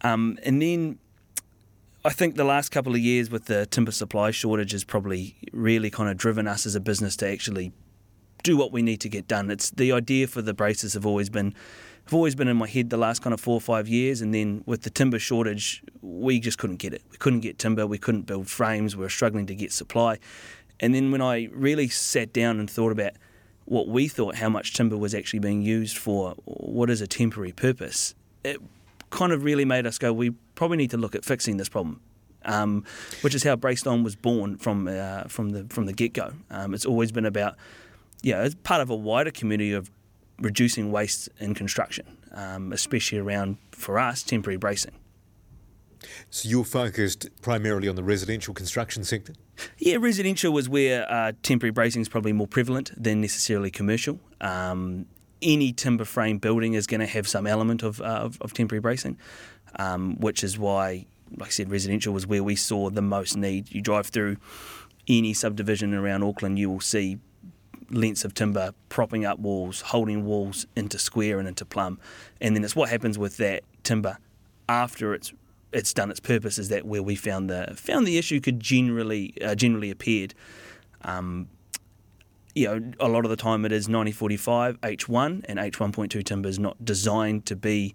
Um, 0.00 0.36
and 0.42 0.60
then 0.60 0.98
I 2.04 2.10
think 2.10 2.34
the 2.34 2.44
last 2.44 2.70
couple 2.70 2.92
of 2.92 2.98
years 2.98 3.30
with 3.30 3.44
the 3.44 3.66
timber 3.66 3.92
supply 3.92 4.32
shortage 4.32 4.72
has 4.72 4.82
probably 4.82 5.36
really 5.52 5.90
kind 5.90 6.10
of 6.10 6.16
driven 6.16 6.48
us 6.48 6.66
as 6.66 6.74
a 6.74 6.80
business 6.80 7.14
to 7.16 7.28
actually 7.28 7.72
do 8.42 8.56
what 8.56 8.72
we 8.72 8.82
need 8.82 9.00
to 9.00 9.08
get 9.08 9.28
done. 9.28 9.50
It's 9.50 9.70
the 9.70 9.92
idea 9.92 10.26
for 10.26 10.42
the 10.42 10.54
braces 10.54 10.94
have 10.94 11.06
always 11.06 11.30
been 11.30 11.54
have 12.04 12.14
always 12.14 12.34
been 12.34 12.48
in 12.48 12.56
my 12.56 12.66
head 12.66 12.90
the 12.90 12.96
last 12.96 13.22
kind 13.22 13.32
of 13.32 13.40
four 13.40 13.54
or 13.54 13.60
five 13.60 13.86
years, 13.86 14.20
and 14.20 14.34
then 14.34 14.64
with 14.66 14.82
the 14.82 14.90
timber 14.90 15.20
shortage, 15.20 15.84
we 16.00 16.40
just 16.40 16.58
couldn't 16.58 16.76
get 16.76 16.92
it. 16.92 17.02
We 17.12 17.16
couldn't 17.16 17.40
get 17.40 17.58
timber. 17.58 17.86
We 17.86 17.98
couldn't 17.98 18.22
build 18.22 18.48
frames. 18.48 18.96
We 18.96 19.02
were 19.02 19.08
struggling 19.08 19.46
to 19.46 19.54
get 19.54 19.72
supply. 19.72 20.18
And 20.80 20.94
then 20.94 21.12
when 21.12 21.22
I 21.22 21.48
really 21.52 21.88
sat 21.88 22.32
down 22.32 22.58
and 22.58 22.68
thought 22.68 22.90
about 22.90 23.12
what 23.66 23.86
we 23.86 24.08
thought 24.08 24.34
how 24.34 24.48
much 24.48 24.74
timber 24.74 24.96
was 24.96 25.14
actually 25.14 25.38
being 25.38 25.62
used 25.62 25.96
for, 25.96 26.34
what 26.44 26.90
is 26.90 27.00
a 27.00 27.06
temporary 27.06 27.52
purpose, 27.52 28.16
it 28.42 28.60
kind 29.10 29.32
of 29.32 29.44
really 29.44 29.64
made 29.64 29.86
us 29.86 29.96
go, 29.98 30.12
we 30.12 30.30
probably 30.56 30.78
need 30.78 30.90
to 30.90 30.96
look 30.96 31.14
at 31.14 31.24
fixing 31.24 31.56
this 31.56 31.68
problem 31.68 32.00
um, 32.44 32.84
which 33.20 33.34
is 33.34 33.42
how 33.42 33.56
Bracedon 33.56 34.02
was 34.02 34.16
born 34.16 34.56
from 34.56 34.88
uh, 34.88 35.24
from 35.24 35.50
the 35.50 35.64
from 35.68 35.86
the 35.86 35.92
get 35.92 36.12
go. 36.12 36.32
Um, 36.50 36.74
it's 36.74 36.86
always 36.86 37.12
been 37.12 37.26
about, 37.26 37.56
yeah, 38.22 38.44
it's 38.44 38.54
part 38.62 38.80
of 38.80 38.90
a 38.90 38.96
wider 38.96 39.30
community 39.30 39.72
of 39.72 39.90
reducing 40.38 40.90
waste 40.90 41.28
in 41.38 41.54
construction, 41.54 42.18
um, 42.32 42.72
especially 42.72 43.18
around 43.18 43.58
for 43.70 43.98
us 43.98 44.22
temporary 44.22 44.56
bracing. 44.56 44.92
So 46.30 46.48
you're 46.48 46.64
focused 46.64 47.28
primarily 47.42 47.88
on 47.88 47.94
the 47.94 48.02
residential 48.02 48.54
construction 48.54 49.04
sector? 49.04 49.34
Yeah, 49.78 49.96
residential 50.00 50.52
was 50.52 50.68
where 50.68 51.10
uh, 51.10 51.32
temporary 51.42 51.70
bracing 51.70 52.02
is 52.02 52.08
probably 52.08 52.32
more 52.32 52.48
prevalent 52.48 52.90
than 53.00 53.20
necessarily 53.20 53.70
commercial. 53.70 54.18
Um, 54.40 55.06
any 55.40 55.72
timber 55.72 56.04
frame 56.04 56.38
building 56.38 56.74
is 56.74 56.86
going 56.86 57.00
to 57.00 57.06
have 57.06 57.28
some 57.28 57.46
element 57.46 57.82
of, 57.82 58.00
uh, 58.00 58.04
of, 58.04 58.40
of, 58.40 58.52
temporary 58.52 58.80
bracing, 58.80 59.18
um, 59.76 60.16
which 60.20 60.42
is 60.44 60.58
why, 60.58 61.06
like 61.36 61.48
I 61.48 61.50
said, 61.50 61.70
residential 61.70 62.12
was 62.12 62.26
where 62.26 62.42
we 62.42 62.56
saw 62.56 62.90
the 62.90 63.02
most 63.02 63.36
need. 63.36 63.72
You 63.72 63.80
drive 63.80 64.06
through 64.06 64.36
any 65.08 65.34
subdivision 65.34 65.94
around 65.94 66.22
Auckland, 66.22 66.58
you 66.58 66.70
will 66.70 66.80
see 66.80 67.18
lengths 67.92 68.24
of 68.24 68.34
timber 68.34 68.74
propping 68.88 69.24
up 69.24 69.38
walls, 69.38 69.80
holding 69.82 70.24
walls 70.24 70.66
into 70.74 70.98
square 70.98 71.38
and 71.38 71.46
into 71.46 71.64
plumb. 71.64 71.98
And 72.40 72.56
then 72.56 72.64
it's 72.64 72.76
what 72.76 72.88
happens 72.88 73.18
with 73.18 73.36
that 73.38 73.62
timber 73.82 74.18
after 74.68 75.14
it's 75.14 75.32
it's 75.72 75.94
done 75.94 76.10
its 76.10 76.20
purpose 76.20 76.58
is 76.58 76.68
that 76.68 76.84
where 76.84 77.02
we 77.02 77.14
found 77.14 77.48
the 77.48 77.72
found 77.76 78.06
the 78.06 78.18
issue 78.18 78.40
could 78.40 78.60
generally 78.60 79.34
uh, 79.42 79.54
generally 79.54 79.90
appeared. 79.90 80.34
Um, 81.02 81.48
you 82.54 82.66
know, 82.66 82.92
a 83.00 83.08
lot 83.08 83.24
of 83.24 83.30
the 83.30 83.36
time 83.36 83.64
it 83.64 83.72
is 83.72 83.88
9045 83.88 84.80
H1 84.82 85.44
and 85.46 85.58
H1.2 85.58 86.22
timber 86.22 86.48
is 86.50 86.58
not 86.58 86.84
designed 86.84 87.46
to 87.46 87.56
be 87.56 87.94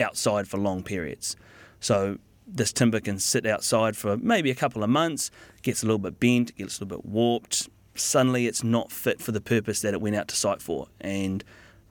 outside 0.00 0.48
for 0.48 0.56
long 0.56 0.82
periods. 0.82 1.36
So 1.80 2.16
this 2.46 2.72
timber 2.72 3.00
can 3.00 3.18
sit 3.18 3.44
outside 3.44 3.96
for 3.96 4.16
maybe 4.16 4.50
a 4.50 4.54
couple 4.54 4.82
of 4.82 4.88
months, 4.88 5.30
gets 5.62 5.82
a 5.82 5.86
little 5.86 5.98
bit 5.98 6.18
bent, 6.18 6.56
gets 6.56 6.78
a 6.78 6.84
little 6.84 6.98
bit 6.98 7.06
warped. 7.06 7.68
Suddenly 7.98 8.46
it's 8.46 8.64
not 8.64 8.92
fit 8.92 9.20
for 9.20 9.32
the 9.32 9.40
purpose 9.40 9.80
that 9.82 9.94
it 9.94 10.00
went 10.00 10.16
out 10.16 10.28
to 10.28 10.36
site 10.36 10.62
for. 10.62 10.88
And 11.00 11.44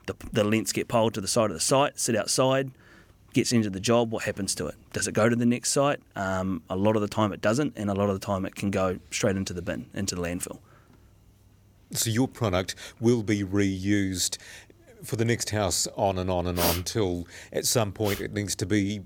the, 0.06 0.14
the 0.32 0.44
lengths 0.44 0.72
get 0.72 0.88
piled 0.88 1.14
to 1.14 1.20
the 1.20 1.28
side 1.28 1.50
of 1.50 1.54
the 1.54 1.60
site, 1.60 1.98
sit 1.98 2.16
outside, 2.16 2.70
gets 3.32 3.52
into 3.52 3.70
the 3.70 3.80
job, 3.80 4.10
what 4.10 4.24
happens 4.24 4.54
to 4.56 4.66
it? 4.66 4.74
Does 4.92 5.06
it 5.06 5.12
go 5.12 5.28
to 5.28 5.36
the 5.36 5.46
next 5.46 5.70
site? 5.70 6.00
Um, 6.16 6.62
a 6.68 6.76
lot 6.76 6.96
of 6.96 7.02
the 7.02 7.08
time 7.08 7.32
it 7.32 7.40
doesn't, 7.40 7.74
and 7.76 7.90
a 7.90 7.94
lot 7.94 8.08
of 8.08 8.18
the 8.18 8.24
time 8.24 8.44
it 8.44 8.54
can 8.54 8.70
go 8.70 8.98
straight 9.10 9.36
into 9.36 9.52
the 9.52 9.62
bin, 9.62 9.86
into 9.94 10.14
the 10.14 10.22
landfill. 10.22 10.58
So 11.92 12.10
your 12.10 12.28
product 12.28 12.74
will 13.00 13.22
be 13.22 13.44
reused 13.44 14.38
for 15.02 15.16
the 15.16 15.24
next 15.24 15.50
house 15.50 15.86
on 15.96 16.18
and 16.18 16.30
on 16.30 16.46
and 16.46 16.58
on 16.58 16.82
till 16.82 17.26
at 17.52 17.64
some 17.66 17.92
point 17.92 18.20
it 18.20 18.32
needs 18.32 18.54
to 18.56 18.66
be 18.66 19.00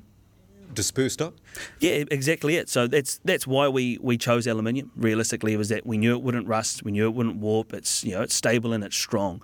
dispersed 0.74 1.22
up? 1.22 1.34
Yeah, 1.80 2.04
exactly 2.10 2.56
it. 2.56 2.68
So 2.68 2.86
that's 2.86 3.20
that's 3.24 3.46
why 3.46 3.68
we, 3.68 3.98
we 4.00 4.16
chose 4.18 4.46
aluminium. 4.46 4.90
Realistically, 4.96 5.56
was 5.56 5.68
that 5.68 5.86
we 5.86 5.98
knew 5.98 6.12
it 6.12 6.22
wouldn't 6.22 6.46
rust, 6.46 6.84
we 6.84 6.92
knew 6.92 7.06
it 7.06 7.14
wouldn't 7.14 7.36
warp. 7.36 7.72
It's 7.72 8.04
you 8.04 8.12
know 8.12 8.22
it's 8.22 8.34
stable 8.34 8.72
and 8.72 8.82
it's 8.84 8.96
strong. 8.96 9.42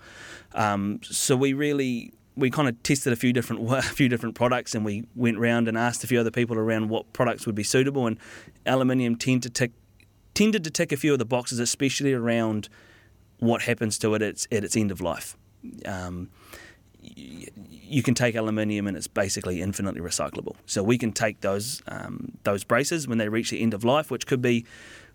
Um, 0.54 1.00
so 1.02 1.36
we 1.36 1.52
really 1.52 2.12
we 2.38 2.50
kind 2.50 2.68
of 2.68 2.80
tested 2.82 3.12
a 3.12 3.16
few 3.16 3.32
different 3.32 3.70
a 3.72 3.82
few 3.82 4.08
different 4.08 4.34
products, 4.34 4.74
and 4.74 4.84
we 4.84 5.04
went 5.14 5.36
around 5.36 5.68
and 5.68 5.76
asked 5.76 6.04
a 6.04 6.06
few 6.06 6.20
other 6.20 6.30
people 6.30 6.56
around 6.56 6.88
what 6.88 7.12
products 7.12 7.46
would 7.46 7.54
be 7.54 7.64
suitable. 7.64 8.06
And 8.06 8.18
aluminium 8.64 9.16
tend 9.16 9.42
to 9.42 9.50
tick, 9.50 9.72
tended 10.34 10.64
to 10.64 10.70
tick 10.70 10.92
a 10.92 10.96
few 10.96 11.12
of 11.12 11.18
the 11.18 11.24
boxes, 11.24 11.58
especially 11.58 12.12
around 12.12 12.68
what 13.40 13.62
happens 13.62 13.98
to 13.98 14.14
it 14.14 14.22
at 14.22 14.28
its, 14.28 14.48
at 14.50 14.64
its 14.64 14.76
end 14.76 14.90
of 14.90 15.00
life. 15.00 15.36
Um, 15.84 16.30
you 17.00 18.02
can 18.02 18.14
take 18.14 18.34
aluminium 18.34 18.86
and 18.86 18.96
it's 18.96 19.06
basically 19.06 19.62
infinitely 19.62 20.00
recyclable. 20.00 20.56
So 20.66 20.82
we 20.82 20.98
can 20.98 21.12
take 21.12 21.40
those 21.40 21.82
um, 21.88 22.32
those 22.44 22.64
braces 22.64 23.08
when 23.08 23.18
they 23.18 23.28
reach 23.28 23.50
the 23.50 23.62
end 23.62 23.74
of 23.74 23.84
life, 23.84 24.10
which 24.10 24.26
could 24.26 24.42
be 24.42 24.64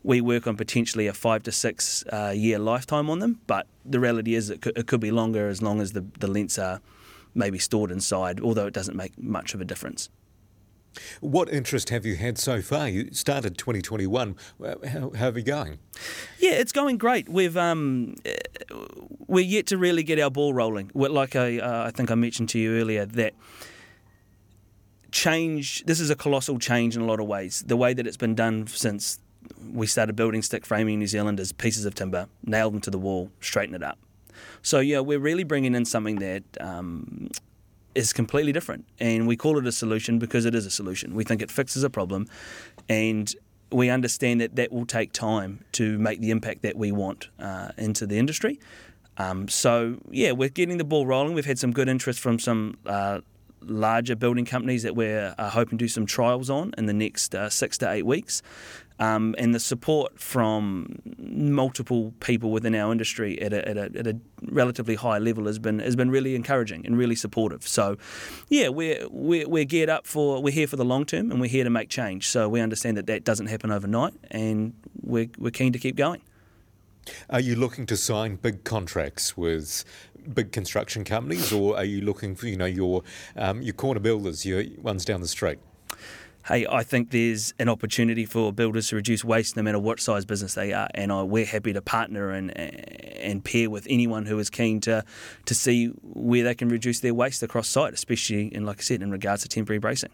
we 0.04 0.20
work 0.20 0.48
on 0.48 0.58
potentially 0.58 1.08
a 1.08 1.14
five 1.14 1.44
to 1.44 1.52
six 1.52 2.04
uh, 2.12 2.34
year 2.36 2.60
lifetime 2.60 3.10
on 3.10 3.20
them, 3.20 3.40
but 3.48 3.68
the 3.86 4.00
reality 4.00 4.36
is 4.36 4.50
it 4.50 4.62
could, 4.62 4.78
it 4.78 4.88
could 4.88 5.00
be 5.00 5.12
longer 5.12 5.48
as 5.48 5.62
long 5.62 5.80
as 5.80 5.94
the, 5.94 6.06
the 6.20 6.28
lengths 6.28 6.60
are 6.60 6.82
maybe 7.34 7.58
stored 7.58 7.90
inside, 7.90 8.40
although 8.42 8.68
it 8.68 8.74
doesn't 8.74 8.98
make 8.98 9.18
much 9.18 9.54
of 9.54 9.62
a 9.62 9.66
difference. 9.66 10.10
What 11.22 11.52
interest 11.52 11.90
have 11.90 12.06
you 12.06 12.16
had 12.16 12.38
so 12.38 12.62
far? 12.62 12.88
You 12.88 13.14
started 13.14 13.58
2021. 13.58 14.36
How, 14.62 15.12
how 15.12 15.30
are 15.30 15.38
you 15.38 15.44
going? 15.44 15.80
Yeah, 16.40 16.52
it's 16.52 16.72
going 16.72 16.98
great. 16.98 17.30
We've 17.30 17.58
um, 17.58 18.16
we're 19.28 19.46
yet 19.46 19.68
to 19.68 19.78
really 19.78 20.04
get 20.04 20.20
our 20.20 20.30
ball 20.30 20.54
rolling. 20.54 20.92
Like 20.94 21.36
I, 21.36 21.60
uh, 21.60 21.86
I 21.88 21.92
think 21.92 22.12
I 22.12 22.16
mentioned 22.16 22.50
to 22.50 22.60
you 22.60 22.80
earlier 22.80 23.06
that 23.06 23.34
change. 25.12 25.84
This 25.86 26.00
is 26.00 26.10
a 26.10 26.16
colossal 26.16 26.60
change 26.60 26.96
in 26.96 27.02
a 27.02 27.06
lot 27.06 27.20
of 27.20 27.28
ways. 27.28 27.64
The 27.66 27.78
way 27.78 27.94
that 27.94 28.06
it's 28.06 28.18
been 28.18 28.36
done 28.36 28.68
since 28.68 29.20
we 29.74 29.88
started 29.88 30.16
building 30.16 30.42
stick 30.42 30.66
framing 30.66 30.96
in 30.96 31.00
New 31.00 31.08
Zealand 31.08 31.40
is 31.40 31.52
pieces 31.52 31.86
of 31.86 31.96
timber, 31.96 32.28
nail 32.46 32.70
them 32.70 32.82
to 32.82 32.92
the 32.92 32.98
wall, 32.98 33.30
straighten 33.42 33.76
it 33.76 33.84
up. 33.84 33.98
So 34.62 34.80
yeah, 34.80 35.00
we're 35.00 35.20
really 35.20 35.44
bringing 35.44 35.76
in 35.76 35.86
something 35.86 36.18
that 36.18 36.44
um, 36.60 37.30
is 37.96 38.14
completely 38.14 38.52
different, 38.52 38.86
and 39.00 39.28
we 39.28 39.36
call 39.36 39.58
it 39.58 39.68
a 39.68 39.72
solution 39.72 40.20
because 40.20 40.46
it 40.46 40.56
is 40.56 40.66
a 40.66 40.72
solution. 40.72 41.16
We 41.16 41.24
think 41.24 41.42
it 41.42 41.52
fixes 41.52 41.84
a 41.84 41.90
problem, 41.90 42.28
and 42.90 43.34
we 43.72 43.90
understand 43.90 44.42
that 44.42 44.56
that 44.56 44.72
will 44.72 44.86
take 44.86 45.14
time 45.14 45.64
to 45.74 45.98
make 45.98 46.22
the 46.22 46.32
impact 46.32 46.62
that 46.62 46.78
we 46.78 46.92
want 46.92 47.30
uh, 47.40 47.70
into 47.78 48.06
the 48.06 48.18
industry. 48.18 48.60
Um, 49.18 49.48
so 49.48 49.98
yeah, 50.10 50.32
we're 50.32 50.50
getting 50.50 50.78
the 50.78 50.84
ball 50.84 51.06
rolling. 51.06 51.34
We've 51.34 51.46
had 51.46 51.60
some 51.60 51.72
good 51.72 51.90
interest 51.90 52.20
from 52.20 52.40
some 52.40 52.78
uh, 52.86 53.22
larger 53.62 54.16
building 54.16 54.46
companies 54.46 54.84
that 54.84 54.96
we're 54.96 55.34
uh, 55.38 55.50
hoping 55.50 55.78
to 55.78 55.86
do 55.86 55.88
some 55.88 56.06
trials 56.06 56.50
on 56.50 56.74
in 56.78 56.86
the 56.86 56.94
next 56.94 57.36
uh, 57.36 57.50
six 57.50 57.78
to 57.80 57.92
eight 57.92 58.06
weeks. 58.06 58.42
Um, 59.04 59.36
and 59.38 59.54
the 59.54 59.60
support 59.60 60.18
from 60.18 61.02
multiple 61.18 62.14
people 62.22 62.52
within 62.52 62.74
our 62.74 62.90
industry 62.92 63.42
at 63.42 63.52
a, 63.52 63.68
at, 63.68 63.78
a, 63.78 63.92
at 63.98 64.08
a, 64.08 64.18
relatively 64.44 64.96
high 64.96 65.18
level 65.20 65.46
has 65.46 65.58
been 65.58 65.80
has 65.80 65.96
been 65.96 66.12
really 66.12 66.36
encouraging 66.36 66.86
and 66.86 66.98
really 66.98 67.16
supportive. 67.16 67.68
So, 67.68 67.98
yeah, 68.50 68.70
we're, 68.70 69.08
we're 69.10 69.48
we're 69.48 69.66
geared 69.66 69.90
up 69.90 70.08
for 70.08 70.42
we're 70.42 70.54
here 70.54 70.68
for 70.68 70.78
the 70.78 70.86
long 70.86 71.06
term 71.06 71.32
and 71.32 71.42
we're 71.42 71.50
here 71.50 71.64
to 71.64 71.70
make 71.70 71.90
change. 71.90 72.30
So 72.30 72.48
we 72.48 72.62
understand 72.62 72.98
that 72.98 73.08
that 73.08 73.24
doesn't 73.24 73.48
happen 73.48 73.72
overnight, 73.72 74.14
and 74.32 74.74
we're 75.02 75.30
we're 75.38 75.52
keen 75.52 75.74
to 75.74 75.80
keep 75.80 75.96
going. 75.96 76.22
Are 77.30 77.42
you 77.42 77.56
looking 77.56 77.86
to 77.88 77.98
sign 77.98 78.38
big 78.38 78.64
contracts 78.64 79.36
with 79.36 79.84
big 80.34 80.54
construction 80.54 81.04
companies, 81.04 81.52
or 81.52 81.76
are 81.76 81.86
you 81.86 82.02
looking 82.02 82.36
for 82.36 82.48
you 82.48 82.56
know 82.56 82.66
your 82.66 83.04
um, 83.36 83.62
your 83.62 83.74
corner 83.74 84.00
builders, 84.00 84.46
your 84.46 84.64
ones 84.82 85.04
down 85.04 85.20
the 85.20 85.28
street? 85.28 85.60
Hey, 86.48 86.66
I 86.70 86.84
think 86.84 87.12
there's 87.12 87.54
an 87.60 87.70
opportunity 87.70 88.26
for 88.26 88.52
builders 88.52 88.90
to 88.90 88.96
reduce 88.96 89.24
waste 89.24 89.56
no 89.56 89.64
matter 89.64 89.80
what 89.80 90.00
size 90.00 90.26
business 90.26 90.56
they 90.56 90.74
are, 90.74 90.90
and 90.94 91.12
I, 91.12 91.24
we're 91.24 91.46
happy 91.46 91.74
to 91.74 91.82
partner 91.82 92.32
and 92.32 92.58
and 92.58 93.44
pair 93.44 93.70
with 93.70 93.88
anyone 93.90 94.26
who 94.26 94.38
is 94.40 94.50
keen 94.50 94.80
to 94.82 95.04
to 95.46 95.56
see 95.56 95.88
where 96.02 96.44
they 96.44 96.56
can 96.56 96.70
reduce 96.70 97.00
their 97.00 97.14
waste 97.14 97.44
across 97.44 97.68
site, 97.68 97.94
especially 97.94 98.54
in 98.54 98.66
like 98.66 98.80
I 98.80 98.84
said 98.84 99.02
in 99.02 99.12
regards 99.12 99.44
to 99.44 99.50
temporary 99.50 99.80
bracing. 99.80 100.12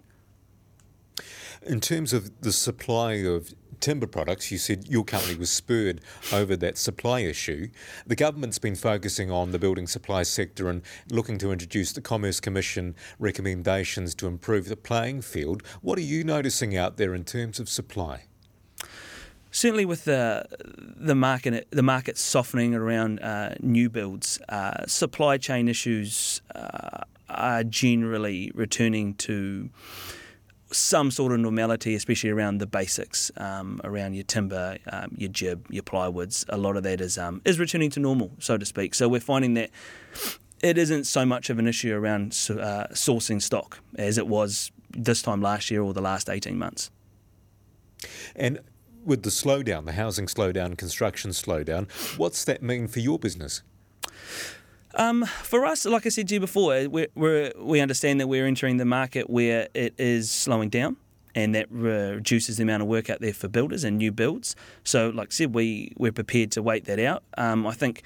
In 1.64 1.82
terms 1.82 2.14
of 2.14 2.42
the 2.42 2.54
supply 2.54 3.14
of 3.16 3.54
timber 3.82 4.08
products, 4.08 4.52
you 4.52 4.58
said 4.58 4.88
your 4.88 5.04
company 5.04 5.36
was 5.36 5.52
spurred 5.52 6.02
over 6.32 6.56
that 6.58 6.78
supply 6.78 7.22
issue. 7.22 7.70
The 8.06 8.16
government's 8.16 8.60
been 8.60 8.76
focusing 8.76 9.32
on 9.32 9.52
the 9.52 9.60
building 9.60 9.88
supply 9.88 10.24
sector 10.24 10.70
and 10.70 10.82
looking 11.10 11.38
to 11.40 11.52
introduce 11.52 11.92
the 11.92 12.02
Commerce 12.02 12.40
Commission 12.40 12.96
recommendations 13.18 14.16
to 14.16 14.28
improve 14.28 14.68
the 14.68 14.78
playing 14.78 15.22
field. 15.22 15.64
What 15.82 15.98
are 15.98 16.04
you 16.04 16.24
noticing 16.24 16.76
out 16.78 16.98
there 16.98 17.14
in 17.14 17.24
terms 17.24 17.60
of 17.60 17.70
supply? 17.70 18.24
Certainly, 19.52 19.86
with 19.86 20.06
the 20.06 20.46
the 20.78 21.16
market 21.16 21.68
the 21.72 21.82
market 21.82 22.20
softening 22.20 22.76
around 22.76 23.20
uh, 23.20 23.56
new 23.60 23.90
builds, 23.90 24.40
uh, 24.48 24.86
supply 24.86 25.38
chain 25.38 25.68
issues 25.68 26.42
uh, 26.54 27.04
are 27.30 27.64
generally 27.64 28.52
returning 28.54 29.16
to 29.16 29.70
some 30.72 31.12
sort 31.12 31.32
of 31.32 31.40
normality, 31.40 31.96
especially 31.96 32.30
around 32.30 32.60
the 32.60 32.68
basics, 32.68 33.32
um, 33.38 33.82
around 33.84 34.14
your 34.14 34.24
timber, 34.24 34.78
um, 34.92 35.16
your 35.18 35.30
jib, 35.30 35.66
your 35.70 35.84
plywoods. 35.84 36.46
A 36.50 36.58
lot 36.58 36.78
of 36.78 36.84
that 36.84 37.02
is 37.02 37.18
um, 37.18 37.42
is 37.46 37.60
returning 37.60 37.90
to 37.92 38.00
normal, 38.00 38.32
so 38.40 38.58
to 38.58 38.66
speak. 38.66 38.94
So 38.96 39.08
we're 39.10 39.20
finding 39.20 39.56
that 39.56 39.70
it 40.62 40.78
isn't 40.78 41.06
so 41.06 41.26
much 41.26 41.50
of 41.50 41.58
an 41.60 41.68
issue 41.68 41.96
around 41.96 42.28
uh, 42.50 42.88
sourcing 42.94 43.42
stock 43.42 43.80
as 43.96 44.18
it 44.18 44.28
was 44.28 44.72
this 44.92 45.22
time 45.22 45.42
last 45.42 45.72
year 45.72 45.82
or 45.82 45.94
the 45.94 46.02
last 46.02 46.30
eighteen 46.30 46.58
months. 46.58 46.92
And 48.36 48.60
with 49.04 49.24
the 49.24 49.30
slowdown, 49.30 49.86
the 49.86 49.94
housing 49.94 50.28
slowdown, 50.28 50.78
construction 50.78 51.32
slowdown, 51.32 51.90
what's 52.18 52.44
that 52.46 52.62
mean 52.62 52.88
for 52.88 53.00
your 53.00 53.18
business? 53.18 53.64
Um, 54.96 55.26
for 55.26 55.66
us, 55.66 55.86
like 55.86 56.06
I 56.06 56.10
said 56.10 56.28
to 56.30 56.34
you 56.34 56.40
before, 56.40 56.88
we 56.90 57.08
we 57.56 57.80
understand 57.80 58.20
that 58.20 58.28
we're 58.28 58.48
entering 58.48 58.78
the 58.78 58.86
market 58.86 59.30
where 59.30 59.68
it 59.74 59.94
is 59.98 60.32
slowing 60.32 60.70
down 60.70 60.98
and 61.36 61.54
that 61.56 61.68
reduces 61.72 62.58
the 62.58 62.64
amount 62.64 62.82
of 62.82 62.90
work 62.90 63.10
out 63.10 63.22
there 63.22 63.34
for 63.34 63.48
builders 63.48 63.84
and 63.84 63.98
new 63.98 64.12
builds. 64.12 64.56
So, 64.84 65.10
like 65.10 65.30
I 65.30 65.32
said, 65.32 65.54
we, 65.54 65.94
we're 65.98 66.12
prepared 66.12 66.52
to 66.54 66.62
wait 66.62 66.86
that 66.86 67.00
out. 67.00 67.24
Um, 67.38 67.68
I 67.68 67.74
think 67.74 68.04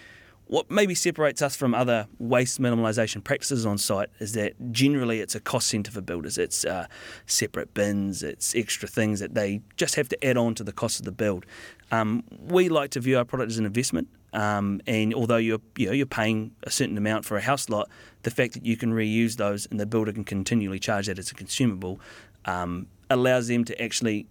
what 0.47 0.69
maybe 0.69 0.93
separates 0.93 1.41
us 1.41 1.55
from 1.55 1.73
other 1.73 2.07
waste 2.19 2.61
minimalisation 2.61 3.23
practices 3.23 3.65
on 3.65 3.77
site 3.77 4.09
is 4.19 4.33
that 4.33 4.53
generally 4.71 5.19
it's 5.19 5.35
a 5.35 5.39
cost 5.39 5.67
centre 5.67 5.91
for 5.91 6.01
builders. 6.01 6.37
It's 6.37 6.65
uh, 6.65 6.87
separate 7.25 7.73
bins, 7.73 8.23
it's 8.23 8.55
extra 8.55 8.87
things 8.87 9.19
that 9.19 9.33
they 9.33 9.61
just 9.77 9.95
have 9.95 10.09
to 10.09 10.25
add 10.25 10.37
on 10.37 10.55
to 10.55 10.63
the 10.63 10.73
cost 10.73 10.99
of 10.99 11.05
the 11.05 11.11
build. 11.11 11.45
Um, 11.91 12.23
we 12.39 12.69
like 12.69 12.91
to 12.91 12.99
view 12.99 13.17
our 13.17 13.25
product 13.25 13.51
as 13.51 13.57
an 13.57 13.65
investment, 13.65 14.09
um, 14.33 14.81
and 14.87 15.13
although 15.13 15.37
you're 15.37 15.61
you 15.77 15.87
know, 15.87 15.93
you're 15.93 16.05
paying 16.05 16.51
a 16.63 16.71
certain 16.71 16.97
amount 16.97 17.23
for 17.23 17.37
a 17.37 17.41
house 17.41 17.69
lot, 17.69 17.89
the 18.23 18.31
fact 18.31 18.53
that 18.53 18.65
you 18.65 18.75
can 18.75 18.93
reuse 18.93 19.37
those 19.37 19.67
and 19.67 19.79
the 19.79 19.85
builder 19.85 20.11
can 20.11 20.23
continually 20.23 20.79
charge 20.79 21.07
that 21.07 21.19
as 21.19 21.31
a 21.31 21.35
consumable 21.35 21.99
um, 22.45 22.87
allows 23.09 23.47
them 23.47 23.63
to 23.65 23.81
actually 23.81 24.27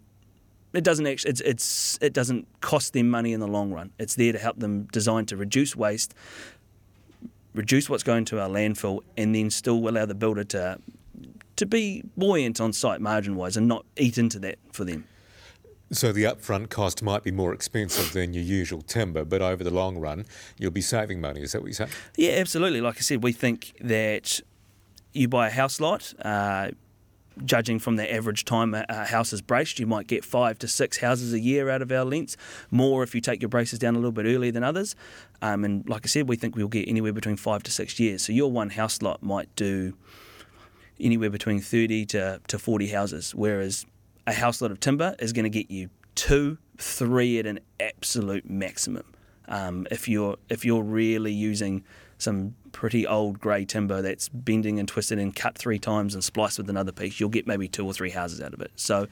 it 0.73 0.85
doesn't 0.85 1.07
actually 1.07 1.31
it's, 1.31 1.41
it's 1.41 1.99
it 2.01 2.13
doesn't 2.13 2.47
cost 2.61 2.93
them 2.93 3.11
money 3.11 3.33
in 3.33 3.41
the 3.41 3.49
long 3.49 3.73
run. 3.73 3.91
It's 3.99 4.15
there 4.15 4.33
to 4.33 4.39
help 4.39 4.59
them 4.59 4.85
design 4.85 5.27
to 5.27 5.37
reduce 5.37 5.77
waste, 5.77 6.15
reduce 7.55 7.91
what's 7.91 8.03
going 8.03 8.25
to 8.27 8.41
our 8.41 8.49
landfill, 8.49 9.01
and 9.17 9.35
then 9.35 9.51
still 9.51 9.89
allow 9.89 10.07
the 10.07 10.15
builder 10.15 10.45
to 10.45 10.79
to 11.57 11.67
be 11.67 12.03
buoyant 12.17 12.61
on 12.61 12.73
site 12.73 13.01
margin 13.01 13.37
wise 13.37 13.57
and 13.57 13.69
not 13.69 13.85
eat 13.97 14.19
into 14.19 14.39
that 14.41 14.59
for 14.73 14.85
them. 14.85 15.05
So 15.93 16.11
the 16.11 16.25
upfront 16.25 16.71
cost 16.71 17.03
might 17.03 17.23
be 17.23 17.31
more 17.31 17.53
expensive 17.53 18.15
than 18.15 18.33
your 18.33 18.43
usual 18.43 18.81
timber, 18.81 19.27
but 19.27 19.43
over 19.43 19.63
the 19.63 19.71
long 19.71 19.99
run, 19.99 20.25
you'll 20.59 20.71
be 20.71 20.81
saving 20.81 21.21
money. 21.21 21.43
Is 21.43 21.53
that 21.53 21.61
what 21.61 21.69
you 21.69 21.75
say? 21.75 21.87
Yeah, 22.17 22.33
absolutely. 22.33 22.81
Like 22.81 22.97
I 22.97 23.01
said, 23.01 23.23
we 23.23 23.33
think 23.33 23.75
that 23.83 24.41
you 25.13 25.29
buy 25.29 25.49
a 25.49 25.51
house 25.51 25.81
lot. 25.81 26.15
Uh, 26.25 26.71
judging 27.45 27.79
from 27.79 27.97
the 27.97 28.13
average 28.13 28.45
time 28.45 28.75
a 28.75 29.05
house 29.07 29.33
is 29.33 29.41
braced, 29.43 29.79
you 29.79 29.87
might 29.87 30.07
get 30.07 30.25
five 30.25 30.59
to 30.61 30.69
six 30.69 30.99
houses 30.99 31.33
a 31.33 31.41
year 31.41 31.69
out 31.71 31.83
of 31.83 31.91
our 31.93 32.05
lengths, 32.05 32.37
more 32.71 33.03
if 33.03 33.15
you 33.15 33.21
take 33.21 33.43
your 33.43 33.49
braces 33.49 33.79
down 33.79 33.95
a 33.95 33.99
little 33.99 34.13
bit 34.13 34.27
earlier 34.27 34.53
than 34.53 34.65
others. 34.65 34.95
Um, 35.41 35.65
and 35.65 35.89
like 35.89 36.03
I 36.05 36.09
said, 36.09 36.29
we 36.29 36.37
think 36.37 36.57
we'll 36.57 36.69
get 36.69 36.89
anywhere 36.89 37.13
between 37.13 37.37
five 37.37 37.63
to 37.65 37.71
six 37.71 37.99
years. 37.99 38.23
So 38.23 38.33
your 38.33 38.51
one 38.51 38.71
house 38.71 39.03
lot 39.03 39.23
might 39.23 39.55
do 39.57 39.95
anywhere 41.01 41.31
between 41.31 41.61
30 41.61 42.07
to, 42.07 42.41
to 42.47 42.59
40 42.59 42.89
houses, 42.89 43.35
whereas 43.35 43.87
a 44.27 44.33
house 44.33 44.61
lot 44.63 44.71
of 44.71 44.81
timber 44.81 45.17
is 45.19 45.33
going 45.33 45.45
to 45.45 45.51
get 45.51 45.71
you 45.71 45.91
two, 46.15 46.59
three 46.79 47.39
at 47.39 47.47
an 47.47 47.61
absolute 47.81 48.49
maximum. 48.49 49.05
Um, 49.49 49.87
if 49.91 50.09
you're 50.09 50.37
if 50.49 50.65
you're 50.65 50.83
really 50.83 51.33
using 51.33 51.85
some 52.23 52.55
pretty 52.73 53.07
old 53.07 53.41
grey 53.41 53.65
timber 53.65 54.01
that's 54.03 54.29
bending 54.29 54.79
and 54.79 54.89
twisted 54.89 55.19
and 55.19 55.35
cut 55.35 55.59
three 55.59 55.79
times 55.79 56.15
and 56.15 56.25
spliced 56.25 56.59
with 56.59 56.71
another 56.71 56.93
piece, 56.93 57.21
you'll 57.21 57.29
get 57.29 57.47
maybe 57.47 57.69
two 57.69 57.85
or 57.85 57.93
three 57.93 58.11
houses 58.11 58.41
out 58.41 58.55
of 58.55 58.61
it. 58.61 58.73
So 58.77 59.09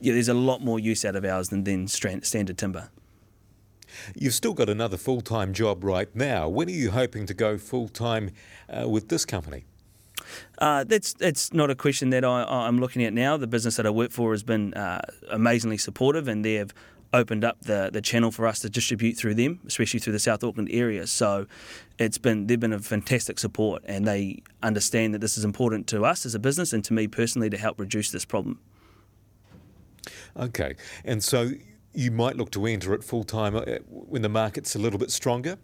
yeah, 0.00 0.12
there's 0.12 0.28
a 0.28 0.34
lot 0.34 0.62
more 0.62 0.78
use 0.78 1.04
out 1.04 1.16
of 1.16 1.24
ours 1.24 1.48
than, 1.48 1.64
than 1.64 1.88
standard 1.88 2.56
timber. 2.56 2.90
You've 4.14 4.34
still 4.34 4.54
got 4.54 4.68
another 4.68 4.96
full 4.96 5.20
time 5.20 5.52
job 5.52 5.82
right 5.82 6.14
now. 6.14 6.48
When 6.48 6.68
are 6.68 6.72
you 6.72 6.90
hoping 6.90 7.26
to 7.26 7.34
go 7.34 7.58
full 7.58 7.88
time 7.88 8.30
uh, 8.68 8.88
with 8.88 9.08
this 9.08 9.24
company? 9.24 9.64
Uh, 10.58 10.84
that's 10.84 11.14
that's 11.14 11.52
not 11.52 11.70
a 11.70 11.74
question 11.74 12.10
that 12.10 12.24
I, 12.24 12.68
am 12.68 12.78
looking 12.80 13.04
at 13.04 13.12
now. 13.12 13.36
The 13.36 13.46
business 13.46 13.76
that 13.76 13.86
I 13.86 13.90
work 13.90 14.10
for 14.10 14.32
has 14.32 14.42
been 14.42 14.74
uh, 14.74 15.00
amazingly 15.30 15.78
supportive, 15.78 16.28
and 16.28 16.44
they 16.44 16.54
have 16.54 16.74
opened 17.12 17.44
up 17.44 17.60
the, 17.62 17.90
the 17.92 18.00
channel 18.00 18.30
for 18.30 18.46
us 18.46 18.60
to 18.60 18.70
distribute 18.70 19.14
through 19.14 19.34
them, 19.34 19.60
especially 19.66 20.00
through 20.00 20.12
the 20.12 20.18
South 20.18 20.44
Auckland 20.44 20.68
area. 20.70 21.06
So 21.06 21.46
it's 21.98 22.18
been 22.18 22.46
they've 22.46 22.60
been 22.60 22.72
a 22.72 22.78
fantastic 22.78 23.38
support, 23.38 23.82
and 23.86 24.06
they 24.06 24.42
understand 24.62 25.14
that 25.14 25.20
this 25.20 25.38
is 25.38 25.44
important 25.44 25.86
to 25.88 26.04
us 26.04 26.26
as 26.26 26.34
a 26.34 26.38
business 26.38 26.72
and 26.72 26.84
to 26.84 26.92
me 26.92 27.08
personally 27.08 27.50
to 27.50 27.56
help 27.56 27.80
reduce 27.80 28.10
this 28.10 28.24
problem. 28.24 28.60
Okay, 30.36 30.76
and 31.04 31.22
so 31.22 31.50
you 31.94 32.10
might 32.10 32.36
look 32.36 32.50
to 32.52 32.66
enter 32.66 32.94
it 32.94 33.02
full 33.02 33.24
time 33.24 33.56
uh, 33.56 33.62
when 33.88 34.22
the 34.22 34.28
market's 34.28 34.74
a 34.74 34.78
little 34.78 34.98
bit 34.98 35.10
stronger. 35.10 35.56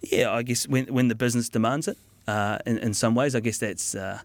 Yeah, 0.00 0.32
I 0.32 0.42
guess 0.42 0.68
when 0.68 0.86
when 0.86 1.08
the 1.08 1.14
business 1.14 1.48
demands 1.48 1.88
it. 1.88 1.98
Uh, 2.28 2.58
in, 2.66 2.78
in 2.78 2.92
some 2.92 3.14
ways, 3.14 3.34
I 3.34 3.40
guess 3.40 3.58
that's. 3.58 3.94
Uh, 3.94 4.20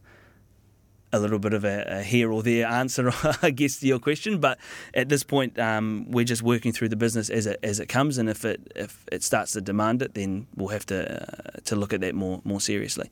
a 1.14 1.20
little 1.20 1.40
bit 1.40 1.54
of 1.54 1.64
a, 1.64 1.84
a, 1.88 2.04
here 2.04 2.32
or 2.32 2.44
there 2.44 2.68
answer, 2.68 3.12
I 3.42 3.52
guess, 3.52 3.80
to 3.80 3.88
your 3.88 4.00
question. 4.00 4.40
But 4.40 4.60
at 4.94 5.10
this 5.10 5.24
point, 5.24 5.58
um, 5.60 6.06
we're 6.10 6.26
just 6.26 6.42
working 6.42 6.72
through 6.72 6.90
the 6.90 6.96
business 6.96 7.30
as 7.30 7.46
it 7.46 7.60
as 7.64 7.80
it 7.80 7.88
comes, 7.88 8.18
and 8.18 8.30
if 8.30 8.46
it 8.46 8.72
if 8.76 9.06
it 9.12 9.24
starts 9.24 9.54
to 9.54 9.62
demand 9.62 10.02
it, 10.02 10.14
then 10.14 10.48
we'll 10.56 10.70
have 10.70 10.86
to 10.88 11.24
uh, 11.24 11.60
to 11.66 11.76
look 11.76 11.94
at 11.94 12.02
that 12.02 12.16
more 12.16 12.42
more 12.44 12.62
seriously. 12.62 13.10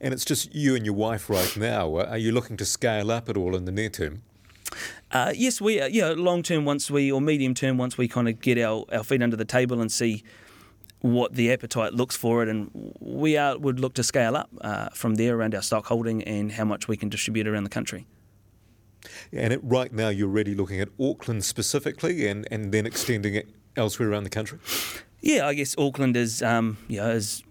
And 0.00 0.12
it's 0.12 0.24
just 0.24 0.54
you 0.54 0.74
and 0.74 0.84
your 0.84 0.94
wife 0.94 1.30
right 1.30 1.56
now. 1.56 1.96
Are 1.96 2.18
you 2.18 2.32
looking 2.32 2.56
to 2.56 2.64
scale 2.64 3.10
up 3.10 3.28
at 3.28 3.36
all 3.36 3.54
in 3.54 3.64
the 3.64 3.72
near 3.72 3.90
term? 3.90 4.22
Uh, 5.10 5.32
yes, 5.34 5.60
we 5.60 5.80
uh, 5.80 5.86
yeah 5.86 6.14
long 6.16 6.42
term 6.42 6.64
once 6.64 6.90
we 6.90 7.10
or 7.10 7.20
medium 7.20 7.54
term 7.54 7.78
once 7.78 7.96
we 7.96 8.08
kind 8.08 8.28
of 8.28 8.40
get 8.40 8.58
our, 8.58 8.84
our 8.92 9.04
feet 9.04 9.22
under 9.22 9.36
the 9.36 9.44
table 9.44 9.80
and 9.80 9.90
see 9.90 10.22
what 11.00 11.34
the 11.34 11.52
appetite 11.52 11.94
looks 11.94 12.16
for 12.16 12.42
it, 12.42 12.48
and 12.48 12.70
we 13.00 13.36
are, 13.36 13.56
would 13.58 13.78
look 13.80 13.94
to 13.94 14.02
scale 14.02 14.36
up 14.36 14.50
uh, 14.60 14.88
from 14.90 15.14
there 15.14 15.36
around 15.36 15.54
our 15.54 15.62
stock 15.62 15.86
holding 15.86 16.22
and 16.24 16.52
how 16.52 16.64
much 16.64 16.88
we 16.88 16.96
can 16.96 17.08
distribute 17.08 17.46
around 17.46 17.64
the 17.64 17.70
country. 17.70 18.06
And 19.32 19.52
it, 19.52 19.60
right 19.62 19.92
now, 19.92 20.08
you're 20.08 20.28
really 20.28 20.54
looking 20.54 20.80
at 20.80 20.88
Auckland 21.00 21.44
specifically, 21.44 22.26
and, 22.26 22.46
and 22.50 22.72
then 22.72 22.86
extending 22.86 23.34
it 23.34 23.48
elsewhere 23.76 24.10
around 24.10 24.24
the 24.24 24.30
country. 24.30 24.58
Yeah, 25.20 25.46
I 25.46 25.54
guess 25.54 25.76
Auckland 25.78 26.16
is 26.16 26.42
um, 26.42 26.78
you 26.88 26.98
know, 26.98 27.10
is 27.10 27.42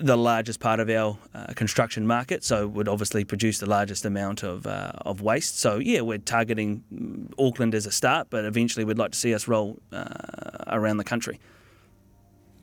the 0.00 0.16
largest 0.16 0.60
part 0.60 0.80
of 0.80 0.88
our 0.88 1.18
uh, 1.34 1.52
construction 1.54 2.06
market, 2.06 2.44
so 2.44 2.66
would 2.66 2.88
obviously 2.88 3.24
produce 3.24 3.58
the 3.58 3.68
largest 3.68 4.04
amount 4.04 4.42
of 4.42 4.66
uh, 4.66 4.92
of 5.02 5.20
waste. 5.20 5.58
So 5.58 5.78
yeah, 5.78 6.00
we're 6.00 6.18
targeting 6.18 6.82
mm, 6.92 7.32
Auckland 7.38 7.74
as 7.74 7.86
a 7.86 7.90
start, 7.90 8.28
but 8.30 8.44
eventually 8.44 8.84
we'd 8.84 8.98
like 8.98 9.12
to 9.12 9.18
see 9.18 9.34
us 9.34 9.48
roll 9.48 9.78
uh, 9.92 10.04
around 10.66 10.96
the 10.96 11.04
country. 11.04 11.40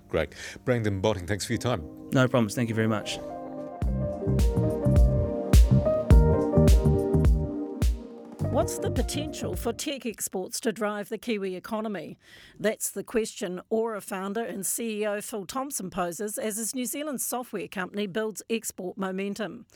Great. 0.10 0.34
Brandon 0.66 1.00
Botting, 1.02 1.28
thanks 1.28 1.46
for 1.46 1.54
your 1.54 1.60
time. 1.60 1.84
No 2.14 2.28
problems. 2.28 2.56
Thank 2.56 2.70
you 2.70 2.76
very 2.76 2.88
much. 2.88 3.20
What's 8.58 8.80
the 8.80 8.90
potential 8.90 9.56
for 9.56 9.72
tech 9.72 10.08
exports 10.08 10.60
to 10.62 10.72
drive 10.74 11.10
the 11.10 11.20
Kiwi 11.20 11.56
economy? 11.56 12.18
That's 12.60 12.90
the 12.90 13.04
question 13.04 13.62
Auror 13.72 14.02
founder 14.02 14.44
and 14.44 14.64
CEO 14.64 15.24
Phil 15.24 15.46
Thomson 15.46 15.92
poses 15.92 16.40
as 16.40 16.58
his 16.58 16.74
New 16.74 16.88
Zealand 16.88 17.22
software 17.22 17.68
company 17.68 18.08
builds 18.08 18.42
export 18.50 18.98
momentum. 18.98 19.68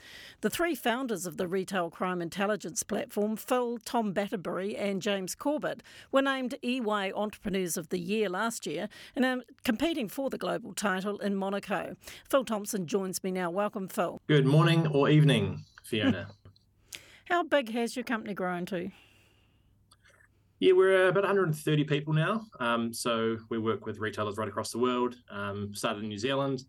The 0.41 0.49
three 0.49 0.73
founders 0.73 1.27
of 1.27 1.37
the 1.37 1.47
retail 1.47 1.91
crime 1.91 2.23
intelligence 2.23 2.81
platform, 2.81 3.37
Phil, 3.37 3.77
Tom 3.85 4.13
Batterbury, 4.13 4.75
and 4.75 4.99
James 4.99 5.35
Corbett, 5.35 5.83
were 6.11 6.23
named 6.23 6.55
EY 6.63 7.11
Entrepreneurs 7.13 7.77
of 7.77 7.89
the 7.89 7.99
Year 7.99 8.29
last 8.29 8.65
year 8.65 8.89
and 9.15 9.23
are 9.23 9.43
competing 9.63 10.09
for 10.09 10.31
the 10.31 10.39
global 10.39 10.73
title 10.73 11.19
in 11.19 11.35
Monaco. 11.35 11.97
Phil 12.27 12.45
Thomson 12.45 12.87
joins 12.87 13.23
me 13.23 13.29
now. 13.29 13.51
Welcome, 13.51 13.87
Phil. 13.89 14.19
Good 14.27 14.47
morning 14.47 14.87
or 14.87 15.07
evening, 15.07 15.65
Fiona. 15.83 16.29
How 17.31 17.43
big 17.43 17.71
has 17.71 17.95
your 17.95 18.03
company 18.03 18.33
grown 18.33 18.65
to? 18.65 18.91
Yeah, 20.59 20.73
we're 20.73 21.07
about 21.07 21.23
130 21.23 21.85
people 21.85 22.11
now. 22.11 22.45
Um, 22.59 22.93
so 22.93 23.37
we 23.49 23.57
work 23.57 23.85
with 23.85 23.99
retailers 23.99 24.35
right 24.35 24.49
across 24.49 24.69
the 24.71 24.79
world. 24.79 25.15
Um, 25.29 25.73
started 25.73 26.03
in 26.03 26.09
New 26.09 26.17
Zealand. 26.17 26.65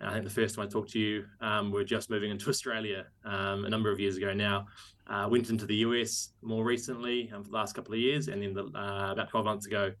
I 0.00 0.14
think 0.14 0.24
the 0.24 0.30
first 0.30 0.54
time 0.54 0.64
I 0.64 0.68
talked 0.68 0.92
to 0.92 0.98
you, 0.98 1.26
um, 1.42 1.70
we're 1.70 1.84
just 1.84 2.08
moving 2.08 2.30
into 2.30 2.48
Australia 2.48 3.04
um, 3.26 3.66
a 3.66 3.68
number 3.68 3.92
of 3.92 4.00
years 4.00 4.16
ago 4.16 4.32
now. 4.32 4.64
Uh, 5.06 5.28
went 5.30 5.50
into 5.50 5.66
the 5.66 5.76
US 5.76 6.30
more 6.40 6.64
recently 6.64 7.30
um, 7.34 7.44
for 7.44 7.50
the 7.50 7.56
last 7.56 7.74
couple 7.74 7.92
of 7.92 8.00
years, 8.00 8.28
and 8.28 8.42
then 8.42 8.54
the, 8.54 8.64
uh, 8.74 9.12
about 9.12 9.28
12 9.28 9.44
months 9.44 9.66
ago 9.66 9.92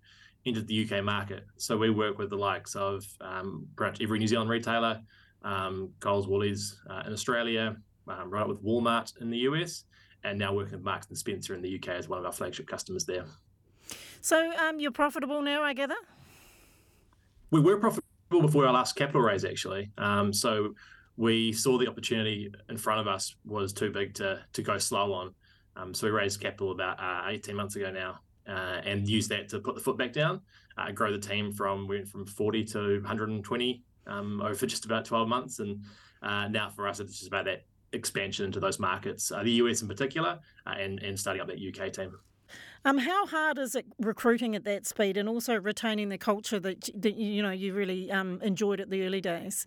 entered 0.46 0.66
the 0.66 0.88
UK 0.88 1.04
market. 1.04 1.44
So 1.58 1.76
we 1.76 1.90
work 1.90 2.16
with 2.16 2.30
the 2.30 2.38
likes 2.38 2.74
of 2.74 3.04
um, 3.20 3.66
pretty 3.76 3.90
much 3.90 4.02
every 4.02 4.18
New 4.18 4.28
Zealand 4.28 4.48
retailer, 4.48 4.98
Coles, 6.00 6.26
Woolies 6.26 6.80
uh, 6.88 7.02
in 7.06 7.12
Australia, 7.12 7.76
right 8.06 8.40
up 8.40 8.48
with 8.48 8.64
Walmart 8.64 9.12
in 9.20 9.28
the 9.28 9.40
US 9.40 9.84
and 10.26 10.38
now 10.38 10.52
working 10.52 10.72
with 10.72 10.84
Marks 10.84 11.06
and 11.08 11.16
Spencer 11.16 11.54
in 11.54 11.62
the 11.62 11.76
UK 11.76 11.90
as 11.90 12.08
one 12.08 12.18
of 12.18 12.24
our 12.24 12.32
flagship 12.32 12.66
customers 12.66 13.04
there. 13.04 13.24
So 14.20 14.52
um, 14.58 14.80
you're 14.80 14.90
profitable 14.90 15.40
now, 15.40 15.62
I 15.62 15.72
gather. 15.72 15.94
We 17.52 17.60
were 17.60 17.78
profitable 17.78 18.42
before 18.42 18.66
our 18.66 18.72
last 18.72 18.96
capital 18.96 19.20
raise, 19.20 19.44
actually. 19.44 19.92
Um, 19.98 20.32
so 20.32 20.74
we 21.16 21.52
saw 21.52 21.78
the 21.78 21.86
opportunity 21.86 22.52
in 22.68 22.76
front 22.76 23.00
of 23.00 23.06
us 23.06 23.36
was 23.44 23.72
too 23.72 23.90
big 23.90 24.14
to 24.14 24.40
to 24.52 24.62
go 24.62 24.78
slow 24.78 25.12
on. 25.12 25.34
Um, 25.76 25.94
so 25.94 26.06
we 26.06 26.10
raised 26.10 26.40
capital 26.40 26.72
about 26.72 26.98
uh, 26.98 27.28
18 27.28 27.54
months 27.54 27.76
ago 27.76 27.90
now, 27.90 28.18
uh, 28.48 28.80
and 28.84 29.08
used 29.08 29.30
that 29.30 29.48
to 29.50 29.60
put 29.60 29.76
the 29.76 29.80
foot 29.80 29.96
back 29.96 30.12
down, 30.12 30.40
uh, 30.76 30.90
grow 30.90 31.12
the 31.12 31.18
team 31.18 31.52
from 31.52 31.86
went 31.86 32.08
from 32.08 32.26
40 32.26 32.64
to 32.64 32.78
120 33.00 33.84
um, 34.06 34.40
over 34.42 34.66
just 34.66 34.84
about 34.84 35.04
12 35.04 35.28
months, 35.28 35.60
and 35.60 35.84
uh, 36.22 36.48
now 36.48 36.68
for 36.68 36.88
us 36.88 36.98
it's 36.98 37.18
just 37.18 37.28
about 37.28 37.44
that 37.44 37.62
expansion 37.96 38.44
into 38.44 38.60
those 38.60 38.78
markets, 38.78 39.32
uh, 39.32 39.42
the 39.42 39.52
US 39.52 39.82
in 39.82 39.88
particular, 39.88 40.38
uh, 40.66 40.74
and 40.78 41.02
and 41.02 41.18
starting 41.18 41.42
up 41.42 41.48
that 41.48 41.58
UK 41.58 41.92
team. 41.92 42.12
Um, 42.84 42.98
how 42.98 43.26
hard 43.26 43.58
is 43.58 43.74
it 43.74 43.86
recruiting 43.98 44.54
at 44.54 44.62
that 44.64 44.86
speed 44.86 45.16
and 45.16 45.28
also 45.28 45.58
retaining 45.58 46.08
the 46.08 46.18
culture 46.18 46.60
that, 46.60 46.88
that 46.94 47.16
you 47.16 47.42
know 47.42 47.50
you 47.50 47.74
really 47.74 48.12
um, 48.12 48.40
enjoyed 48.42 48.80
at 48.80 48.90
the 48.90 49.04
early 49.04 49.20
days? 49.20 49.66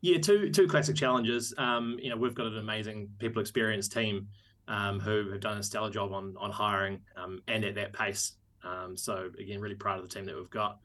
Yeah, 0.00 0.18
two 0.18 0.50
two 0.50 0.68
classic 0.68 0.96
challenges. 0.96 1.54
Um, 1.58 1.98
you 2.00 2.10
know, 2.10 2.16
we've 2.16 2.34
got 2.34 2.46
an 2.46 2.58
amazing 2.58 3.08
people 3.18 3.40
experience 3.40 3.88
team 3.88 4.28
um, 4.68 5.00
who 5.00 5.30
have 5.30 5.40
done 5.40 5.58
a 5.58 5.62
stellar 5.62 5.90
job 5.90 6.12
on 6.12 6.36
on 6.38 6.50
hiring 6.50 7.00
um, 7.16 7.42
and 7.48 7.64
at 7.64 7.74
that 7.74 7.92
pace. 7.92 8.32
Um, 8.64 8.96
so 8.96 9.30
again, 9.38 9.60
really 9.60 9.74
proud 9.74 9.98
of 9.98 10.08
the 10.08 10.14
team 10.14 10.24
that 10.26 10.36
we've 10.36 10.50
got. 10.50 10.78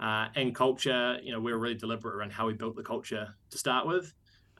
Uh, 0.00 0.26
and 0.34 0.54
culture, 0.54 1.18
you 1.22 1.32
know, 1.32 1.40
we're 1.40 1.56
really 1.56 1.76
deliberate 1.76 2.16
around 2.16 2.32
how 2.32 2.46
we 2.46 2.52
built 2.52 2.74
the 2.74 2.82
culture 2.82 3.34
to 3.50 3.58
start 3.58 3.86
with. 3.86 4.12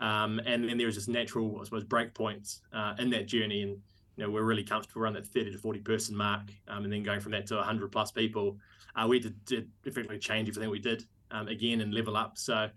Um, 0.02 0.40
and 0.44 0.68
then 0.68 0.76
there's 0.76 0.96
just 0.96 1.08
natural, 1.08 1.58
I 1.60 1.64
suppose, 1.64 1.84
break 1.84 2.12
points 2.12 2.60
uh, 2.72 2.94
in 2.98 3.08
that 3.10 3.28
journey. 3.28 3.62
And, 3.62 3.78
you 4.16 4.24
know, 4.24 4.30
we're 4.30 4.42
really 4.42 4.64
comfortable 4.64 5.00
around 5.00 5.14
that 5.14 5.28
30 5.28 5.52
to 5.52 5.58
40 5.58 5.78
person 5.78 6.16
mark. 6.16 6.42
Um, 6.66 6.82
and 6.84 6.92
then 6.92 7.04
going 7.04 7.20
from 7.20 7.32
that 7.32 7.46
to 7.46 7.56
100 7.56 7.92
plus 7.92 8.10
people, 8.10 8.58
uh, 8.96 9.06
we 9.06 9.20
did, 9.20 9.42
did 9.44 9.70
effectively 9.84 10.18
change 10.18 10.48
everything 10.48 10.70
we 10.70 10.80
did 10.80 11.04
um, 11.30 11.46
again 11.46 11.80
and 11.80 11.94
level 11.94 12.16
up. 12.16 12.36
So, 12.36 12.68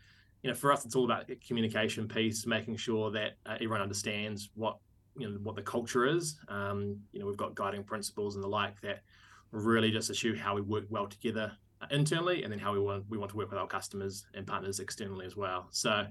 you 0.43 0.51
know, 0.51 0.55
for 0.55 0.71
us, 0.71 0.85
it's 0.85 0.95
all 0.95 1.05
about 1.05 1.27
the 1.27 1.35
communication 1.35 2.07
piece, 2.07 2.45
making 2.45 2.77
sure 2.77 3.09
that 3.11 3.37
uh, 3.47 3.55
everyone 3.55 3.81
understands 3.81 4.51
what, 4.53 4.77
you 5.17 5.27
know, 5.27 5.35
what 5.41 5.55
the 5.55 5.63
culture 5.63 6.05
is. 6.05 6.37
Um, 6.47 6.99
you 7.11 7.19
know, 7.19 7.25
we've 7.25 7.37
got 7.37 7.55
guiding 7.55 7.83
principles 7.83 8.35
and 8.35 8.43
the 8.43 8.47
like 8.47 8.79
that 8.81 9.01
really 9.49 9.89
just 9.89 10.11
assure 10.11 10.35
how 10.35 10.53
we 10.53 10.61
work 10.61 10.85
well 10.89 11.07
together 11.07 11.51
internally, 11.89 12.43
and 12.43 12.51
then 12.51 12.59
how 12.59 12.71
we 12.71 12.79
want 12.79 13.05
we 13.09 13.17
want 13.17 13.31
to 13.31 13.37
work 13.37 13.49
with 13.49 13.59
our 13.59 13.67
customers 13.67 14.25
and 14.35 14.45
partners 14.45 14.79
externally 14.79 15.25
as 15.25 15.35
well. 15.35 15.67
So. 15.71 16.05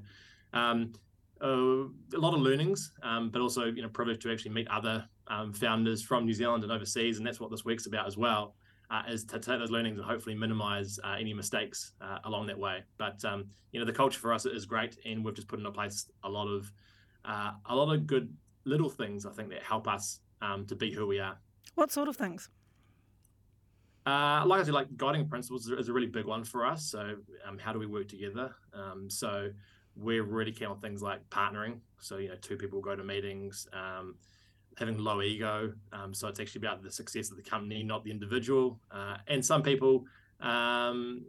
Um, 0.54 0.92
uh, 1.42 1.84
a 2.14 2.18
lot 2.18 2.32
of 2.32 2.40
learnings, 2.40 2.92
um, 3.02 3.28
but 3.28 3.42
also 3.42 3.64
you 3.64 3.82
know 3.82 3.88
privileged 3.88 4.22
to 4.22 4.32
actually 4.32 4.52
meet 4.52 4.68
other 4.68 5.06
um, 5.28 5.52
founders 5.52 6.02
from 6.02 6.24
New 6.24 6.32
Zealand 6.32 6.62
and 6.62 6.72
overseas, 6.72 7.18
and 7.18 7.26
that's 7.26 7.40
what 7.40 7.50
this 7.50 7.64
week's 7.64 7.86
about 7.86 8.06
as 8.06 8.16
well. 8.16 8.54
Uh, 8.90 9.02
is 9.08 9.24
to 9.24 9.38
take 9.38 9.58
those 9.58 9.70
learnings 9.70 9.98
and 9.98 10.06
hopefully 10.06 10.34
minimize 10.34 10.98
uh, 11.04 11.16
any 11.18 11.32
mistakes 11.32 11.92
uh, 12.02 12.18
along 12.24 12.46
that 12.46 12.58
way. 12.58 12.84
But 12.98 13.24
um, 13.24 13.46
you 13.72 13.80
know 13.80 13.86
the 13.86 13.92
culture 13.92 14.20
for 14.20 14.32
us 14.32 14.46
is 14.46 14.64
great, 14.64 14.96
and 15.04 15.24
we've 15.24 15.34
just 15.34 15.48
put 15.48 15.58
into 15.58 15.70
place 15.70 16.10
a 16.22 16.28
lot 16.28 16.46
of 16.46 16.70
uh, 17.24 17.52
a 17.66 17.74
lot 17.74 17.92
of 17.92 18.06
good 18.06 18.32
little 18.64 18.88
things 18.88 19.26
I 19.26 19.32
think 19.32 19.50
that 19.50 19.62
help 19.62 19.88
us 19.88 20.20
um, 20.40 20.66
to 20.66 20.74
be 20.76 20.92
who 20.92 21.06
we 21.06 21.18
are. 21.18 21.38
What 21.74 21.90
sort 21.90 22.08
of 22.08 22.16
things? 22.16 22.48
Uh, 24.06 24.44
like 24.44 24.60
I 24.60 24.64
said, 24.64 24.74
like 24.74 24.94
guiding 24.96 25.28
principles 25.28 25.66
is 25.66 25.88
a 25.88 25.92
really 25.92 26.06
big 26.06 26.26
one 26.26 26.44
for 26.44 26.66
us. 26.66 26.90
So, 26.90 27.16
um, 27.48 27.58
how 27.58 27.72
do 27.72 27.78
we 27.78 27.86
work 27.86 28.06
together? 28.08 28.54
Um, 28.74 29.08
so, 29.08 29.50
we're 29.96 30.22
really 30.22 30.52
keen 30.52 30.68
on 30.68 30.80
things 30.80 31.02
like 31.02 31.28
partnering. 31.30 31.78
So, 32.00 32.18
you 32.18 32.28
know, 32.28 32.36
two 32.40 32.56
people 32.56 32.80
go 32.80 32.96
to 32.96 33.04
meetings, 33.04 33.68
um, 33.72 34.16
having 34.76 34.98
low 34.98 35.22
ego. 35.22 35.72
Um, 35.92 36.12
so, 36.12 36.28
it's 36.28 36.40
actually 36.40 36.60
about 36.60 36.82
the 36.82 36.90
success 36.90 37.30
of 37.30 37.36
the 37.36 37.42
company, 37.42 37.82
not 37.82 38.04
the 38.04 38.10
individual. 38.10 38.80
Uh, 38.90 39.16
and 39.28 39.44
some 39.44 39.62
people, 39.62 40.04
um, 40.40 41.24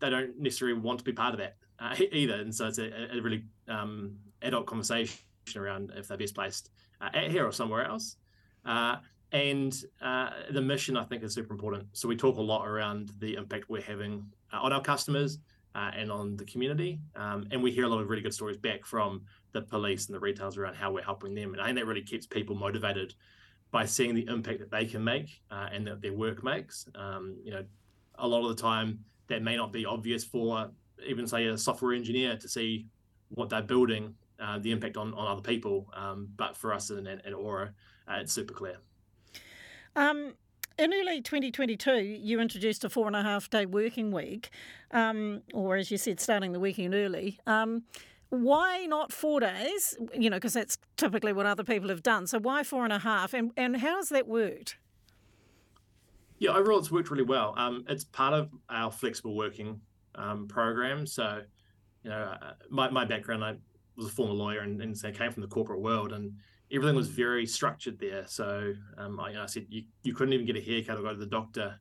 they 0.00 0.10
don't 0.10 0.38
necessarily 0.38 0.78
want 0.78 0.98
to 0.98 1.04
be 1.04 1.12
part 1.12 1.32
of 1.32 1.38
that 1.38 1.56
uh, 1.78 1.94
either. 2.12 2.34
And 2.34 2.54
so, 2.54 2.66
it's 2.66 2.78
a, 2.78 3.16
a 3.16 3.20
really 3.20 3.44
um, 3.68 4.16
adult 4.42 4.66
conversation 4.66 5.18
around 5.56 5.92
if 5.96 6.08
they're 6.08 6.16
best 6.16 6.34
placed 6.34 6.70
uh, 7.00 7.10
at 7.14 7.30
here 7.30 7.46
or 7.46 7.52
somewhere 7.52 7.84
else. 7.84 8.16
Uh, 8.64 8.96
and 9.32 9.84
uh, 10.00 10.30
the 10.50 10.60
mission, 10.60 10.96
I 10.96 11.04
think, 11.04 11.22
is 11.22 11.34
super 11.34 11.52
important. 11.52 11.86
So 11.92 12.08
we 12.08 12.16
talk 12.16 12.36
a 12.36 12.42
lot 12.42 12.66
around 12.66 13.12
the 13.18 13.34
impact 13.34 13.68
we're 13.68 13.82
having 13.82 14.24
uh, 14.52 14.60
on 14.60 14.72
our 14.72 14.80
customers 14.80 15.38
uh, 15.76 15.90
and 15.94 16.10
on 16.10 16.36
the 16.36 16.44
community. 16.46 16.98
Um, 17.14 17.46
and 17.50 17.62
we 17.62 17.70
hear 17.70 17.84
a 17.84 17.88
lot 17.88 18.00
of 18.00 18.08
really 18.08 18.22
good 18.22 18.32
stories 18.32 18.56
back 18.56 18.86
from 18.86 19.20
the 19.52 19.60
police 19.60 20.06
and 20.06 20.14
the 20.14 20.20
retailers 20.20 20.56
around 20.56 20.74
how 20.74 20.90
we're 20.90 21.02
helping 21.02 21.34
them. 21.34 21.52
And 21.52 21.60
I 21.60 21.66
think 21.66 21.76
that 21.76 21.86
really 21.86 22.02
keeps 22.02 22.26
people 22.26 22.56
motivated 22.56 23.14
by 23.70 23.84
seeing 23.84 24.14
the 24.14 24.26
impact 24.28 24.60
that 24.60 24.70
they 24.70 24.86
can 24.86 25.04
make 25.04 25.42
uh, 25.50 25.68
and 25.70 25.86
that 25.86 26.00
their 26.00 26.14
work 26.14 26.42
makes. 26.42 26.88
Um, 26.94 27.36
you 27.44 27.50
know, 27.50 27.64
a 28.18 28.26
lot 28.26 28.42
of 28.48 28.56
the 28.56 28.62
time 28.62 29.00
that 29.28 29.42
may 29.42 29.56
not 29.56 29.70
be 29.70 29.84
obvious 29.84 30.24
for 30.24 30.70
even 31.06 31.26
say 31.26 31.44
a 31.46 31.58
software 31.58 31.92
engineer 31.92 32.36
to 32.38 32.48
see 32.48 32.86
what 33.28 33.50
they're 33.50 33.60
building, 33.60 34.14
uh, 34.40 34.58
the 34.58 34.72
impact 34.72 34.96
on, 34.96 35.12
on 35.12 35.26
other 35.26 35.42
people. 35.42 35.92
Um, 35.92 36.28
but 36.36 36.56
for 36.56 36.72
us 36.72 36.88
in, 36.88 37.06
in 37.06 37.34
Auror, 37.34 37.68
uh, 38.08 38.14
it's 38.20 38.32
super 38.32 38.54
clear. 38.54 38.78
Um, 39.94 40.32
in 40.78 40.92
early 40.92 41.20
2022, 41.20 41.96
you 41.96 42.40
introduced 42.40 42.84
a 42.84 42.90
four 42.90 43.06
and 43.06 43.16
a 43.16 43.22
half 43.22 43.48
day 43.48 43.66
working 43.66 44.12
week, 44.12 44.50
um, 44.90 45.42
or 45.54 45.76
as 45.76 45.90
you 45.90 45.98
said, 45.98 46.20
starting 46.20 46.52
the 46.52 46.60
weekend 46.60 46.94
early. 46.94 47.38
Um, 47.46 47.84
why 48.28 48.86
not 48.86 49.12
four 49.12 49.40
days? 49.40 49.96
You 50.14 50.30
know, 50.30 50.36
because 50.36 50.52
that's 50.52 50.78
typically 50.96 51.32
what 51.32 51.46
other 51.46 51.64
people 51.64 51.88
have 51.88 52.02
done. 52.02 52.26
So 52.26 52.38
why 52.38 52.62
four 52.62 52.84
and 52.84 52.92
a 52.92 52.98
half? 52.98 53.32
And, 53.32 53.52
and 53.56 53.76
how 53.76 53.96
has 53.96 54.08
that 54.10 54.26
worked? 54.26 54.76
Yeah, 56.38 56.50
overall, 56.50 56.80
it's 56.80 56.90
worked 56.90 57.10
really 57.10 57.24
well. 57.24 57.54
Um, 57.56 57.84
it's 57.88 58.04
part 58.04 58.34
of 58.34 58.50
our 58.68 58.90
flexible 58.90 59.34
working 59.34 59.80
um, 60.16 60.46
program. 60.48 61.06
So, 61.06 61.42
you 62.02 62.10
know, 62.10 62.36
uh, 62.42 62.52
my, 62.68 62.90
my 62.90 63.04
background, 63.06 63.42
I 63.42 63.54
was 63.96 64.08
a 64.08 64.10
former 64.10 64.34
lawyer 64.34 64.60
and, 64.60 64.82
and 64.82 64.96
so 64.96 65.08
I 65.08 65.12
came 65.12 65.32
from 65.32 65.40
the 65.40 65.48
corporate 65.48 65.80
world. 65.80 66.12
And 66.12 66.34
everything 66.72 66.96
was 66.96 67.08
very 67.08 67.46
structured 67.46 67.98
there. 67.98 68.24
So 68.26 68.74
um, 68.98 69.20
I, 69.20 69.42
I, 69.42 69.46
said 69.46 69.66
you, 69.68 69.84
you 70.02 70.14
couldn't 70.14 70.34
even 70.34 70.46
get 70.46 70.56
a 70.56 70.60
haircut 70.60 70.98
or 70.98 71.02
go 71.02 71.12
to 71.12 71.16
the 71.16 71.26
doctor 71.26 71.78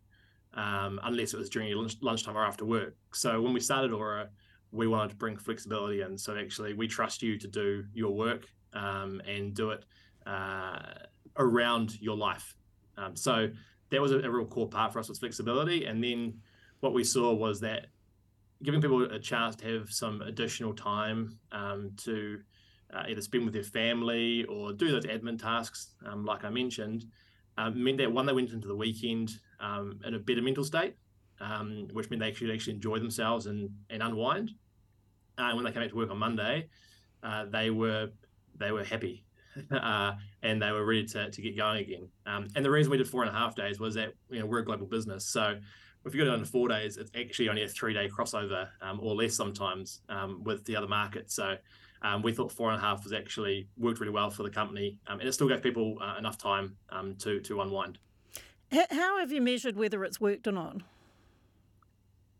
um, 0.54 1.00
unless 1.04 1.34
it 1.34 1.38
was 1.38 1.50
during 1.50 1.68
your 1.70 1.80
lunch, 1.80 1.96
lunchtime 2.02 2.38
or 2.38 2.46
after 2.46 2.66
work. 2.66 2.96
So 3.14 3.42
when 3.42 3.54
we 3.54 3.60
started 3.60 3.92
Auror, 3.92 4.28
we 4.72 4.88
wanted 4.88 5.12
to 5.12 5.16
bring 5.16 5.38
flexibility 5.38 6.02
in. 6.02 6.18
So 6.18 6.38
actually, 6.38 6.74
we 6.74 6.88
trust 6.88 7.22
you 7.24 7.38
to 7.38 7.48
do 7.48 7.86
your 7.94 8.12
work 8.12 8.48
um, 8.74 9.22
and 9.28 9.54
do 9.54 9.72
it 9.72 9.86
uh, 10.26 10.80
around 11.38 12.00
your 12.02 12.18
life. 12.18 12.56
Um, 12.98 13.16
so 13.16 13.50
that 13.90 14.02
was 14.02 14.12
a, 14.12 14.20
a 14.20 14.30
real 14.30 14.46
core 14.46 14.70
part 14.70 14.94
for 14.94 15.00
us 15.00 15.10
was 15.10 15.20
flexibility. 15.20 15.86
And 15.86 16.04
then 16.04 16.40
what 16.80 16.94
we 16.94 17.04
saw 17.04 17.34
was 17.34 17.60
that 17.62 17.88
giving 18.64 18.82
people 18.82 19.04
a 19.04 19.20
chance 19.20 19.56
to 19.58 19.80
have 19.80 19.92
some 19.92 20.22
additional 20.22 20.74
time 20.74 21.38
um, 21.52 21.92
to 21.98 22.40
uh, 22.96 23.04
either 23.10 23.22
spend 23.22 23.44
with 23.44 23.54
their 23.54 23.64
family 23.64 24.46
or 24.46 24.72
do 24.72 24.90
those 24.90 25.06
admin 25.06 25.40
tasks, 25.40 25.96
um, 26.06 26.26
like 26.26 26.44
I 26.44 26.50
mentioned, 26.50 27.06
um, 27.58 27.82
meant 27.84 27.98
that 27.98 28.12
one, 28.12 28.26
they 28.26 28.34
went 28.34 28.52
into 28.52 28.68
the 28.68 28.76
weekend 28.76 29.32
um, 29.60 30.00
in 30.06 30.14
a 30.14 30.20
better 30.20 30.42
mental 30.42 30.64
state, 30.64 30.96
um, 31.42 31.88
which 31.92 32.10
meant 32.10 32.22
they 32.22 32.32
could 32.32 32.50
actually 32.50 32.74
enjoy 32.74 33.00
themselves 33.00 33.48
and, 33.48 33.70
and 33.90 34.02
unwind. 34.02 34.52
Uh, 35.38 35.44
and 35.44 35.56
when 35.56 35.66
they 35.66 35.72
came 35.72 35.82
back 35.82 35.92
to 35.92 35.96
work 35.96 36.10
on 36.10 36.18
Monday, 36.18 36.68
uh, 37.24 37.46
they 37.46 37.70
were 37.70 38.10
they 38.58 38.72
were 38.72 38.84
happy 38.84 39.26
uh, 39.72 40.14
and 40.44 40.62
they 40.62 40.72
were 40.72 40.86
ready 40.86 41.06
to, 41.06 41.30
to 41.30 41.42
get 41.42 41.58
going 41.58 41.84
again. 41.84 42.08
Um, 42.26 42.48
and 42.56 42.64
the 42.64 42.72
reason 42.72 42.92
we 42.92 42.98
did 42.98 43.08
four 43.08 43.24
and 43.24 43.30
a 43.30 43.38
half 43.38 43.56
days 43.56 43.80
was 43.80 43.96
that 43.96 44.14
you 44.30 44.40
know 44.40 44.46
we're 44.46 44.60
a 44.60 44.66
global 44.66 44.86
business, 44.86 45.26
so 45.26 45.58
if 46.06 46.14
you 46.14 46.24
go 46.24 46.30
down 46.30 46.40
to 46.40 46.46
four 46.46 46.68
days, 46.68 46.98
it's 46.98 47.10
actually 47.20 47.50
only 47.50 47.64
a 47.64 47.68
three 47.68 47.94
day 47.94 48.08
crossover 48.08 48.68
um, 48.82 49.00
or 49.02 49.16
less 49.16 49.34
sometimes 49.34 50.02
with 50.44 50.64
the 50.66 50.76
other 50.76 50.88
markets. 50.88 51.34
So 51.34 51.58
um, 52.02 52.22
we 52.22 52.32
thought 52.32 52.52
four 52.52 52.72
and 52.72 52.78
a 52.78 52.82
half 52.82 53.04
was 53.04 53.14
actually 53.14 53.68
worked 53.78 54.00
really 54.00 54.12
well 54.12 54.30
for 54.30 54.44
the 54.44 54.50
company, 54.50 55.00
um, 55.08 55.20
and 55.20 55.28
it 55.28 55.32
still 55.34 55.48
gave 55.48 55.62
people 55.62 55.98
uh, 56.02 56.16
enough 56.18 56.38
time 56.38 56.76
um, 56.90 57.16
to 57.16 57.40
to 57.42 57.62
unwind. 57.62 57.98
How 58.72 59.20
have 59.20 59.32
you 59.32 59.42
measured 59.42 59.76
whether 59.76 60.04
it's 60.04 60.20
worked 60.20 60.48
or 60.48 60.52
not? 60.52 60.78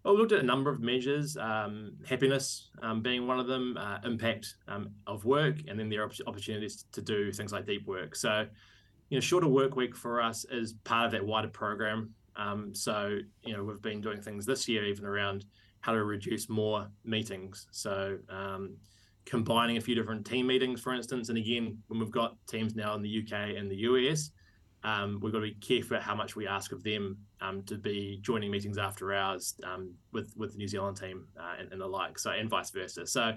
Well, 0.04 0.14
we 0.14 0.20
looked 0.20 0.34
at 0.34 0.40
a 0.42 0.46
number 0.46 0.70
of 0.70 0.80
measures, 0.80 1.36
um, 1.38 1.94
happiness 2.08 2.70
um, 2.84 3.02
being 3.02 3.26
one 3.26 3.40
of 3.40 3.48
them, 3.48 3.76
uh, 3.76 3.98
impact 4.04 4.56
um, 4.68 4.92
of 5.08 5.26
work, 5.26 5.56
and 5.68 5.80
then 5.80 5.90
there 5.90 6.04
are 6.04 6.12
opportunities 6.28 6.86
to 6.92 7.02
do 7.02 7.32
things 7.32 7.52
like 7.52 7.66
deep 7.66 7.88
work. 7.88 8.16
So, 8.16 8.46
you 9.10 9.18
know, 9.18 9.22
shorter 9.22 9.48
work 9.48 9.76
week 9.76 9.96
for 9.96 10.22
us 10.22 10.46
is 10.52 10.74
part 10.84 11.08
of 11.08 11.12
that 11.14 11.26
wider 11.26 11.48
program. 11.48 12.14
so, 12.74 13.18
you 13.44 13.54
know, 13.54 13.64
we've 13.64 13.82
been 13.82 14.02
doing 14.02 14.22
things 14.22 14.46
this 14.46 14.68
year 14.68 14.86
even 14.86 15.06
around 15.06 15.46
how 15.82 15.94
to 15.94 16.04
reduce 16.04 16.50
more 16.50 16.88
meetings. 17.04 17.66
So, 17.72 18.18
combining 19.26 19.78
a 19.78 19.82
few 19.82 19.96
different 19.96 20.26
team 20.26 20.48
meetings, 20.48 20.82
for 20.82 20.94
instance. 20.94 21.30
And 21.30 21.38
again, 21.38 21.78
when 21.88 22.00
we've 22.00 22.12
got 22.12 22.36
teams 22.48 22.76
now 22.76 22.94
in 22.96 23.02
the 23.02 23.24
UK 23.24 23.58
and 23.58 23.70
the 23.70 23.78
US, 23.78 24.32
um, 24.84 25.20
we've 25.22 25.34
got 25.34 25.40
to 25.40 25.46
be 25.46 25.56
careful 25.56 26.00
how 26.00 26.14
much 26.14 26.36
we 26.36 26.48
ask 26.48 26.72
of 26.72 26.84
them 26.84 27.18
um, 27.42 27.64
to 27.64 27.76
be 27.76 28.20
joining 28.22 28.52
meetings 28.52 28.78
after 28.78 29.14
hours 29.14 29.56
um, 29.64 29.92
with 30.12 30.32
with 30.38 30.52
the 30.52 30.58
New 30.58 30.68
Zealand 30.68 30.98
team 30.98 31.28
uh, 31.40 31.56
and, 31.60 31.72
and, 31.72 31.82
the 31.82 31.88
like. 31.88 32.20
So 32.20 32.30
and 32.30 32.48
vice 32.50 32.70
versa. 32.70 33.08
So 33.08 33.34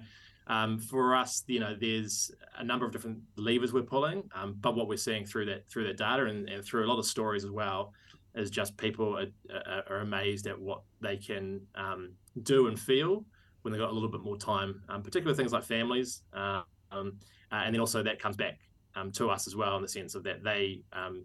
um, 0.46 0.78
for 0.78 1.16
us, 1.16 1.44
you 1.46 1.58
know, 1.58 1.74
there's 1.78 2.30
a 2.58 2.64
number 2.64 2.84
of 2.84 2.92
different 2.92 3.18
levers 3.36 3.72
we're 3.72 3.82
pulling, 3.82 4.24
um, 4.34 4.56
but 4.60 4.76
what 4.76 4.88
we're 4.88 4.98
seeing 4.98 5.24
through 5.24 5.46
that 5.46 5.68
through 5.70 5.84
that 5.84 5.96
data 5.96 6.26
and, 6.26 6.50
and 6.50 6.62
through 6.62 6.84
a 6.84 6.88
lot 6.88 6.98
of 6.98 7.06
stories 7.06 7.44
as 7.44 7.50
well 7.50 7.94
is 8.34 8.50
just 8.50 8.76
people 8.76 9.18
are, 9.18 9.84
are 9.88 10.00
amazed 10.00 10.46
at 10.46 10.58
what 10.58 10.82
they 11.00 11.16
can 11.16 11.60
um, 11.74 12.12
do 12.42 12.68
and 12.68 12.78
feel 12.78 13.24
when 13.62 13.72
they've 13.72 13.80
got 13.80 13.90
a 13.90 13.92
little 13.92 14.08
bit 14.08 14.22
more 14.22 14.36
time, 14.36 14.82
um, 14.88 15.02
particularly 15.02 15.36
things 15.36 15.52
like 15.52 15.64
families. 15.64 16.22
Uh, 16.32 16.62
um, 16.90 17.18
uh, 17.52 17.62
and 17.64 17.74
then 17.74 17.80
also 17.80 18.02
that 18.02 18.18
comes 18.18 18.36
back 18.36 18.58
um, 18.94 19.10
to 19.12 19.30
us 19.30 19.46
as 19.46 19.56
well 19.56 19.76
in 19.76 19.82
the 19.82 19.88
sense 19.88 20.14
of 20.14 20.22
that 20.24 20.42
they 20.42 20.82
um, 20.92 21.24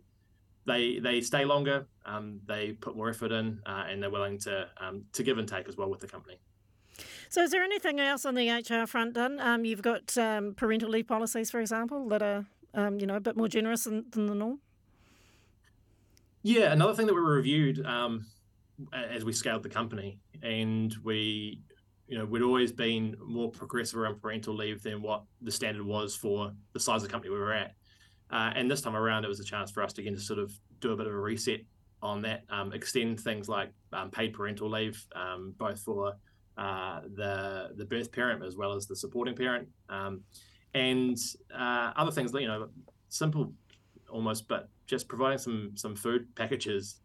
they 0.65 0.99
they 0.99 1.21
stay 1.21 1.45
longer, 1.45 1.87
um, 2.05 2.39
they 2.45 2.73
put 2.73 2.95
more 2.95 3.09
effort 3.09 3.31
in, 3.31 3.59
uh, 3.65 3.85
and 3.89 4.01
they're 4.01 4.09
willing 4.09 4.37
to 4.39 4.67
um, 4.79 5.03
to 5.13 5.23
give 5.23 5.37
and 5.37 5.47
take 5.47 5.67
as 5.67 5.77
well 5.77 5.89
with 5.89 5.99
the 5.99 6.07
company. 6.07 6.39
So, 7.29 7.41
is 7.41 7.51
there 7.51 7.63
anything 7.63 7.99
else 7.99 8.25
on 8.25 8.35
the 8.35 8.49
HR 8.49 8.85
front 8.85 9.13
done? 9.13 9.65
you've 9.65 9.81
got 9.81 10.13
parental 10.55 10.89
leave 10.89 11.07
policies, 11.07 11.49
for 11.49 11.59
example, 11.59 12.07
that 12.09 12.21
are 12.21 12.45
you 12.97 13.05
know 13.05 13.15
a 13.15 13.19
bit 13.19 13.35
more 13.35 13.47
generous 13.47 13.83
than, 13.83 14.05
than 14.11 14.27
the 14.27 14.35
norm. 14.35 14.59
Yeah, 16.43 16.71
another 16.71 16.93
thing 16.93 17.07
that 17.07 17.13
we 17.13 17.21
reviewed 17.21 17.85
as 18.93 19.25
we 19.25 19.33
scaled 19.33 19.63
the 19.63 19.69
company, 19.69 20.19
and 20.41 20.95
we 21.03 21.59
you 22.07 22.17
know, 22.17 22.25
we'd 22.25 22.41
always 22.41 22.71
been 22.71 23.15
more 23.19 23.49
progressive 23.49 23.97
around 23.97 24.21
parental 24.21 24.53
leave 24.55 24.83
than 24.83 25.01
what 25.01 25.23
the 25.41 25.51
standard 25.51 25.85
was 25.85 26.15
for 26.15 26.51
the 26.73 26.79
size 26.79 26.97
of 26.97 27.03
the 27.03 27.11
company 27.11 27.31
we 27.31 27.39
were 27.39 27.53
at. 27.53 27.75
Uh, 28.29 28.51
and 28.55 28.69
this 28.69 28.81
time 28.81 28.95
around, 28.95 29.25
it 29.25 29.27
was 29.27 29.39
a 29.39 29.43
chance 29.43 29.71
for 29.71 29.83
us 29.83 29.93
to 29.93 30.01
again 30.01 30.13
to 30.13 30.19
sort 30.19 30.39
of 30.39 30.51
do 30.79 30.91
a 30.91 30.95
bit 30.95 31.07
of 31.07 31.13
a 31.13 31.19
reset 31.19 31.61
on 32.01 32.21
that, 32.21 32.43
um, 32.49 32.73
extend 32.73 33.19
things 33.19 33.47
like 33.47 33.71
um, 33.93 34.11
paid 34.11 34.33
parental 34.33 34.69
leave, 34.69 35.05
um, 35.15 35.53
both 35.57 35.79
for 35.79 36.13
uh, 36.57 37.01
the 37.15 37.71
the 37.77 37.85
birth 37.85 38.11
parent 38.11 38.43
as 38.43 38.55
well 38.55 38.73
as 38.73 38.85
the 38.85 38.95
supporting 38.95 39.35
parent, 39.35 39.67
um, 39.89 40.21
and 40.73 41.17
uh, 41.53 41.93
other 41.95 42.11
things. 42.11 42.31
that 42.31 42.41
You 42.41 42.47
know, 42.47 42.69
simple 43.09 43.53
almost, 44.09 44.47
but 44.47 44.69
just 44.85 45.07
providing 45.07 45.37
some 45.37 45.71
some 45.75 45.95
food 45.95 46.27
packages. 46.35 46.99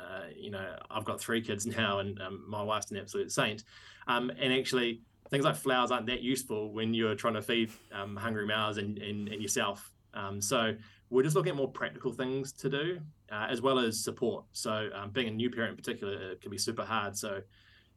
Uh, 0.00 0.24
you 0.34 0.50
know, 0.50 0.76
I've 0.90 1.04
got 1.04 1.20
three 1.20 1.40
kids 1.40 1.66
now, 1.78 1.98
and 1.98 2.20
um, 2.20 2.44
my 2.48 2.62
wife's 2.62 2.90
an 2.90 2.96
absolute 2.96 3.30
saint. 3.32 3.64
Um, 4.06 4.30
and 4.40 4.52
actually, 4.52 5.02
things 5.30 5.44
like 5.44 5.56
flowers 5.56 5.90
aren't 5.90 6.06
that 6.06 6.22
useful 6.22 6.72
when 6.72 6.94
you're 6.94 7.14
trying 7.14 7.34
to 7.34 7.42
feed 7.42 7.70
um, 7.92 8.16
hungry 8.16 8.46
mouths 8.46 8.78
and, 8.78 8.98
and, 8.98 9.28
and 9.28 9.42
yourself. 9.42 9.92
Um, 10.14 10.40
so 10.40 10.74
we're 11.08 11.22
just 11.22 11.36
looking 11.36 11.50
at 11.50 11.56
more 11.56 11.70
practical 11.70 12.12
things 12.12 12.52
to 12.54 12.68
do, 12.68 13.00
uh, 13.30 13.46
as 13.48 13.60
well 13.60 13.78
as 13.78 14.02
support. 14.02 14.44
So 14.52 14.88
um, 14.94 15.10
being 15.10 15.28
a 15.28 15.30
new 15.30 15.50
parent 15.50 15.70
in 15.70 15.76
particular, 15.76 16.32
it 16.32 16.40
can 16.40 16.50
be 16.50 16.58
super 16.58 16.84
hard. 16.84 17.16
So 17.16 17.42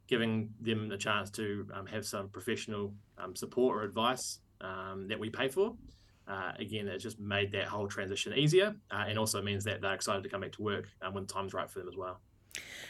giving 0.06 0.50
them 0.60 0.88
the 0.88 0.98
chance 0.98 1.30
to 1.30 1.66
um, 1.72 1.86
have 1.86 2.06
some 2.06 2.28
professional 2.28 2.92
support 3.34 3.76
or 3.78 3.82
advice 3.82 4.40
that 4.60 5.18
we 5.18 5.30
pay 5.30 5.48
for 5.48 5.74
uh, 6.26 6.52
again, 6.58 6.88
it 6.88 6.98
just 6.98 7.20
made 7.20 7.52
that 7.52 7.66
whole 7.66 7.86
transition 7.86 8.32
easier 8.34 8.74
uh, 8.90 9.04
and 9.06 9.18
also 9.18 9.42
means 9.42 9.64
that 9.64 9.80
they're 9.80 9.94
excited 9.94 10.22
to 10.22 10.28
come 10.28 10.40
back 10.40 10.52
to 10.52 10.62
work 10.62 10.86
um, 11.02 11.14
when 11.14 11.26
the 11.26 11.32
time's 11.32 11.52
right 11.52 11.70
for 11.70 11.80
them 11.80 11.88
as 11.88 11.96
well. 11.96 12.20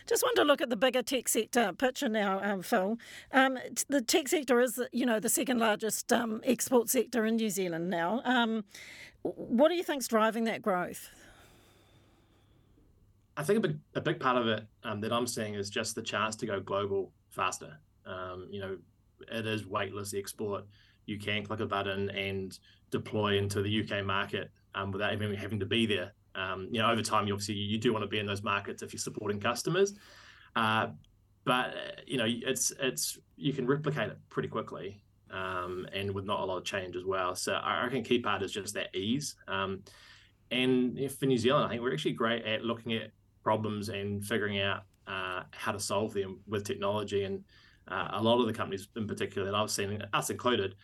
Just 0.06 0.22
want 0.22 0.36
to 0.36 0.44
look 0.44 0.60
at 0.60 0.68
the 0.68 0.76
bigger 0.76 1.02
tech 1.02 1.28
sector 1.28 1.72
picture 1.72 2.08
now, 2.08 2.40
um, 2.42 2.62
Phil. 2.62 2.98
Um, 3.32 3.58
the 3.88 4.02
tech 4.02 4.28
sector 4.28 4.60
is, 4.60 4.80
you 4.92 5.06
know, 5.06 5.18
the 5.18 5.30
second 5.30 5.58
largest 5.58 6.12
um, 6.12 6.42
export 6.44 6.90
sector 6.90 7.24
in 7.24 7.36
New 7.36 7.48
Zealand 7.48 7.88
now. 7.88 8.20
Um, 8.24 8.64
what 9.22 9.68
do 9.68 9.74
you 9.74 9.82
think's 9.82 10.06
driving 10.06 10.44
that 10.44 10.60
growth? 10.60 11.08
I 13.36 13.42
think 13.42 13.58
a 13.58 13.60
big, 13.60 13.78
a 13.94 14.00
big 14.00 14.20
part 14.20 14.36
of 14.36 14.46
it 14.46 14.66
um, 14.84 15.00
that 15.00 15.12
I'm 15.12 15.26
seeing 15.26 15.54
is 15.54 15.70
just 15.70 15.94
the 15.94 16.02
chance 16.02 16.36
to 16.36 16.46
go 16.46 16.60
global 16.60 17.10
faster. 17.30 17.78
Um, 18.06 18.46
you 18.50 18.60
know, 18.60 18.76
it 19.32 19.46
is 19.46 19.66
weightless 19.66 20.14
export. 20.14 20.64
You 21.06 21.18
can 21.18 21.44
click 21.44 21.60
a 21.60 21.66
button 21.66 22.10
and 22.10 22.58
deploy 22.90 23.38
into 23.38 23.62
the 23.62 23.82
UK 23.82 24.04
market 24.04 24.50
um, 24.74 24.90
without 24.90 25.12
even 25.12 25.34
having 25.34 25.60
to 25.60 25.66
be 25.66 25.86
there. 25.86 26.12
Um, 26.34 26.68
you 26.70 26.80
know, 26.80 26.90
over 26.90 27.02
time, 27.02 27.26
you 27.26 27.32
obviously 27.32 27.54
you 27.54 27.78
do 27.78 27.92
want 27.92 28.02
to 28.02 28.08
be 28.08 28.18
in 28.18 28.26
those 28.26 28.42
markets 28.42 28.82
if 28.82 28.92
you're 28.92 29.00
supporting 29.00 29.38
customers, 29.38 29.94
uh, 30.56 30.88
but 31.44 31.74
you 32.06 32.16
know, 32.16 32.26
it's 32.26 32.72
it's 32.80 33.18
you 33.36 33.52
can 33.52 33.66
replicate 33.66 34.08
it 34.08 34.18
pretty 34.30 34.48
quickly, 34.48 35.00
um, 35.30 35.86
and 35.92 36.10
with 36.10 36.24
not 36.24 36.40
a 36.40 36.44
lot 36.44 36.56
of 36.58 36.64
change 36.64 36.96
as 36.96 37.04
well. 37.04 37.36
So 37.36 37.52
I 37.52 37.84
reckon 37.84 38.02
key 38.02 38.18
part 38.18 38.42
is 38.42 38.50
just 38.50 38.74
that 38.74 38.94
ease. 38.94 39.36
Um, 39.46 39.82
and 40.50 40.98
for 41.18 41.26
New 41.26 41.38
Zealand, 41.38 41.66
I 41.66 41.68
think 41.68 41.82
we're 41.82 41.92
actually 41.92 42.12
great 42.12 42.44
at 42.44 42.64
looking 42.64 42.94
at 42.94 43.10
problems 43.42 43.88
and 43.88 44.24
figuring 44.24 44.60
out 44.60 44.82
uh, 45.06 45.42
how 45.52 45.72
to 45.72 45.80
solve 45.80 46.14
them 46.14 46.40
with 46.46 46.64
technology. 46.64 47.24
And 47.24 47.44
uh, 47.88 48.08
a 48.12 48.22
lot 48.22 48.40
of 48.40 48.46
the 48.46 48.52
companies, 48.52 48.88
in 48.96 49.06
particular, 49.06 49.50
that 49.50 49.56
I've 49.56 49.70
seen, 49.70 50.02
us 50.12 50.30
included, 50.30 50.74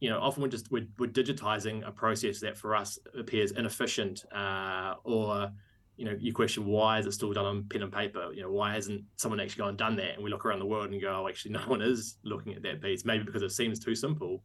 you 0.00 0.08
know, 0.08 0.18
often 0.18 0.42
we're 0.42 0.48
just 0.48 0.70
we're, 0.72 0.86
we're 0.98 1.10
digitizing 1.10 1.86
a 1.86 1.92
process 1.92 2.40
that 2.40 2.56
for 2.56 2.74
us 2.74 2.98
appears 3.18 3.52
inefficient, 3.52 4.24
uh, 4.34 4.94
or 5.04 5.50
you 5.96 6.06
know, 6.06 6.16
you 6.18 6.32
question 6.32 6.64
why 6.64 6.98
is 6.98 7.04
it 7.04 7.12
still 7.12 7.32
done 7.34 7.44
on 7.44 7.64
pen 7.64 7.82
and 7.82 7.92
paper? 7.92 8.32
You 8.32 8.42
know, 8.42 8.50
why 8.50 8.72
hasn't 8.72 9.04
someone 9.16 9.38
actually 9.38 9.60
gone 9.60 9.68
and 9.68 9.78
done 9.78 9.96
that? 9.96 10.14
And 10.14 10.24
we 10.24 10.30
look 10.30 10.46
around 10.46 10.60
the 10.60 10.66
world 10.66 10.90
and 10.90 11.00
go, 11.00 11.22
oh, 11.22 11.28
actually, 11.28 11.52
no 11.52 11.60
one 11.60 11.82
is 11.82 12.16
looking 12.24 12.54
at 12.54 12.62
that 12.62 12.80
piece. 12.80 13.04
Maybe 13.04 13.22
because 13.24 13.42
it 13.42 13.52
seems 13.52 13.78
too 13.78 13.94
simple. 13.94 14.42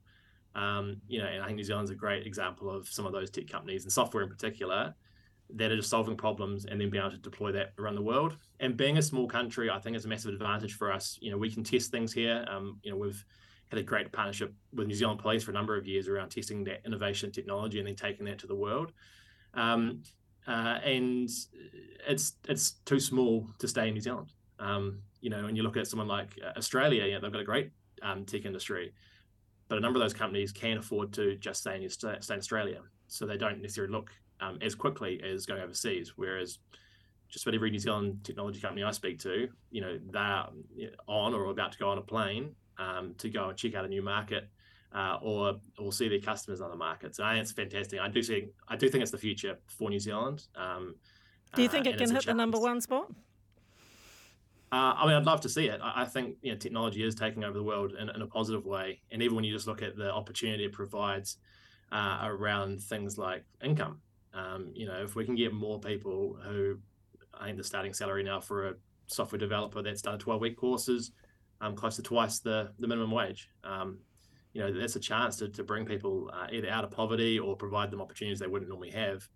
Um, 0.54 0.98
you 1.08 1.20
know, 1.20 1.28
and 1.28 1.42
I 1.42 1.48
think 1.48 1.58
New 1.58 1.64
Zealand's 1.64 1.92
a 1.92 1.96
great 1.96 2.28
example 2.28 2.70
of 2.70 2.88
some 2.90 3.06
of 3.06 3.14
those 3.14 3.30
tech 3.30 3.48
companies 3.48 3.84
and 3.84 3.92
software 3.92 4.24
in 4.24 4.30
particular 4.30 4.94
that 5.54 5.72
are 5.72 5.76
just 5.78 5.90
solving 5.90 6.18
problems 6.18 6.66
and 6.66 6.82
then 6.82 6.90
being 6.90 7.04
able 7.04 7.12
to 7.12 7.18
deploy 7.18 7.52
that 7.54 7.74
around 7.80 7.96
the 7.96 8.02
world. 8.02 8.36
And 8.60 8.76
being 8.76 8.98
a 8.98 9.02
small 9.02 9.28
country, 9.28 9.70
I 9.70 9.80
think 9.80 9.96
is 9.96 10.06
a 10.06 10.10
massive 10.10 10.34
advantage 10.34 10.74
for 10.74 10.92
us. 10.92 11.18
You 11.22 11.32
know, 11.32 11.38
we 11.38 11.52
can 11.52 11.64
test 11.64 11.92
things 11.92 12.12
here. 12.12 12.44
Um, 12.50 12.80
you 12.84 12.92
know, 12.92 12.98
we've 12.98 13.24
had 13.70 13.80
a 13.80 13.84
great 13.84 14.12
partnership 14.12 14.54
with 14.74 14.88
New 14.88 14.94
Zealand 14.94 15.20
Police 15.20 15.44
for 15.44 15.52
a 15.52 15.54
number 15.54 15.78
of 15.78 15.88
years 15.88 16.08
around 16.08 16.30
testing 16.30 16.64
that 16.66 16.82
innovation 16.86 17.32
technology 17.32 17.80
and 17.80 17.88
then 17.88 17.96
taking 17.96 18.26
that 18.26 18.40
to 18.40 18.48
the 18.48 18.56
world. 18.56 18.92
Um, 19.54 20.04
uh, 20.48 20.80
and 20.84 21.30
it's 22.08 22.34
it's 22.48 22.72
too 22.86 23.00
small 23.00 23.48
to 23.60 23.68
stay 23.68 23.88
in 23.88 23.96
New 23.96 24.02
Zealand. 24.02 24.32
Um, 24.60 25.00
you 25.22 25.30
know, 25.30 25.44
when 25.44 25.56
you 25.56 25.64
look 25.64 25.78
at 25.78 25.88
someone 25.88 26.08
like 26.08 26.38
uh, 26.46 26.58
Australia, 26.58 27.06
know, 27.14 27.20
they've 27.20 27.32
got 27.32 27.42
a 27.42 27.46
great 27.46 27.72
um, 28.04 28.26
tech 28.26 28.46
industry, 28.46 28.94
but 29.68 29.78
a 29.78 29.82
number 29.82 29.98
of 29.98 30.04
those 30.04 30.14
companies 30.14 30.52
can't 30.52 30.80
afford 30.80 31.12
to 31.14 31.36
just 31.38 31.62
stay 31.62 31.82
in, 31.82 31.90
stay 31.90 32.14
in 32.14 32.40
Australia, 32.40 32.82
so 33.08 33.26
they 33.26 33.38
don't 33.38 33.62
necessarily 33.62 33.92
look 33.92 34.12
um, 34.40 34.60
as 34.62 34.76
quickly 34.76 35.20
as 35.24 35.48
going 35.48 35.62
overseas. 35.62 36.14
Whereas 36.16 36.60
just 37.28 37.46
about 37.46 37.56
every 37.56 37.72
New 37.72 37.80
Zealand 37.80 38.24
technology 38.24 38.62
company 38.62 38.84
I 38.84 38.92
speak 38.92 39.18
to, 39.22 39.48
you 39.72 39.82
know, 39.82 40.00
they're 40.12 40.46
on 41.08 41.34
or 41.34 41.46
about 41.46 41.72
to 41.72 41.80
go 41.80 41.90
on 41.90 41.98
a 41.98 42.02
plane 42.02 42.52
um, 42.78 43.16
to 43.18 43.30
go 43.30 43.50
and 43.50 43.58
check 43.58 43.76
out 43.76 43.86
a 43.86 43.88
new 43.88 44.02
market 44.02 44.50
uh, 44.94 45.18
or 45.22 45.60
or 45.78 45.92
see 45.92 46.08
their 46.08 46.20
customers 46.20 46.62
on 46.62 46.70
the 46.70 46.76
market. 46.76 47.16
So 47.16 47.24
I 47.24 47.34
think 47.34 47.44
it's 47.44 47.52
fantastic. 47.52 48.00
I 48.00 48.08
do 48.08 48.24
think 48.24 48.50
I 48.68 48.76
do 48.76 48.90
think 48.90 49.02
it's 49.02 49.12
the 49.12 49.18
future 49.18 49.58
for 49.68 49.90
New 49.90 50.00
Zealand. 50.00 50.48
Um, 50.56 50.96
do 51.54 51.62
you 51.62 51.70
think 51.70 51.88
uh, 51.88 51.92
it 51.92 51.98
can 51.98 52.10
hit 52.10 52.26
the 52.26 52.34
number 52.34 52.60
one 52.60 52.82
spot? 52.82 53.12
Uh, 54.72 54.94
I 54.98 55.06
mean, 55.06 55.16
I'd 55.16 55.26
love 55.26 55.42
to 55.42 55.50
see 55.50 55.68
it. 55.68 55.80
I, 55.82 56.02
I, 56.02 56.06
think 56.06 56.36
you 56.42 56.52
know 56.52 56.58
technology 56.58 57.04
is 57.04 57.16
taking 57.16 57.44
over 57.44 57.58
the 57.58 57.64
world 57.64 57.94
in, 58.00 58.10
in, 58.10 58.22
a 58.22 58.28
positive 58.28 58.66
way, 58.66 59.00
and 59.12 59.22
even 59.22 59.36
when 59.36 59.46
you 59.46 59.54
just 59.54 59.68
look 59.68 59.82
at 59.82 59.96
the 59.96 60.12
opportunity 60.12 60.66
it 60.66 60.74
provides 60.74 61.38
uh, 61.92 62.20
around 62.24 62.82
things 62.82 63.18
like 63.18 63.46
income, 63.64 64.02
um, 64.34 64.72
you 64.74 64.86
know, 64.86 65.02
if 65.02 65.16
we 65.16 65.24
can 65.24 65.36
get 65.36 65.54
more 65.54 65.80
people 65.80 66.38
who, 66.44 66.78
I 67.34 67.46
think 67.46 67.58
the 67.58 67.64
starting 67.64 67.94
salary 67.94 68.24
now 68.24 68.42
for 68.42 68.70
a 68.70 68.74
software 69.08 69.40
developer 69.40 69.82
that's 69.82 70.02
done 70.02 70.20
12 70.20 70.42
week 70.42 70.58
courses 70.58 71.12
um, 71.62 71.76
close 71.76 71.96
to 71.96 72.02
twice 72.02 72.40
the, 72.40 72.72
the 72.80 72.88
minimum 72.88 73.12
wage. 73.12 73.50
Um, 73.64 74.00
you 74.54 74.62
know, 74.62 74.72
that's 74.72 74.96
a 74.96 75.00
chance 75.00 75.36
to, 75.38 75.50
to 75.50 75.64
bring 75.64 75.86
people 75.86 76.32
uh, 76.34 76.48
either 76.52 76.70
out 76.70 76.84
of 76.84 76.92
poverty 76.92 77.38
or 77.38 77.56
provide 77.56 77.92
them 77.92 78.02
opportunities 78.02 78.40
they 78.40 78.48
wouldn't 78.48 78.70
normally 78.70 78.92
have. 78.92 79.28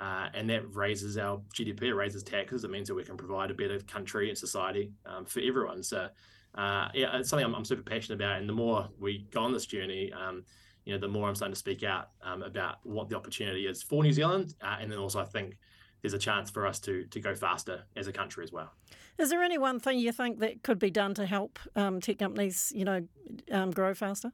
Uh, 0.00 0.28
and 0.34 0.48
that 0.48 0.62
raises 0.74 1.18
our 1.18 1.40
GDP, 1.52 1.82
it 1.82 1.94
raises 1.94 2.22
taxes. 2.22 2.62
It 2.62 2.70
means 2.70 2.86
that 2.86 2.94
we 2.94 3.02
can 3.02 3.16
provide 3.16 3.50
a 3.50 3.54
better 3.54 3.80
country 3.80 4.28
and 4.28 4.38
society 4.38 4.92
um, 5.04 5.24
for 5.24 5.40
everyone. 5.40 5.82
So, 5.82 6.08
uh, 6.54 6.88
yeah, 6.94 7.16
it's 7.18 7.28
something 7.28 7.44
I'm, 7.44 7.54
I'm, 7.54 7.64
super 7.64 7.82
passionate 7.82 8.16
about. 8.16 8.38
And 8.38 8.48
the 8.48 8.52
more 8.52 8.88
we 9.00 9.26
go 9.32 9.42
on 9.42 9.52
this 9.52 9.66
journey, 9.66 10.12
um, 10.12 10.44
you 10.84 10.92
know, 10.92 11.00
the 11.00 11.08
more 11.08 11.28
I'm 11.28 11.34
starting 11.34 11.54
to 11.54 11.58
speak 11.58 11.82
out 11.82 12.10
um, 12.22 12.42
about 12.42 12.76
what 12.84 13.08
the 13.08 13.16
opportunity 13.16 13.66
is 13.66 13.82
for 13.82 14.04
New 14.04 14.12
Zealand. 14.12 14.54
Uh, 14.62 14.76
and 14.80 14.90
then 14.90 15.00
also, 15.00 15.20
I 15.20 15.24
think 15.24 15.58
there's 16.02 16.14
a 16.14 16.18
chance 16.18 16.50
for 16.50 16.66
us 16.66 16.78
to 16.80 17.04
to 17.04 17.20
go 17.20 17.34
faster 17.34 17.84
as 17.96 18.06
a 18.06 18.12
country 18.12 18.44
as 18.44 18.52
well. 18.52 18.72
Is 19.18 19.30
there 19.30 19.42
any 19.42 19.58
one 19.58 19.80
thing 19.80 19.98
you 19.98 20.12
think 20.12 20.38
that 20.40 20.62
could 20.62 20.78
be 20.78 20.90
done 20.90 21.14
to 21.14 21.26
help 21.26 21.58
um, 21.74 22.00
tech 22.00 22.18
companies, 22.18 22.72
you 22.74 22.84
know, 22.84 23.06
um, 23.50 23.70
grow 23.72 23.94
faster? 23.94 24.32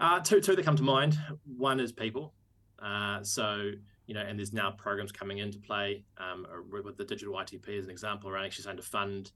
Uh, 0.00 0.20
two, 0.20 0.40
two 0.40 0.54
that 0.54 0.64
come 0.64 0.76
to 0.76 0.82
mind. 0.82 1.18
One 1.44 1.80
is 1.80 1.92
people. 1.92 2.32
Uh, 2.78 3.22
so 3.22 3.72
you 4.06 4.14
know, 4.14 4.22
and 4.22 4.38
there's 4.38 4.54
now 4.54 4.70
programs 4.70 5.12
coming 5.12 5.38
into 5.38 5.58
play 5.58 6.02
um, 6.16 6.46
with 6.70 6.96
the 6.96 7.04
digital 7.04 7.34
ITP 7.34 7.78
as 7.78 7.84
an 7.84 7.90
example, 7.90 8.30
around 8.30 8.46
actually 8.46 8.62
starting 8.62 8.82
to 8.82 8.88
fund 8.88 9.32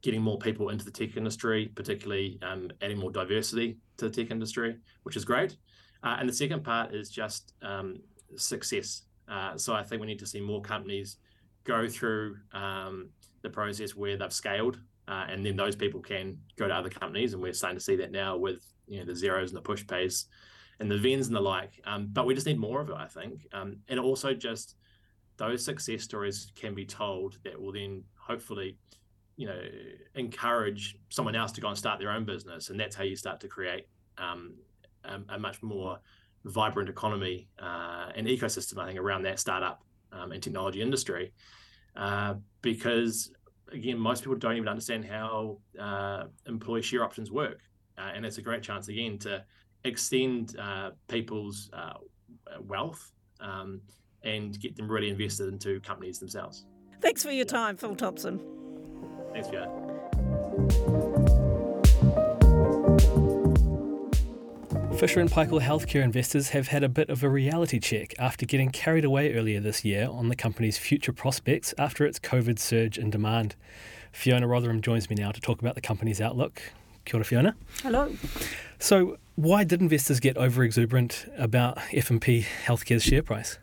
getting 0.00 0.22
more 0.22 0.38
people 0.38 0.68
into 0.68 0.84
the 0.84 0.90
tech 0.90 1.16
industry, 1.16 1.70
particularly 1.74 2.38
um, 2.42 2.70
adding 2.82 2.98
more 2.98 3.10
diversity 3.10 3.78
to 3.96 4.08
the 4.08 4.22
tech 4.22 4.30
industry, 4.30 4.76
which 5.02 5.16
is 5.16 5.24
great. 5.24 5.56
Uh, 6.04 6.16
and 6.18 6.28
the 6.28 6.32
second 6.32 6.62
part 6.62 6.94
is 6.94 7.10
just 7.10 7.54
um, 7.62 8.00
success. 8.36 9.02
Uh, 9.28 9.56
so 9.56 9.74
I 9.74 9.82
think 9.82 10.00
we 10.00 10.06
need 10.06 10.18
to 10.18 10.26
see 10.26 10.40
more 10.40 10.60
companies 10.60 11.16
go 11.64 11.88
through 11.88 12.36
um, 12.52 13.10
the 13.42 13.50
process 13.50 13.94
where 13.94 14.16
they've 14.16 14.32
scaled, 14.32 14.78
uh, 15.08 15.26
and 15.28 15.44
then 15.44 15.56
those 15.56 15.76
people 15.76 16.00
can 16.00 16.38
go 16.56 16.68
to 16.68 16.74
other 16.74 16.90
companies, 16.90 17.32
and 17.32 17.42
we're 17.42 17.52
starting 17.52 17.78
to 17.78 17.84
see 17.84 17.96
that 17.96 18.10
now 18.10 18.36
with 18.36 18.62
you 18.86 18.98
know 18.98 19.06
the 19.06 19.12
Xeros 19.12 19.48
and 19.48 19.56
the 19.56 19.62
Pushpays 19.62 20.26
and 20.80 20.90
the 20.90 20.98
Vends 20.98 21.28
and 21.28 21.36
the 21.36 21.40
like. 21.40 21.80
Um, 21.84 22.08
but 22.12 22.26
we 22.26 22.34
just 22.34 22.46
need 22.46 22.58
more 22.58 22.80
of 22.80 22.90
it, 22.90 22.96
I 22.96 23.06
think, 23.06 23.46
um, 23.52 23.76
and 23.88 24.00
also 24.00 24.34
just 24.34 24.76
those 25.36 25.64
success 25.64 26.02
stories 26.02 26.52
can 26.54 26.74
be 26.74 26.84
told 26.84 27.38
that 27.44 27.60
will 27.60 27.72
then 27.72 28.04
hopefully 28.16 28.76
you 29.36 29.46
know 29.46 29.60
encourage 30.14 30.96
someone 31.08 31.34
else 31.34 31.52
to 31.52 31.60
go 31.60 31.68
and 31.68 31.78
start 31.78 31.98
their 31.98 32.10
own 32.10 32.24
business 32.24 32.70
and 32.70 32.78
that's 32.78 32.94
how 32.94 33.02
you 33.02 33.16
start 33.16 33.40
to 33.40 33.48
create 33.48 33.86
um, 34.18 34.54
a, 35.04 35.18
a, 35.30 35.38
much 35.38 35.62
more 35.62 35.98
vibrant 36.44 36.88
economy 36.88 37.48
uh, 37.60 38.10
and 38.14 38.26
ecosystem 38.26 38.78
i 38.78 38.86
think 38.86 38.98
around 38.98 39.22
that 39.22 39.38
startup 39.38 39.82
um, 40.12 40.32
and 40.32 40.42
technology 40.42 40.82
industry 40.82 41.32
uh, 41.96 42.34
because 42.62 43.30
again 43.72 43.98
most 43.98 44.22
people 44.22 44.36
don't 44.36 44.56
even 44.56 44.68
understand 44.68 45.04
how 45.04 45.58
uh, 45.78 46.24
employee 46.46 46.82
share 46.82 47.04
options 47.04 47.30
work. 47.30 47.60
Uh, 47.98 48.10
and 48.14 48.24
it's 48.24 48.38
a 48.38 48.42
great 48.42 48.62
chance 48.62 48.88
again 48.88 49.18
to 49.18 49.44
extend 49.84 50.56
uh, 50.58 50.90
people's 51.08 51.70
uh, 51.72 51.94
wealth 52.60 53.12
um, 53.40 53.80
and 54.22 54.58
get 54.60 54.76
them 54.76 54.90
really 54.90 55.10
invested 55.10 55.48
into 55.48 55.80
companies 55.80 56.18
themselves. 56.18 56.64
Thanks 57.00 57.22
for 57.22 57.30
your 57.30 57.44
time 57.44 57.76
phil 57.76 57.94
thomson. 57.94 58.40
Thanks 59.32 59.48
for 59.48 61.11
Fisher 65.02 65.18
and 65.18 65.32
Paykel 65.32 65.60
healthcare 65.60 66.04
investors 66.04 66.50
have 66.50 66.68
had 66.68 66.84
a 66.84 66.88
bit 66.88 67.10
of 67.10 67.24
a 67.24 67.28
reality 67.28 67.80
check 67.80 68.14
after 68.20 68.46
getting 68.46 68.70
carried 68.70 69.04
away 69.04 69.34
earlier 69.34 69.58
this 69.58 69.84
year 69.84 70.08
on 70.08 70.28
the 70.28 70.36
company's 70.36 70.78
future 70.78 71.12
prospects 71.12 71.74
after 71.76 72.06
its 72.06 72.20
COVID 72.20 72.56
surge 72.60 72.98
in 72.98 73.10
demand. 73.10 73.56
Fiona 74.12 74.46
Rotherham 74.46 74.80
joins 74.80 75.10
me 75.10 75.16
now 75.16 75.32
to 75.32 75.40
talk 75.40 75.60
about 75.60 75.74
the 75.74 75.80
company's 75.80 76.20
outlook. 76.20 76.62
Kia 77.04 77.18
ora, 77.18 77.24
Fiona. 77.24 77.56
Hello. 77.82 78.14
So, 78.78 79.16
why 79.34 79.64
did 79.64 79.80
investors 79.80 80.20
get 80.20 80.36
over 80.36 80.62
exuberant 80.62 81.26
about 81.36 81.78
F&P 81.92 82.46
Healthcare's 82.64 83.02
share 83.02 83.24
price? 83.24 83.58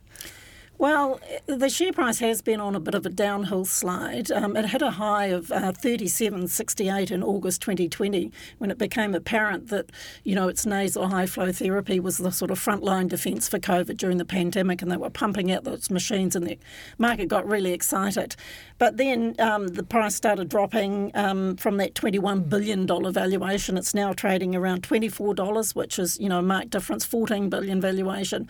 Well, 0.79 1.19
the 1.45 1.69
share 1.69 1.91
price 1.91 2.19
has 2.19 2.41
been 2.41 2.61
on 2.61 2.73
a 2.73 2.79
bit 2.79 2.95
of 2.95 3.05
a 3.05 3.09
downhill 3.09 3.65
slide. 3.65 4.31
Um, 4.31 4.55
it 4.55 4.67
hit 4.67 4.81
a 4.81 4.91
high 4.91 5.25
of 5.25 5.51
uh, 5.51 5.73
37.68 5.73 7.11
in 7.11 7.21
August 7.21 7.61
2020 7.63 8.31
when 8.59 8.71
it 8.71 8.77
became 8.77 9.13
apparent 9.13 9.67
that, 9.67 9.91
you 10.23 10.35
know, 10.35 10.47
its 10.47 10.65
nasal 10.65 11.09
high 11.09 11.25
flow 11.25 11.51
therapy 11.51 11.99
was 11.99 12.17
the 12.17 12.31
sort 12.31 12.49
of 12.49 12.57
frontline 12.57 13.09
defence 13.09 13.49
for 13.49 13.59
COVID 13.59 13.97
during 13.97 14.19
the 14.19 14.25
pandemic 14.25 14.81
and 14.81 14.89
they 14.89 14.95
were 14.95 15.09
pumping 15.09 15.51
out 15.51 15.65
those 15.65 15.89
machines 15.89 16.33
and 16.33 16.47
the 16.47 16.57
market 16.97 17.27
got 17.27 17.45
really 17.45 17.73
excited. 17.73 18.37
But 18.77 18.95
then 18.95 19.35
um, 19.37 19.67
the 19.67 19.83
price 19.83 20.15
started 20.15 20.47
dropping 20.47 21.11
um, 21.13 21.57
from 21.57 21.75
that 21.75 21.93
$21 21.93 22.47
billion 22.47 22.87
valuation. 22.87 23.77
It's 23.77 23.93
now 23.93 24.13
trading 24.13 24.55
around 24.55 24.83
$24, 24.83 25.75
which 25.75 25.99
is, 25.99 26.17
you 26.21 26.29
know, 26.29 26.39
a 26.39 26.41
marked 26.41 26.69
difference, 26.69 27.03
14 27.03 27.49
billion 27.49 27.81
valuation. 27.81 28.47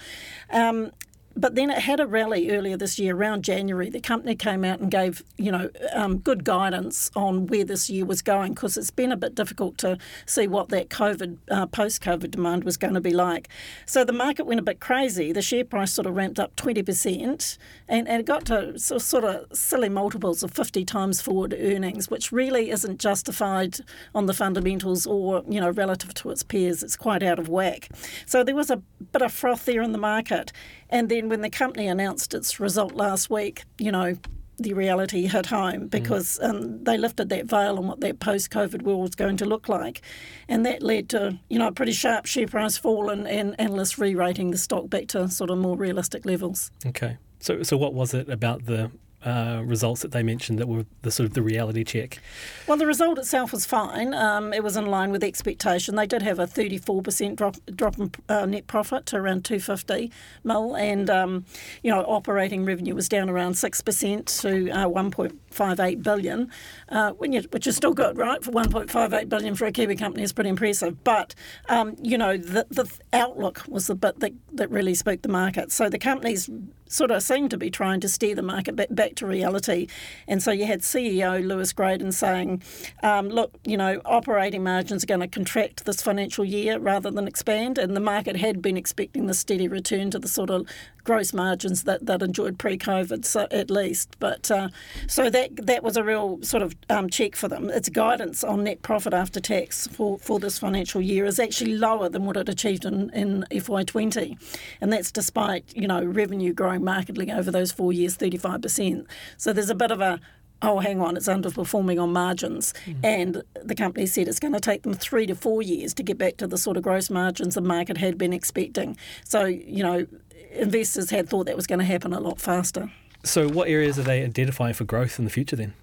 Um, 0.52 0.92
but 1.40 1.56
then 1.56 1.70
it 1.70 1.80
had 1.80 2.00
a 2.00 2.08
rally 2.08 2.52
earlier 2.52 2.76
this 2.76 3.00
year, 3.00 3.16
around 3.16 3.44
January. 3.44 3.90
The 3.90 4.02
company 4.02 4.36
came 4.36 4.66
out 4.66 4.80
and 4.80 4.92
gave, 4.92 5.24
you 5.38 5.52
know, 5.52 5.70
um, 5.94 6.18
good 6.18 6.44
guidance 6.44 7.10
on 7.16 7.48
where 7.48 7.64
this 7.64 7.90
year 7.90 8.06
was 8.06 8.22
going 8.22 8.54
because 8.54 8.76
it's 8.76 8.92
been 8.92 9.12
a 9.12 9.18
bit 9.18 9.36
difficult 9.36 9.78
to 9.80 9.98
see 10.26 10.48
what 10.48 10.70
that 10.70 10.90
COVID, 10.90 11.38
uh, 11.50 11.66
post-COVID 11.68 12.32
demand 12.32 12.64
was 12.66 12.76
going 12.78 12.94
to 12.94 13.02
be 13.02 13.12
like. 13.12 13.48
So 13.86 14.04
the 14.04 14.14
market 14.14 14.46
went 14.46 14.60
a 14.60 14.64
bit 14.64 14.80
crazy. 14.82 15.32
The 15.32 15.42
share 15.42 15.64
price 15.64 15.94
sort 15.94 16.08
of 16.08 16.16
ramped 16.16 16.40
up 16.40 16.56
20% 16.58 17.58
and, 17.88 18.08
and 18.08 18.20
it 18.20 18.26
got 18.26 18.46
to 18.46 18.78
sort 18.78 19.24
of 19.24 19.46
silly 19.58 19.90
multiples 19.90 20.44
of 20.44 20.52
50 20.52 20.84
times 20.84 21.22
forward 21.22 21.56
earnings, 21.58 22.10
which 22.10 22.32
really 22.32 22.70
isn't 22.70 23.00
justified 23.00 23.78
on 24.14 24.26
the 24.26 24.34
fundamentals 24.34 25.08
or, 25.08 25.44
you 25.48 25.62
know, 25.62 25.70
relative 25.70 26.14
to 26.16 26.32
its 26.32 26.44
peers. 26.44 26.84
It's 26.84 26.98
quite 26.98 27.24
out 27.24 27.40
of 27.40 27.48
whack. 27.48 27.90
So 28.26 28.44
there 28.44 28.56
was 28.56 28.70
a 28.70 28.78
bit 29.12 29.22
of 29.22 29.32
froth 29.32 29.66
there 29.66 29.82
in 29.82 29.94
the 29.94 29.98
market. 29.98 30.52
And 30.90 31.10
then 31.10 31.30
when 31.30 31.42
the 31.42 31.50
company 31.50 31.88
announced 31.88 32.34
its 32.34 32.60
result 32.60 32.94
last 32.94 33.30
week, 33.30 33.64
you 33.78 33.92
know, 33.92 34.18
the 34.60 34.74
reality 34.74 35.26
hit 35.28 35.46
home 35.48 35.84
mm. 35.84 35.90
because 35.90 36.40
mm. 36.42 36.50
um, 36.50 36.84
they 36.84 36.98
lifted 36.98 37.30
that 37.30 37.46
veil 37.46 37.78
on 37.78 37.88
what 37.88 38.02
that 38.02 38.20
post-COVID 38.20 38.82
world 38.82 39.02
was 39.02 39.16
going 39.16 39.38
to 39.38 39.46
look 39.46 39.70
like, 39.70 40.02
and 40.48 40.66
that 40.66 40.84
led 40.84 41.10
to 41.10 41.40
you 41.50 41.58
know 41.58 41.68
a 41.68 41.72
pretty 41.72 41.94
sharp 41.94 42.26
share 42.26 42.48
price 42.48 42.78
fall 42.78 43.10
and, 43.10 43.28
and 43.28 43.56
analysts 43.60 43.98
re-rating 43.98 44.52
the 44.52 44.58
stock 44.58 44.90
back 44.90 45.08
to 45.08 45.30
sort 45.30 45.50
of 45.50 45.58
more 45.58 45.78
realistic 45.78 46.26
levels. 46.26 46.72
Okay, 46.86 47.18
so 47.40 47.64
so 47.64 47.78
what 47.78 47.94
was 47.94 48.14
it 48.14 48.30
about 48.30 48.66
the 48.66 48.92
uh, 49.26 49.62
results 49.66 50.02
that 50.02 50.12
they 50.12 50.24
mentioned 50.24 50.60
that 50.60 50.68
were 50.68 50.86
the 51.02 51.12
sort 51.12 51.28
of 51.28 51.34
the 51.34 51.42
reality 51.42 51.84
check? 51.84 52.20
Well, 52.68 52.78
the 52.78 52.86
result 52.86 53.18
itself 53.18 53.52
was 53.52 53.66
fine. 53.66 54.14
Um, 54.14 54.54
it 54.54 54.64
was 54.64 54.78
in 54.78 54.86
line 54.86 55.12
with 55.12 55.24
expectation. 55.24 55.96
They 55.96 56.08
did 56.08 56.22
have 56.22 56.40
a 56.40 56.48
34% 56.48 57.36
drop 57.36 57.58
drop 57.76 57.98
in 57.98 58.12
uh, 58.30 58.46
net 58.46 58.68
profit 58.68 59.06
to 59.08 59.18
around 59.18 59.44
250 59.46 60.12
mil, 60.44 60.76
and 60.76 61.10
um, 61.10 61.46
you 61.84 61.92
know 61.92 62.02
operating 62.02 62.66
revenue 62.66 62.96
was 62.96 63.10
down 63.10 63.30
around 63.30 63.56
six 63.56 63.82
percent 63.82 64.28
to 64.28 64.70
uh, 64.72 64.88
1.58 64.88 66.04
billion, 66.04 66.50
uh, 66.90 67.14
you, 67.22 67.42
which 67.52 67.68
is 67.68 67.76
still 67.76 67.94
good, 67.94 68.18
right? 68.18 68.44
For 68.44 68.52
1.58 68.52 69.28
billion 69.28 69.56
for 69.56 69.66
a 69.66 69.72
Kiwi 69.72 69.96
company 69.96 70.24
is 70.24 70.32
pretty 70.32 70.50
impressive. 70.50 71.04
But 71.04 71.36
um, 71.68 71.96
you 72.02 72.18
know 72.18 72.38
the 72.38 72.66
the 72.70 72.90
outlook 73.12 73.64
was 73.68 73.88
the 73.88 73.96
bit 73.96 74.20
that 74.22 74.34
that 74.54 74.70
really 74.70 74.94
spooked 74.94 75.24
the 75.24 75.30
market. 75.30 75.72
So 75.72 75.90
the 75.90 76.00
company's 76.00 76.50
sort 76.90 77.12
of 77.12 77.24
seemed 77.24 77.52
to 77.52 77.58
be 77.58 77.70
trying 77.70 78.02
to 78.02 78.10
steer 78.10 78.36
the 78.36 78.42
market 78.42 78.76
back, 78.76 78.88
back 78.92 79.16
to 79.16 79.26
reality. 79.26 79.88
And 80.28 80.44
so 80.44 80.52
you 80.52 80.66
had 80.66 80.82
CEO 80.82 81.46
Lewis 81.46 81.72
Gradon 81.72 82.14
saying, 82.14 82.62
um, 83.04 83.30
look, 83.30 83.54
you 83.64 83.78
know, 83.78 84.02
operating 84.04 84.64
margins 84.64 85.04
are 85.04 85.08
going 85.08 85.22
to 85.22 85.28
contract 85.28 85.86
this 85.86 86.02
financial 86.02 86.44
year 86.44 86.78
rather 86.80 87.10
than 87.10 87.28
expand. 87.28 87.78
And 87.78 87.96
the 87.96 88.02
market 88.02 88.36
had 88.36 88.62
been 88.62 88.76
expecting 88.76 89.28
the 89.28 89.34
steady 89.34 89.68
return 89.68 90.12
to 90.12 90.20
the 90.20 90.28
sort 90.28 90.50
of 90.50 90.68
gross 91.10 91.34
margins 91.34 91.86
that, 91.86 92.06
that 92.06 92.22
enjoyed 92.22 92.60
pre-COVID, 92.60 93.26
so 93.26 93.48
at 93.50 93.72
least. 93.72 94.16
But 94.20 94.52
uh, 94.52 94.70
so 95.08 95.28
that 95.32 95.66
that 95.66 95.82
was 95.82 95.98
a 95.98 96.04
real 96.04 96.38
sort 96.44 96.62
of 96.62 96.76
um, 96.88 97.10
check 97.10 97.36
for 97.36 97.48
them. 97.48 97.72
Its 97.72 97.90
guidance 97.90 98.44
on 98.44 98.64
net 98.66 98.84
profit 98.84 99.12
after 99.12 99.40
tax 99.40 99.88
for, 99.88 100.20
for 100.20 100.40
this 100.40 100.60
financial 100.60 101.02
year 101.02 101.26
is 101.26 101.40
actually 101.40 101.78
lower 101.78 102.10
than 102.10 102.26
what 102.26 102.38
it 102.38 102.48
achieved 102.48 102.86
in, 102.86 103.10
in 103.10 103.44
FY20, 103.50 104.38
and 104.82 104.94
that's 104.94 105.12
despite 105.12 105.76
you 105.76 105.88
know 105.88 106.04
revenue 106.04 106.54
growing 106.54 106.84
markedly 106.84 107.32
over 107.32 107.50
those 107.50 107.72
four 107.72 107.92
years, 107.92 108.16
35%. 108.16 109.08
So 109.38 109.52
there's 109.52 109.72
a 109.72 109.76
bit 109.76 109.90
of 109.90 110.02
a 110.02 110.20
oh, 110.62 110.80
hang 110.80 111.02
on, 111.02 111.16
it's 111.16 111.28
underperforming 111.28 112.02
on 112.02 112.12
margins. 112.12 112.74
Mm-hmm. 112.86 113.06
And 113.06 113.44
the 113.64 113.76
company 113.76 114.06
said 114.06 114.28
it's 114.28 114.40
going 114.40 114.54
to 114.54 114.60
take 114.60 114.84
them 114.84 114.94
three 114.94 115.26
to 115.28 115.36
four 115.36 115.62
years 115.62 115.94
to 115.96 116.04
get 116.04 116.18
back 116.18 116.38
to 116.38 116.48
the 116.48 116.58
sort 116.58 116.78
of 116.78 116.84
gross 116.84 117.10
margins 117.10 117.56
the 117.56 117.62
market 117.62 117.98
had 117.98 118.18
been 118.18 118.34
expecting. 118.34 118.98
So, 119.24 119.46
you 119.46 119.84
know, 119.84 120.06
investors 120.52 121.10
had 121.10 121.30
thought 121.30 121.46
that 121.46 121.56
was 121.56 121.68
going 121.68 121.80
to 121.80 121.86
happen 121.86 122.14
a 122.14 122.20
lot 122.20 122.40
faster. 122.40 122.92
So, 123.24 123.50
what 123.50 123.68
areas 123.68 124.00
are 124.00 124.04
they 124.04 124.24
identifying 124.24 124.74
for 124.74 124.86
growth 124.86 125.20
in 125.20 125.26
the 125.26 125.32
future 125.32 125.56
then? 125.56 125.74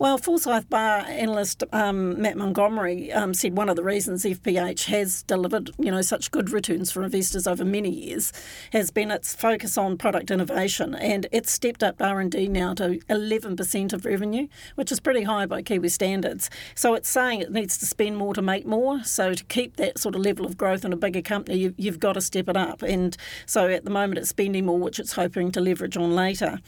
Well, 0.00 0.16
Forsyth 0.16 0.70
Barr 0.70 1.00
analyst 1.00 1.62
um, 1.72 2.22
Matt 2.22 2.38
Montgomery 2.38 3.12
um, 3.12 3.34
said 3.34 3.54
one 3.54 3.68
of 3.68 3.76
the 3.76 3.84
reasons 3.84 4.24
FPH 4.24 4.86
has 4.86 5.22
delivered, 5.24 5.72
you 5.78 5.90
know, 5.90 6.00
such 6.00 6.30
good 6.30 6.48
returns 6.48 6.90
for 6.90 7.02
investors 7.02 7.46
over 7.46 7.66
many 7.66 7.90
years 7.90 8.32
has 8.72 8.90
been 8.90 9.10
its 9.10 9.34
focus 9.34 9.76
on 9.76 9.98
product 9.98 10.30
innovation, 10.30 10.94
and 10.94 11.26
it's 11.32 11.52
stepped 11.52 11.82
up 11.82 12.00
R&D 12.00 12.48
now 12.48 12.72
to 12.72 12.98
11% 13.10 13.92
of 13.92 14.06
revenue, 14.06 14.48
which 14.74 14.90
is 14.90 15.00
pretty 15.00 15.24
high 15.24 15.44
by 15.44 15.60
Kiwi 15.60 15.90
standards. 15.90 16.48
So 16.74 16.94
it's 16.94 17.10
saying 17.10 17.42
it 17.42 17.52
needs 17.52 17.76
to 17.76 17.84
spend 17.84 18.16
more 18.16 18.32
to 18.32 18.40
make 18.40 18.64
more. 18.64 19.04
So 19.04 19.34
to 19.34 19.44
keep 19.44 19.76
that 19.76 19.98
sort 19.98 20.14
of 20.14 20.22
level 20.22 20.46
of 20.46 20.56
growth 20.56 20.82
in 20.82 20.94
a 20.94 20.96
bigger 20.96 21.20
company, 21.20 21.58
you, 21.58 21.74
you've 21.76 22.00
got 22.00 22.14
to 22.14 22.22
step 22.22 22.48
it 22.48 22.56
up. 22.56 22.80
And 22.80 23.18
so 23.44 23.68
at 23.68 23.84
the 23.84 23.90
moment, 23.90 24.16
it's 24.16 24.30
spending 24.30 24.64
more, 24.64 24.78
which 24.78 24.98
it's 24.98 25.12
hoping 25.12 25.52
to 25.52 25.60
leverage 25.60 25.98
on 25.98 26.14
later. 26.16 26.58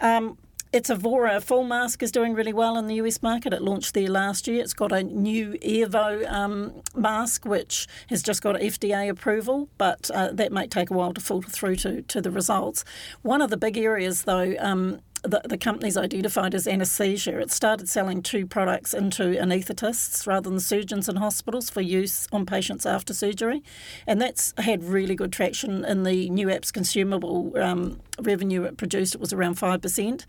Um, 0.00 0.38
its 0.72 0.88
Evora 0.88 1.40
full 1.40 1.64
mask 1.64 2.02
is 2.02 2.12
doing 2.12 2.32
really 2.34 2.52
well 2.52 2.78
in 2.78 2.86
the 2.86 2.94
US 2.96 3.22
market. 3.22 3.52
It 3.52 3.62
launched 3.62 3.94
there 3.94 4.08
last 4.08 4.46
year. 4.46 4.62
It's 4.62 4.74
got 4.74 4.92
a 4.92 5.02
new 5.02 5.52
Airvo 5.62 6.30
um, 6.30 6.82
mask, 6.94 7.44
which 7.44 7.88
has 8.08 8.22
just 8.22 8.42
got 8.42 8.54
FDA 8.56 9.08
approval, 9.08 9.68
but 9.78 10.10
uh, 10.14 10.30
that 10.32 10.52
may 10.52 10.66
take 10.66 10.90
a 10.90 10.94
while 10.94 11.12
to 11.14 11.20
filter 11.20 11.50
through 11.50 11.76
to, 11.76 12.02
to 12.02 12.20
the 12.20 12.30
results. 12.30 12.84
One 13.22 13.42
of 13.42 13.50
the 13.50 13.56
big 13.56 13.76
areas, 13.76 14.22
though, 14.22 14.54
um, 14.60 15.00
the, 15.22 15.40
the 15.44 15.58
company's 15.58 15.96
identified 15.96 16.54
as 16.54 16.66
anaesthesia. 16.66 17.38
It 17.38 17.50
started 17.50 17.88
selling 17.88 18.22
two 18.22 18.46
products 18.46 18.94
into 18.94 19.34
anaesthetists 19.34 20.26
rather 20.26 20.48
than 20.48 20.60
surgeons 20.60 21.08
in 21.08 21.16
hospitals 21.16 21.70
for 21.70 21.80
use 21.80 22.26
on 22.32 22.46
patients 22.46 22.86
after 22.86 23.12
surgery. 23.12 23.62
And 24.06 24.20
that's 24.20 24.54
had 24.58 24.84
really 24.84 25.14
good 25.14 25.32
traction 25.32 25.84
in 25.84 26.04
the 26.04 26.30
new 26.30 26.48
apps 26.48 26.72
consumable 26.72 27.52
um, 27.58 28.00
revenue 28.20 28.64
it 28.64 28.76
produced. 28.76 29.14
It 29.14 29.20
was 29.20 29.32
around 29.32 29.56
5%. 29.56 30.24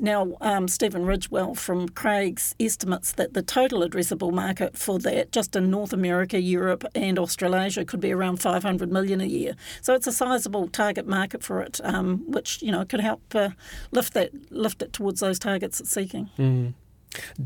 Now, 0.00 0.32
um, 0.40 0.66
Stephen 0.66 1.04
Ridgewell 1.04 1.56
from 1.56 1.90
Craig's 1.90 2.54
estimates 2.58 3.12
that 3.12 3.34
the 3.34 3.42
total 3.42 3.80
addressable 3.80 4.32
market 4.32 4.78
for 4.78 4.98
that, 5.00 5.30
just 5.30 5.54
in 5.54 5.70
North 5.70 5.92
America, 5.92 6.40
Europe, 6.40 6.86
and 6.94 7.18
Australasia, 7.18 7.84
could 7.84 8.00
be 8.00 8.10
around 8.10 8.38
500 8.38 8.90
million 8.90 9.20
a 9.20 9.26
year. 9.26 9.54
So 9.82 9.94
it's 9.94 10.06
a 10.06 10.12
sizable 10.12 10.68
target 10.68 11.06
market 11.06 11.44
for 11.44 11.60
it, 11.60 11.80
um, 11.84 12.24
which 12.26 12.62
you 12.62 12.72
know 12.72 12.86
could 12.86 13.00
help 13.00 13.22
uh, 13.34 13.50
lift 13.90 14.14
that 14.14 14.30
lift 14.50 14.80
it 14.80 14.94
towards 14.94 15.20
those 15.20 15.38
targets 15.38 15.80
it's 15.80 15.90
seeking. 15.90 16.30
Mm. 16.38 16.72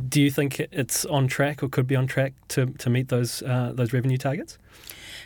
Do 0.09 0.21
you 0.21 0.31
think 0.31 0.61
it's 0.61 1.05
on 1.07 1.27
track 1.27 1.63
or 1.63 1.69
could 1.69 1.87
be 1.87 1.97
on 1.97 2.07
track 2.07 2.35
to, 2.49 2.67
to 2.67 2.91
meet 2.91 3.09
those 3.09 3.43
uh, 3.43 3.73
those 3.75 3.93
revenue 3.93 4.19
targets? 4.19 4.59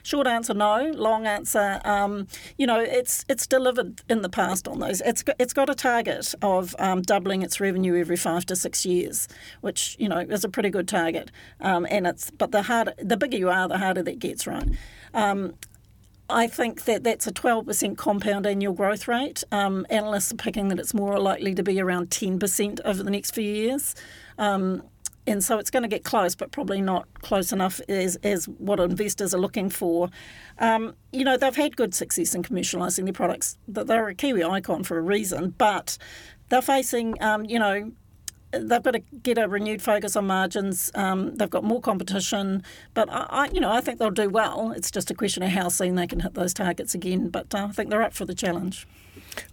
Short 0.02 0.26
answer, 0.26 0.54
no. 0.54 0.92
Long 0.94 1.26
answer, 1.26 1.80
um, 1.84 2.28
you 2.56 2.66
know, 2.66 2.80
it's 2.80 3.24
it's 3.28 3.46
delivered 3.46 4.00
in 4.08 4.22
the 4.22 4.28
past 4.28 4.68
on 4.68 4.78
those. 4.78 5.00
It's 5.00 5.22
got, 5.22 5.36
it's 5.38 5.52
got 5.52 5.68
a 5.68 5.74
target 5.74 6.34
of 6.40 6.74
um, 6.78 7.02
doubling 7.02 7.42
its 7.42 7.60
revenue 7.60 7.98
every 7.98 8.16
five 8.16 8.46
to 8.46 8.56
six 8.56 8.86
years, 8.86 9.28
which 9.60 9.96
you 9.98 10.08
know 10.08 10.18
is 10.18 10.44
a 10.44 10.48
pretty 10.48 10.70
good 10.70 10.88
target. 10.88 11.30
Um, 11.60 11.86
and 11.90 12.06
it's 12.06 12.30
but 12.30 12.52
the 12.52 12.62
harder, 12.62 12.94
the 12.98 13.16
bigger 13.16 13.36
you 13.36 13.50
are, 13.50 13.68
the 13.68 13.78
harder 13.78 14.02
that 14.02 14.18
gets, 14.18 14.46
right? 14.46 14.68
Um, 15.14 15.54
I 16.30 16.46
think 16.46 16.84
that 16.84 17.04
that's 17.04 17.26
a 17.26 17.32
12% 17.32 17.96
compound 17.96 18.46
annual 18.46 18.74
growth 18.74 19.08
rate. 19.08 19.44
Um, 19.50 19.86
analysts 19.88 20.30
are 20.30 20.36
picking 20.36 20.68
that 20.68 20.78
it's 20.78 20.92
more 20.92 21.18
likely 21.18 21.54
to 21.54 21.62
be 21.62 21.80
around 21.80 22.10
10% 22.10 22.80
over 22.84 23.02
the 23.02 23.10
next 23.10 23.30
few 23.30 23.50
years. 23.50 23.94
Um, 24.38 24.82
and 25.26 25.44
so 25.44 25.58
it's 25.58 25.70
going 25.70 25.82
to 25.82 25.88
get 25.88 26.04
close, 26.04 26.34
but 26.34 26.50
probably 26.52 26.80
not 26.80 27.06
close 27.20 27.52
enough 27.52 27.80
as, 27.88 28.16
as 28.22 28.46
what 28.48 28.80
investors 28.80 29.34
are 29.34 29.38
looking 29.38 29.68
for. 29.68 30.08
Um, 30.58 30.94
you 31.12 31.22
know, 31.22 31.36
they've 31.36 31.54
had 31.54 31.76
good 31.76 31.94
success 31.94 32.34
in 32.34 32.42
commercialising 32.42 33.04
their 33.04 33.12
products. 33.12 33.58
They're 33.68 34.08
a 34.08 34.14
Kiwi 34.14 34.42
icon 34.42 34.84
for 34.84 34.96
a 34.96 35.02
reason, 35.02 35.54
but 35.58 35.98
they're 36.48 36.62
facing, 36.62 37.22
um, 37.22 37.44
you 37.44 37.58
know, 37.58 37.92
they've 38.52 38.82
got 38.82 38.92
to 38.92 39.00
get 39.22 39.36
a 39.36 39.46
renewed 39.46 39.82
focus 39.82 40.16
on 40.16 40.26
margins. 40.26 40.90
Um, 40.94 41.36
they've 41.36 41.50
got 41.50 41.64
more 41.64 41.80
competition, 41.80 42.62
but 42.94 43.10
I, 43.10 43.26
I, 43.28 43.48
you 43.48 43.60
know, 43.60 43.70
I 43.70 43.82
think 43.82 43.98
they'll 43.98 44.10
do 44.10 44.30
well. 44.30 44.72
It's 44.74 44.90
just 44.90 45.10
a 45.10 45.14
question 45.14 45.42
of 45.42 45.50
how 45.50 45.68
soon 45.68 45.96
they 45.96 46.06
can 46.06 46.20
hit 46.20 46.34
those 46.34 46.54
targets 46.54 46.94
again. 46.94 47.28
But 47.28 47.54
uh, 47.54 47.66
I 47.68 47.72
think 47.72 47.90
they're 47.90 48.02
up 48.02 48.14
for 48.14 48.24
the 48.24 48.34
challenge. 48.34 48.86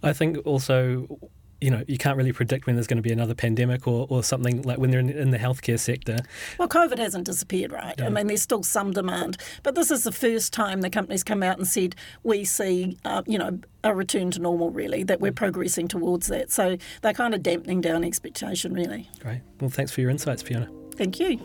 I 0.02 0.14
think 0.14 0.38
also 0.46 1.18
you 1.60 1.70
know, 1.70 1.82
you 1.86 1.98
can't 1.98 2.16
really 2.16 2.32
predict 2.32 2.66
when 2.66 2.76
there's 2.76 2.86
going 2.86 2.98
to 2.98 3.02
be 3.02 3.12
another 3.12 3.34
pandemic 3.34 3.86
or, 3.86 4.06
or 4.10 4.22
something 4.22 4.62
like 4.62 4.78
when 4.78 4.90
they're 4.90 5.00
in, 5.00 5.10
in 5.10 5.30
the 5.30 5.38
healthcare 5.38 5.78
sector. 5.78 6.18
Well, 6.58 6.68
COVID 6.68 6.98
hasn't 6.98 7.24
disappeared, 7.24 7.72
right? 7.72 7.94
Yeah. 7.98 8.06
I 8.06 8.08
mean, 8.10 8.26
there's 8.26 8.42
still 8.42 8.62
some 8.62 8.92
demand. 8.92 9.38
But 9.62 9.74
this 9.74 9.90
is 9.90 10.04
the 10.04 10.12
first 10.12 10.52
time 10.52 10.82
the 10.82 10.90
company's 10.90 11.24
come 11.24 11.42
out 11.42 11.58
and 11.58 11.66
said, 11.66 11.94
we 12.22 12.44
see, 12.44 12.98
uh, 13.04 13.22
you 13.26 13.38
know, 13.38 13.58
a 13.84 13.94
return 13.94 14.30
to 14.32 14.40
normal, 14.40 14.70
really, 14.70 15.02
that 15.04 15.20
we're 15.20 15.32
progressing 15.32 15.88
towards 15.88 16.26
that. 16.26 16.52
So 16.52 16.76
they're 17.02 17.14
kind 17.14 17.34
of 17.34 17.42
dampening 17.42 17.80
down 17.80 18.04
expectation, 18.04 18.74
really. 18.74 19.08
Great. 19.20 19.40
Well, 19.60 19.70
thanks 19.70 19.92
for 19.92 20.00
your 20.00 20.10
insights, 20.10 20.42
Fiona. 20.42 20.68
Thank 20.96 21.20
you. 21.20 21.38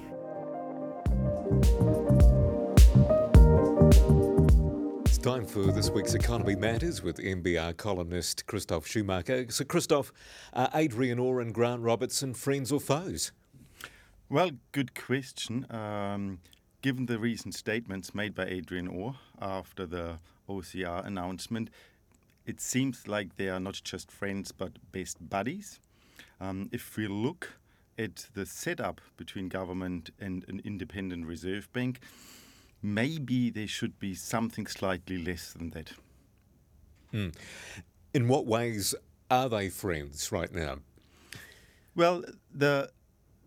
Time 5.22 5.46
for 5.46 5.72
this 5.72 5.92
week's 5.92 6.16
Economy 6.16 6.56
Matters 6.56 7.04
with 7.04 7.18
NBR 7.18 7.78
columnist 7.78 8.48
Christoph 8.48 8.88
Schumacher. 8.88 9.46
So, 9.50 9.64
Christoph, 9.64 10.12
are 10.54 10.68
Adrian 10.74 11.20
Orr 11.20 11.42
and 11.42 11.54
Grant 11.54 11.82
Robertson 11.82 12.34
friends 12.34 12.72
or 12.72 12.80
foes? 12.80 13.32
Well, 14.30 14.50
good 14.72 14.96
question. 14.96 15.68
Um, 15.70 16.40
given 16.82 17.06
the 17.06 17.20
recent 17.20 17.54
statements 17.54 18.16
made 18.16 18.34
by 18.34 18.46
Adrian 18.46 18.88
Orr 18.88 19.14
after 19.40 19.86
the 19.86 20.18
OCR 20.50 21.06
announcement, 21.06 21.70
it 22.48 22.60
seems 22.60 23.08
like 23.08 23.36
they 23.36 23.50
are 23.50 23.60
not 23.60 23.80
just 23.84 24.10
friends 24.10 24.52
but 24.52 24.72
best 24.92 25.30
buddies. 25.30 25.80
Um, 26.40 26.68
if 26.72 26.98
we 26.98 27.08
look 27.08 27.60
at 28.00 28.26
the 28.34 28.48
setup 28.48 29.02
between 29.18 29.50
government 29.50 30.10
and 30.20 30.44
an 30.48 30.62
independent 30.66 31.28
reserve 31.28 31.72
bank, 31.74 32.00
maybe 32.82 33.50
there 33.50 33.68
should 33.68 34.00
be 34.00 34.16
something 34.16 34.68
slightly 34.68 35.18
less 35.18 35.54
than 35.54 35.70
that. 35.72 35.92
Mm. 37.14 37.36
In 38.14 38.28
what 38.28 38.46
ways 38.46 38.96
are 39.30 39.50
they 39.50 39.70
friends 39.70 40.32
right 40.32 40.54
now? 40.54 40.78
Well, 41.96 42.24
the 42.54 42.90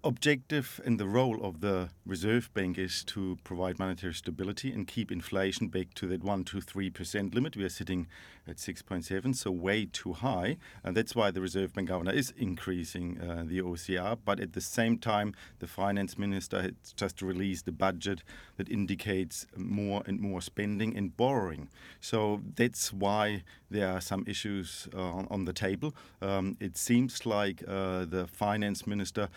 objective 0.04 0.80
and 0.84 1.00
the 1.00 1.08
role 1.08 1.42
of 1.42 1.60
the 1.60 1.88
Reserve 2.04 2.52
Bank 2.52 2.76
is 2.76 3.02
to 3.04 3.38
provide 3.42 3.78
monetary 3.78 4.12
stability 4.12 4.70
and 4.70 4.86
keep 4.86 5.10
inflation 5.10 5.68
back 5.68 5.94
to 5.94 6.06
that 6.08 6.22
1 6.22 6.44
to 6.44 6.58
3% 6.58 7.34
limit. 7.34 7.56
We 7.56 7.64
are 7.64 7.70
sitting 7.70 8.06
at 8.46 8.58
6.7, 8.58 9.34
so 9.34 9.50
way 9.50 9.86
too 9.86 10.12
high. 10.12 10.58
And 10.84 10.94
that's 10.94 11.14
why 11.14 11.30
the 11.30 11.40
Reserve 11.40 11.72
Bank 11.72 11.88
governor 11.88 12.12
is 12.12 12.34
increasing 12.36 13.18
uh, 13.18 13.44
the 13.46 13.62
OCR. 13.62 14.18
But 14.22 14.40
at 14.40 14.52
the 14.52 14.60
same 14.60 14.98
time, 14.98 15.34
the 15.60 15.66
finance 15.66 16.18
minister 16.18 16.60
has 16.60 16.92
just 16.94 17.22
released 17.22 17.66
a 17.66 17.72
budget 17.72 18.22
that 18.58 18.68
indicates 18.68 19.46
more 19.56 20.02
and 20.06 20.20
more 20.20 20.42
spending 20.42 20.94
and 20.96 21.16
borrowing. 21.16 21.68
So 22.00 22.42
that's 22.56 22.92
why 22.92 23.42
there 23.70 23.88
are 23.88 24.02
some 24.02 24.24
issues 24.26 24.86
uh, 24.94 25.24
on, 25.30 25.44
the 25.46 25.52
table. 25.52 25.94
Um, 26.20 26.56
it 26.60 26.76
seems 26.76 27.26
like 27.26 27.62
uh, 27.66 28.04
the 28.04 28.26
finance 28.26 28.86
minister 28.86 29.28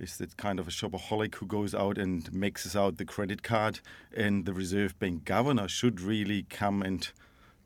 is 0.00 0.16
that 0.18 0.36
kind 0.36 0.58
of 0.58 0.66
a 0.66 0.70
shopaholic 0.70 1.34
who 1.36 1.46
goes 1.46 1.74
out 1.74 1.98
and 1.98 2.32
maxes 2.32 2.74
out 2.74 2.96
the 2.96 3.04
credit 3.04 3.42
card, 3.42 3.80
and 4.16 4.46
the 4.46 4.52
Reserve 4.52 4.98
Bank 4.98 5.24
governor 5.24 5.68
should 5.68 6.00
really 6.00 6.44
come 6.44 6.82
and 6.82 7.10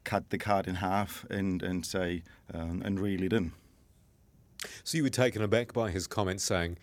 cut 0.05 0.31
the 0.31 0.39
card 0.39 0.67
in 0.67 0.77
half 0.77 1.25
and 1.31 1.63
and 1.63 1.87
say 1.87 2.23
um, 2.53 2.83
and 2.85 3.01
reel 3.01 3.23
it 3.23 3.33
in. 3.33 3.53
So 4.83 4.99
you 4.99 5.03
were 5.03 5.11
taken 5.11 5.43
aback 5.43 5.73
by 5.73 5.91
his 5.91 6.07
comments 6.07 6.45
saying 6.45 6.79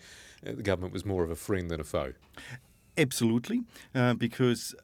uh, 0.46 0.52
the 0.52 0.62
government 0.62 0.92
was 0.92 1.04
more 1.04 1.24
of 1.24 1.30
a 1.30 1.36
friend 1.36 1.70
than 1.70 1.80
a 1.80 1.84
foe. 1.84 2.12
Absolutely, 2.96 3.62
uh, 3.94 4.14
because 4.14 4.74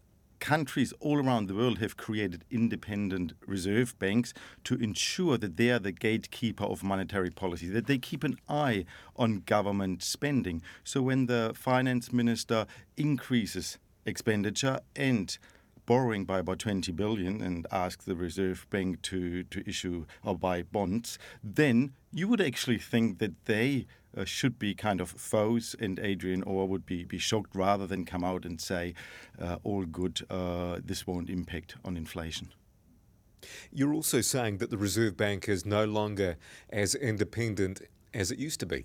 countries 0.41 0.93
all 1.01 1.19
around 1.19 1.47
the 1.47 1.55
world 1.55 1.79
have 1.79 1.97
created 1.97 2.45
independent 2.51 3.33
reserve 3.47 3.99
banks 3.99 4.33
to 4.65 4.75
ensure 4.77 5.39
that 5.39 5.57
they 5.57 5.71
are 5.71 5.79
the 5.79 5.93
gatekeeper 5.93 6.65
of 6.65 6.83
monetary 6.83 7.31
policy, 7.31 7.69
that 7.69 7.87
they 7.87 7.99
keep 7.99 8.25
an 8.25 8.37
eye 8.49 8.85
on 9.17 9.43
government 9.47 10.03
spending. 10.03 10.63
So 10.85 11.03
when 11.03 11.27
the 11.27 11.53
finance 11.55 12.13
minister 12.13 12.67
increases 12.97 13.79
expenditure 14.07 14.81
and 14.97 15.37
borrowing 15.89 16.27
by 16.27 16.39
about 16.41 16.59
20 16.59 16.93
billion 16.93 17.41
and 17.41 17.67
ask 17.73 18.05
the 18.05 18.15
Reserve 18.15 18.67
Bank 18.69 19.01
to, 19.03 19.43
to 19.45 19.67
issue 19.67 20.05
or 20.23 20.37
buy 20.37 20.63
bonds, 20.63 21.19
then 21.43 21.95
you 22.13 22.29
would 22.29 22.43
actually 22.43 22.79
think 22.79 23.19
that 23.21 23.47
they 23.47 23.87
uh, 24.19 24.25
should 24.25 24.59
be 24.59 24.75
kind 24.75 25.01
of 25.01 25.11
foes, 25.11 25.77
and 25.81 25.99
Adrian 26.01 26.43
Orr 26.43 26.67
would 26.67 26.85
be, 26.85 27.05
be 27.05 27.19
shocked 27.19 27.55
rather 27.55 27.87
than 27.87 28.05
come 28.05 28.25
out 28.25 28.45
and 28.45 28.61
say, 28.61 28.95
uh, 29.41 29.57
all 29.63 29.85
good, 29.85 30.21
uh, 30.29 30.79
this 30.85 31.07
won't 31.07 31.31
impact 31.31 31.77
on 31.85 31.97
inflation. 31.97 32.53
You're 33.73 33.95
also 33.95 34.21
saying 34.21 34.59
that 34.59 34.71
the 34.71 34.77
Reserve 34.77 35.17
Bank 35.17 35.49
is 35.49 35.65
no 35.65 35.85
longer 35.85 36.37
as 36.71 36.95
independent 36.95 37.83
as 38.13 38.31
it 38.31 38.39
used 38.39 38.59
to 38.61 38.67
be. 38.67 38.85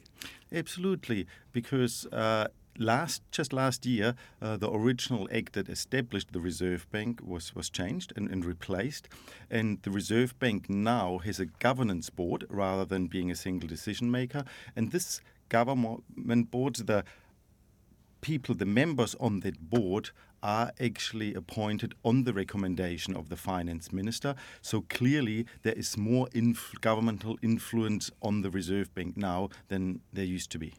Absolutely, 0.51 1.25
because 1.51 2.05
uh, 2.11 2.47
last 2.77 3.21
just 3.31 3.53
last 3.53 3.85
year, 3.85 4.15
uh, 4.41 4.57
the 4.57 4.71
original 4.71 5.27
act 5.33 5.53
that 5.53 5.69
established 5.69 6.31
the 6.31 6.39
Reserve 6.39 6.89
Bank 6.91 7.21
was 7.23 7.55
was 7.55 7.69
changed 7.69 8.13
and, 8.15 8.29
and, 8.29 8.45
replaced, 8.45 9.07
and 9.49 9.81
the 9.83 9.91
Reserve 9.91 10.37
Bank 10.39 10.69
now 10.69 11.19
has 11.19 11.39
a 11.39 11.45
governance 11.45 12.09
board 12.09 12.45
rather 12.49 12.85
than 12.85 13.07
being 13.07 13.31
a 13.31 13.35
single 13.35 13.69
decision 13.69 14.09
maker. 14.11 14.43
And 14.75 14.91
this 14.91 15.21
government 15.49 16.51
board, 16.51 16.75
the 16.75 17.03
people, 18.21 18.55
the 18.55 18.65
members 18.65 19.15
on 19.19 19.41
that 19.41 19.69
board 19.69 20.11
are 20.41 20.71
actually 20.79 21.33
appointed 21.33 21.93
on 22.03 22.23
the 22.23 22.33
recommendation 22.33 23.15
of 23.15 23.29
the 23.29 23.37
finance 23.37 23.93
minister. 23.93 24.35
So 24.61 24.81
clearly, 24.81 25.45
there 25.61 25.73
is 25.73 25.97
more 25.97 26.27
inf- 26.33 26.73
governmental 26.81 27.37
influence 27.41 28.11
on 28.21 28.41
the 28.41 28.49
Reserve 28.49 28.93
Bank 28.93 29.15
now 29.15 29.49
than 29.69 30.01
there 30.11 30.25
used 30.25 30.51
to 30.51 30.59
be. 30.59 30.73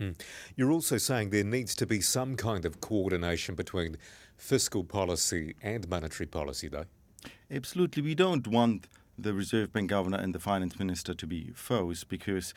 Mm. 0.00 0.20
You're 0.56 0.70
also 0.70 0.98
saying 0.98 1.30
there 1.30 1.44
needs 1.44 1.74
to 1.76 1.86
be 1.86 2.00
some 2.00 2.36
kind 2.36 2.64
of 2.64 2.80
coordination 2.80 3.54
between 3.54 3.96
fiscal 4.36 4.84
policy 4.84 5.54
and 5.62 5.88
monetary 5.88 6.26
policy, 6.26 6.68
though. 6.68 6.86
Absolutely. 7.50 8.02
We 8.02 8.14
don't 8.14 8.46
want 8.46 8.86
the 9.18 9.34
Reserve 9.34 9.72
Bank 9.72 9.90
governor 9.90 10.18
and 10.18 10.34
the 10.34 10.38
finance 10.38 10.78
minister 10.78 11.12
to 11.14 11.26
be 11.26 11.50
foes 11.54 12.04
because 12.04 12.54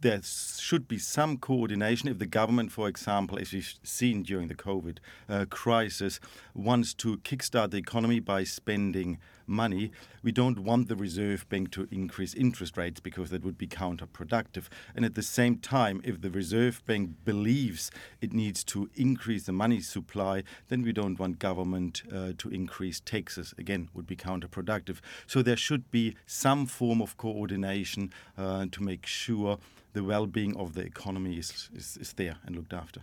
there 0.00 0.20
should 0.22 0.86
be 0.88 0.98
some 0.98 1.36
coordination 1.36 2.08
if 2.08 2.18
the 2.18 2.26
government, 2.26 2.72
for 2.72 2.88
example, 2.88 3.38
as 3.38 3.52
we've 3.52 3.74
seen 3.82 4.22
during 4.22 4.48
the 4.48 4.54
COVID 4.54 4.98
uh, 5.28 5.44
crisis, 5.50 6.20
wants 6.54 6.94
to 6.94 7.18
kickstart 7.18 7.72
the 7.72 7.78
economy 7.78 8.20
by 8.20 8.44
spending 8.44 9.18
money. 9.48 9.90
We 10.22 10.32
don't 10.32 10.60
want 10.60 10.88
the 10.88 10.96
Reserve 10.96 11.48
Bank 11.48 11.70
to 11.72 11.88
increase 11.90 12.34
interest 12.34 12.76
rates 12.76 13.00
because 13.00 13.30
that 13.30 13.44
would 13.44 13.58
be 13.58 13.66
counterproductive. 13.66 14.66
And 14.94 15.04
at 15.04 15.14
the 15.14 15.22
same 15.22 15.58
time, 15.58 16.00
if 16.04 16.20
the 16.20 16.30
Reserve 16.30 16.82
Bank 16.86 17.10
believes 17.24 17.90
it 18.20 18.32
needs 18.32 18.62
to 18.64 18.90
increase 18.94 19.44
the 19.44 19.52
money 19.52 19.80
supply, 19.80 20.44
then 20.68 20.82
we 20.82 20.92
don't 20.92 21.18
want 21.18 21.38
government 21.38 22.02
uh, 22.12 22.32
to 22.38 22.48
increase 22.50 23.00
taxes. 23.00 23.54
Again, 23.58 23.88
would 23.94 24.06
be 24.06 24.16
counterproductive. 24.16 24.98
So 25.26 25.42
there 25.42 25.56
should 25.56 25.90
be 25.90 26.16
some 26.26 26.66
form 26.66 27.00
of 27.00 27.16
coordination 27.16 28.12
uh, 28.36 28.66
to 28.70 28.82
make 28.82 29.06
sure 29.06 29.58
the 29.92 30.04
well-being 30.04 30.56
of 30.56 30.74
the 30.74 30.82
economy 30.82 31.38
is, 31.38 31.70
is, 31.74 31.96
is 32.00 32.12
there 32.12 32.36
and 32.44 32.54
looked 32.54 32.72
after. 32.72 33.02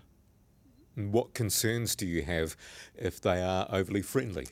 What 0.95 1.33
concerns 1.33 1.95
do 1.95 2.05
you 2.05 2.21
have 2.21 2.55
if 2.95 3.19
they 3.19 3.41
are 3.41 3.67
overly 3.69 4.01
friendly? 4.01 4.47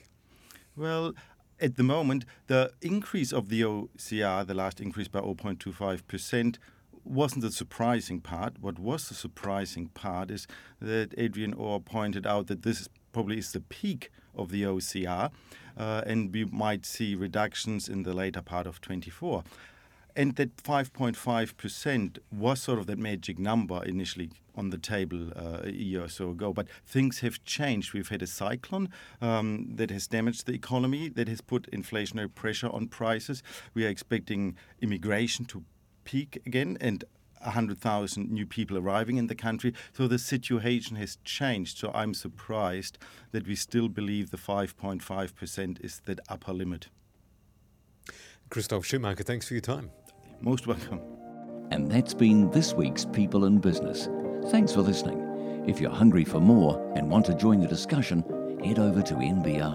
Well, 0.76 1.14
at 1.60 1.76
the 1.76 1.82
moment, 1.82 2.24
the 2.46 2.72
increase 2.80 3.32
of 3.32 3.48
the 3.48 3.62
OCR, 3.62 4.46
the 4.46 4.54
last 4.54 4.80
increase 4.80 5.08
by 5.08 5.20
0.25%, 5.20 6.56
wasn't 7.04 7.42
the 7.42 7.52
surprising 7.52 8.20
part. 8.20 8.54
What 8.60 8.78
was 8.78 9.08
the 9.08 9.14
surprising 9.14 9.88
part 9.88 10.30
is 10.30 10.46
that 10.80 11.14
Adrian 11.18 11.54
Orr 11.54 11.80
pointed 11.80 12.26
out 12.26 12.46
that 12.46 12.62
this 12.62 12.88
probably 13.12 13.38
is 13.38 13.52
the 13.52 13.60
peak 13.60 14.10
of 14.34 14.50
the 14.50 14.62
OCR, 14.62 15.30
uh, 15.76 16.02
and 16.06 16.32
we 16.32 16.44
might 16.44 16.84
see 16.84 17.14
reductions 17.14 17.88
in 17.88 18.02
the 18.02 18.12
later 18.12 18.42
part 18.42 18.66
of 18.66 18.80
24. 18.80 19.44
And 20.16 20.36
that 20.36 20.56
5.5% 20.56 22.18
was 22.32 22.62
sort 22.62 22.78
of 22.78 22.86
that 22.86 22.98
magic 22.98 23.38
number 23.38 23.82
initially 23.84 24.30
on 24.56 24.70
the 24.70 24.78
table 24.78 25.30
uh, 25.36 25.60
a 25.64 25.70
year 25.70 26.04
or 26.04 26.08
so 26.08 26.30
ago. 26.30 26.52
But 26.52 26.68
things 26.86 27.20
have 27.20 27.44
changed. 27.44 27.92
We've 27.92 28.08
had 28.08 28.22
a 28.22 28.26
cyclone 28.26 28.88
um, 29.20 29.72
that 29.76 29.90
has 29.90 30.06
damaged 30.06 30.46
the 30.46 30.52
economy, 30.52 31.08
that 31.08 31.28
has 31.28 31.40
put 31.40 31.70
inflationary 31.70 32.34
pressure 32.34 32.68
on 32.68 32.88
prices. 32.88 33.42
We 33.74 33.84
are 33.86 33.88
expecting 33.88 34.56
immigration 34.80 35.44
to 35.46 35.64
peak 36.04 36.40
again 36.46 36.76
and 36.80 37.04
100,000 37.44 38.30
new 38.30 38.46
people 38.46 38.78
arriving 38.78 39.16
in 39.16 39.26
the 39.26 39.34
country. 39.34 39.74
So 39.92 40.08
the 40.08 40.18
situation 40.18 40.96
has 40.96 41.18
changed. 41.24 41.78
So 41.78 41.90
I'm 41.94 42.14
surprised 42.14 42.98
that 43.32 43.46
we 43.46 43.54
still 43.54 43.88
believe 43.88 44.30
the 44.30 44.36
5.5% 44.36 45.84
is 45.84 46.00
that 46.06 46.20
upper 46.28 46.52
limit. 46.52 46.88
Christoph 48.50 48.84
Schumacher, 48.84 49.24
thanks 49.24 49.48
for 49.48 49.54
your 49.54 49.60
time. 49.60 49.90
Most 50.40 50.66
welcome. 50.66 51.00
And 51.70 51.90
that's 51.90 52.14
been 52.14 52.50
this 52.50 52.74
week's 52.74 53.04
People 53.06 53.46
in 53.46 53.58
Business. 53.58 54.08
Thanks 54.50 54.72
for 54.72 54.82
listening. 54.82 55.64
If 55.66 55.80
you're 55.80 55.90
hungry 55.90 56.24
for 56.24 56.38
more 56.38 56.92
and 56.94 57.10
want 57.10 57.24
to 57.26 57.34
join 57.34 57.60
the 57.60 57.66
discussion, 57.66 58.22
head 58.62 58.78
over 58.78 59.00
to 59.00 59.14
nbr.co.nz. 59.14 59.74